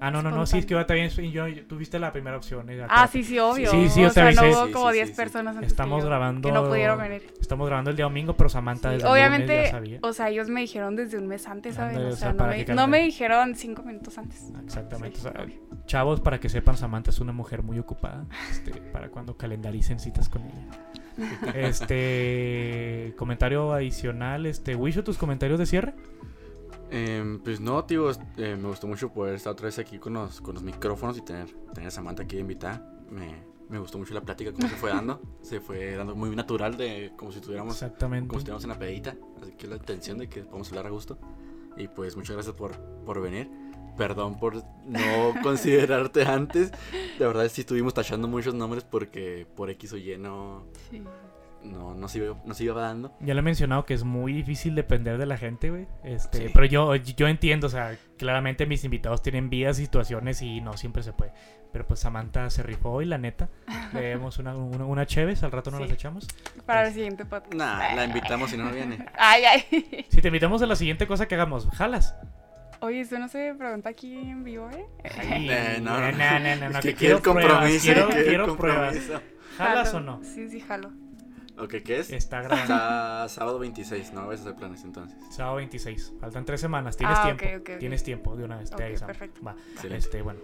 [0.00, 1.08] Ah, no, no, no, sí, es que va también...
[1.10, 2.68] Yo, yo- tuviste la primera opción.
[2.70, 3.70] eh, Ah, sí, sí, obvio.
[3.70, 5.16] Sí, sí, o o sea, sea, no hubo Sí, como sí, 10 sí, sí.
[5.20, 7.26] personas antes Estamos que yo grabando- que no pudieron venir.
[7.40, 9.98] Estamos grabando el día domingo, pero Samantha Sí, desde el lunes ya obviamente, sabía.
[10.02, 11.96] o sea, ellos me dijeron desde un mes antes, ¿saben?
[11.96, 14.52] Ándale, O o sea, no me, no dijeron cinco minutos antes.
[14.64, 15.18] Exactamente.
[15.20, 15.56] Sí, o sea, obvio.
[15.86, 18.24] chavos, para que sepan, Samantha es una mujer muy ocupada.
[18.50, 20.66] este, para cuando calendaricen citas con ella.
[21.54, 25.94] Este comentario adicional, este Wisho, tus comentarios de cierre.
[26.90, 30.40] Em, pues no, tío, eh, me gustó mucho poder estar otra vez aquí con los,
[30.40, 32.82] con los micrófonos y tener, tener a Samantha aquí invitada.
[33.10, 35.20] Me, me gustó mucho la plática, cómo se fue dando.
[35.42, 38.28] Se fue dando muy natural, de como si estuviéramos, Exactamente.
[38.28, 39.16] como si estuviéramos en la pedita.
[39.42, 41.18] Así que la intención de que podamos hablar a gusto.
[41.76, 43.50] Y pues muchas gracias por, por venir.
[43.96, 46.70] Perdón por no considerarte antes.
[47.18, 51.02] De verdad sí estuvimos tachando muchos nombres porque por X o Y no, Sí.
[51.62, 53.12] No, no, se, iba, no se iba dando.
[53.20, 55.86] Ya lo he mencionado que es muy difícil depender de la gente, güey.
[56.04, 56.50] Este, Sí.
[56.54, 61.02] pero yo, yo entiendo, o sea, claramente mis invitados tienen vidas, situaciones y no siempre
[61.02, 61.32] se puede.
[61.72, 63.48] Pero pues Samantha se rifó y la neta,
[63.92, 65.84] le demos una, una, una cheves, al rato nos Sí.
[65.84, 66.26] las echamos.
[66.64, 67.54] Para Pues, el siguiente podcast.
[67.54, 69.04] Nah, la invitamos si no, no viene.
[69.18, 70.06] Ay, ay.
[70.08, 72.14] Si te invitamos a la siguiente cosa que hagamos, jalas.
[72.80, 74.86] Oye, eso no se pregunta aquí en vivo, ¿eh?
[75.20, 77.84] Ay, Eh, no, no, no, no, no, no, que quiero pruebas, compromiso.
[77.84, 78.94] quiero, quiere el quiero pruebas.
[78.96, 79.22] compromiso.
[79.58, 79.98] ¿Jalas Jalo.
[79.98, 80.24] o no?
[80.24, 80.92] Sí, sí, jalo.
[81.60, 82.10] Ok, ¿qué es?
[82.10, 82.62] Está grabando.
[82.74, 85.18] Está sábado 26, no vas a hacer planes entonces.
[85.30, 86.14] Sábado 26.
[86.20, 86.96] Faltan tres semanas.
[86.96, 87.44] Tienes Ah, tiempo.
[87.44, 87.78] ok, ok, ok.
[87.78, 88.70] Tienes tiempo de una vez.
[88.70, 89.16] Te avisamos.
[89.16, 89.42] perfecto.
[89.44, 89.56] Va.
[89.72, 89.96] Excelente.
[90.04, 90.40] Este, bueno.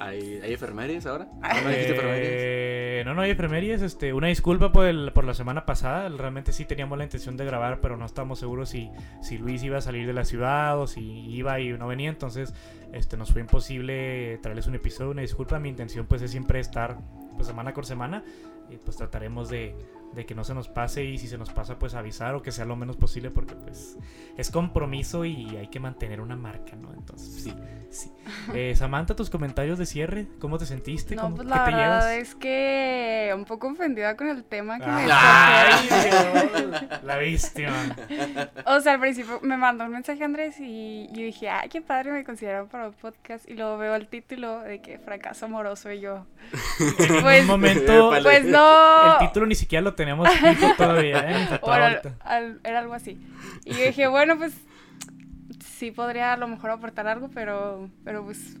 [0.00, 1.28] ¿Hay, ¿Hay enfermerías ahora?
[1.42, 1.62] Ay.
[1.62, 2.32] ¿No dijiste enfermerías?
[2.32, 3.82] Eh, no, no hay enfermerías.
[3.82, 6.08] Este, una disculpa por, el, por la semana pasada.
[6.08, 9.76] Realmente sí teníamos la intención de grabar, pero no estábamos seguros si, si Luis iba
[9.76, 12.08] a salir de la ciudad o si iba y no venía.
[12.08, 12.54] Entonces,
[12.92, 15.10] este, nos fue imposible traerles un episodio.
[15.10, 15.58] Una disculpa.
[15.58, 16.96] Mi intención, pues, es siempre estar
[17.36, 18.24] pues, semana con semana.
[18.70, 19.76] Y pues trataremos de,
[20.14, 21.04] de que no se nos pase.
[21.04, 23.98] Y si se nos pasa, pues avisar o que sea lo menos posible, porque pues
[24.36, 26.92] es compromiso y hay que mantener una marca, ¿no?
[26.94, 27.54] Entonces, sí,
[27.94, 28.10] sí.
[28.54, 31.14] Eh, Samantha, tus comentarios de cierre, ¿cómo te sentiste?
[31.16, 32.28] No, ¿Cómo, pues ¿Qué la te verdad llevas?
[32.28, 36.70] es que un poco ofendida con el tema que me Ay, escogieron.
[36.70, 37.96] Dios, la víctima.
[38.66, 42.12] O sea, al principio me mandó un mensaje Andrés y yo dije, ay, qué padre
[42.12, 43.48] me consideraron para un podcast.
[43.48, 46.26] Y luego veo el título de que fracaso amoroso y yo.
[47.08, 48.10] En Pues- un momento.
[48.22, 49.12] Pues no.
[49.20, 51.58] el título ni siquiera lo tenemos fijo todavía, ¿eh?
[51.62, 53.18] Bueno, al- era algo así.
[53.64, 54.54] Y yo dije, bueno, pues
[55.84, 58.56] sí podría a lo mejor aportar algo, pero, pero pues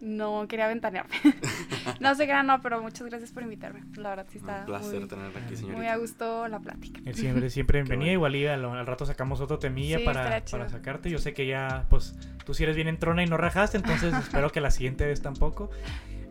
[0.00, 1.14] no quería ventanearme.
[2.00, 3.82] no sé qué era, no, pero muchas gracias por invitarme.
[3.96, 5.96] La verdad sí está Un placer muy, tenerla aquí, muy a señorita.
[5.96, 7.00] gusto la plática.
[7.12, 8.06] Siempre, siempre bienvenida.
[8.06, 8.12] bueno.
[8.12, 11.10] Igual y al, al rato sacamos otro temilla Sí, para, para sacarte.
[11.10, 12.14] Yo sé que ya, pues,
[12.46, 15.70] tú sí eres bien entrona y no rajaste, entonces espero que la siguiente vez tampoco.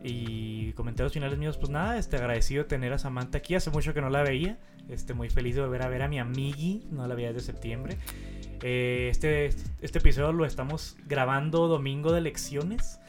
[0.03, 3.55] Y comentarios finales míos, pues nada, este, agradecido de tener a Samantha aquí.
[3.55, 4.57] Hace mucho que no la veía.
[4.87, 6.87] Este, muy feliz de volver a ver a mi amigui.
[6.91, 7.97] No la veía desde septiembre.
[8.61, 9.47] Eh, este,
[9.81, 12.99] este episodio lo estamos grabando domingo de elecciones.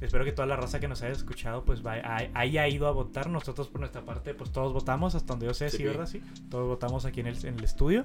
[0.00, 3.30] Espero que toda la raza que nos haya escuchado pues vaya- haya ido a votar.
[3.30, 5.84] Nosotros por nuestra parte pues todos votamos, hasta donde yo sé, sí, Sí.
[5.84, 6.06] ¿verdad?
[6.06, 6.22] Sí.
[6.50, 8.04] Todos votamos aquí en el, en el estudio.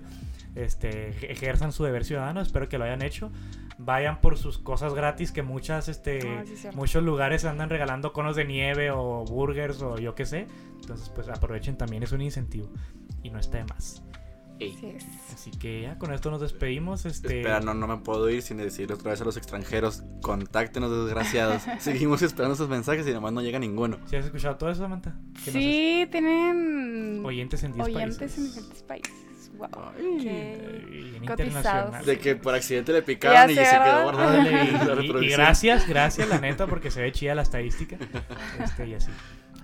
[0.56, 3.32] Este, ej- ejerzan su deber ciudadano, espero que lo hayan hecho.
[3.78, 8.36] Vayan por sus cosas gratis que muchas, este, Ah, sí, muchos lugares andan regalando conos
[8.36, 10.48] de nieve o burgers o yo qué sé.
[10.82, 12.70] Entonces pues aprovechen también, es un incentivo
[13.24, 14.04] y no está de más.
[14.60, 14.74] Ey.
[14.78, 15.06] Así es.
[15.34, 17.06] Así que ya con esto nos despedimos.
[17.06, 20.92] Este, Espera, no, no me puedo ir sin decirle otra vez a los extranjeros, contáctenos
[21.06, 21.64] desgraciados.
[21.80, 23.98] Seguimos esperando sus mensajes y nomás no llega ninguno.
[24.08, 25.16] ¿Sí has escuchado todo eso, Samantha?
[25.46, 28.38] Sí, tienen es- oyentes en 10 oyentes países.
[28.38, 29.14] en diferentes países.
[29.58, 29.68] Wow.
[29.98, 30.18] Ay.
[30.22, 31.48] qué- y en Cotizados.
[31.48, 32.06] internacional.
[32.06, 36.30] De que por accidente le picaron y se quedó guardado y- y, y gracias, gracias,
[36.30, 37.98] la neta, porque se ve chida la estadística.
[38.64, 39.10] Este, y así.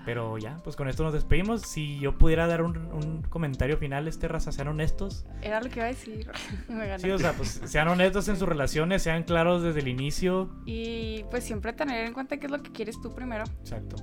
[0.05, 1.63] Pero ya, pues con esto nos despedimos.
[1.63, 5.25] Si yo pudiera dar un, un comentario final, este raza, sean honestos.
[5.41, 6.29] Era lo que iba a decir.
[6.69, 6.99] Me gané.
[6.99, 10.49] Sí, o sea, pues sean honestos en sus relaciones, sean claros desde el inicio.
[10.65, 13.43] Y pues siempre tener en cuenta qué es lo que quieres tú primero.
[13.61, 13.95] Exacto.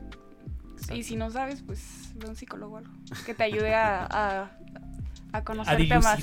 [0.73, 0.95] Exacto.
[0.97, 2.93] Y si no sabes, pues ve a un psicólogo algo.
[3.24, 4.51] Que te ayude a, a, a
[5.33, 6.19] A conocerte más.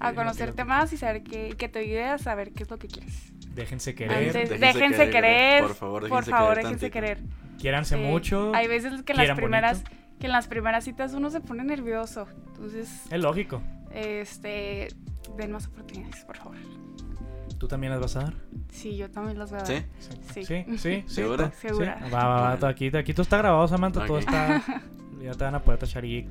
[0.00, 2.88] A conocerte más y saber qué, que te ayude a saber qué es lo que
[2.88, 3.32] quieres.
[3.54, 4.28] Déjense querer.
[4.28, 5.62] Antes, déjense déjense, querer, querer.
[5.62, 7.18] por favor, por déjense favor, querer déjense querer.
[7.58, 8.02] Quiéranse Sí.
[8.02, 8.52] mucho.
[8.54, 10.02] Hay veces que en las primeras bonito.
[10.20, 12.26] que en las primeras citas uno se pone nervioso.
[12.48, 13.62] Entonces, Es lógico.
[13.92, 14.88] este
[15.36, 16.56] den más oportunidades, por favor.
[17.58, 18.34] ¿Tú también las vas a dar?
[18.70, 19.66] Sí, yo también las voy a dar.
[19.76, 19.84] ¿Sí?
[19.98, 20.44] Sí.
[20.44, 21.04] Sí, sí, sí.
[21.06, 21.50] ¿Segura?
[21.52, 21.68] sí.
[21.68, 21.98] Segura.
[22.12, 22.56] Va, va, va.
[22.58, 24.06] todo Aquí, aquí todo está grabado, Samantha.
[24.06, 24.62] Todo está.
[25.22, 26.28] Ya te van a poder tachar y.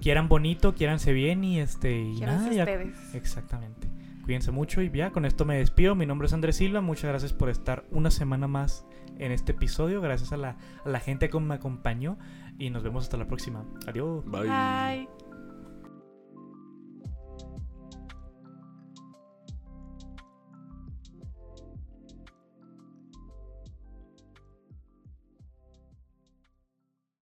[0.00, 2.00] Quieran bonito, quiéranse bien y este.
[2.00, 3.14] Y nada, ya- ustedes.
[3.14, 3.86] Exactamente.
[4.24, 5.94] Cuídense mucho y ya, con esto me despido.
[5.94, 6.80] Mi nombre es Andrés Silva.
[6.80, 8.84] Muchas gracias por estar una semana más
[9.18, 10.00] en este episodio.
[10.00, 12.18] Gracias a la, a la gente que me acompañó.
[12.58, 13.64] Y nos vemos hasta la próxima.
[13.86, 14.24] Adiós.
[14.24, 14.42] Bye.
[14.42, 15.21] Bye.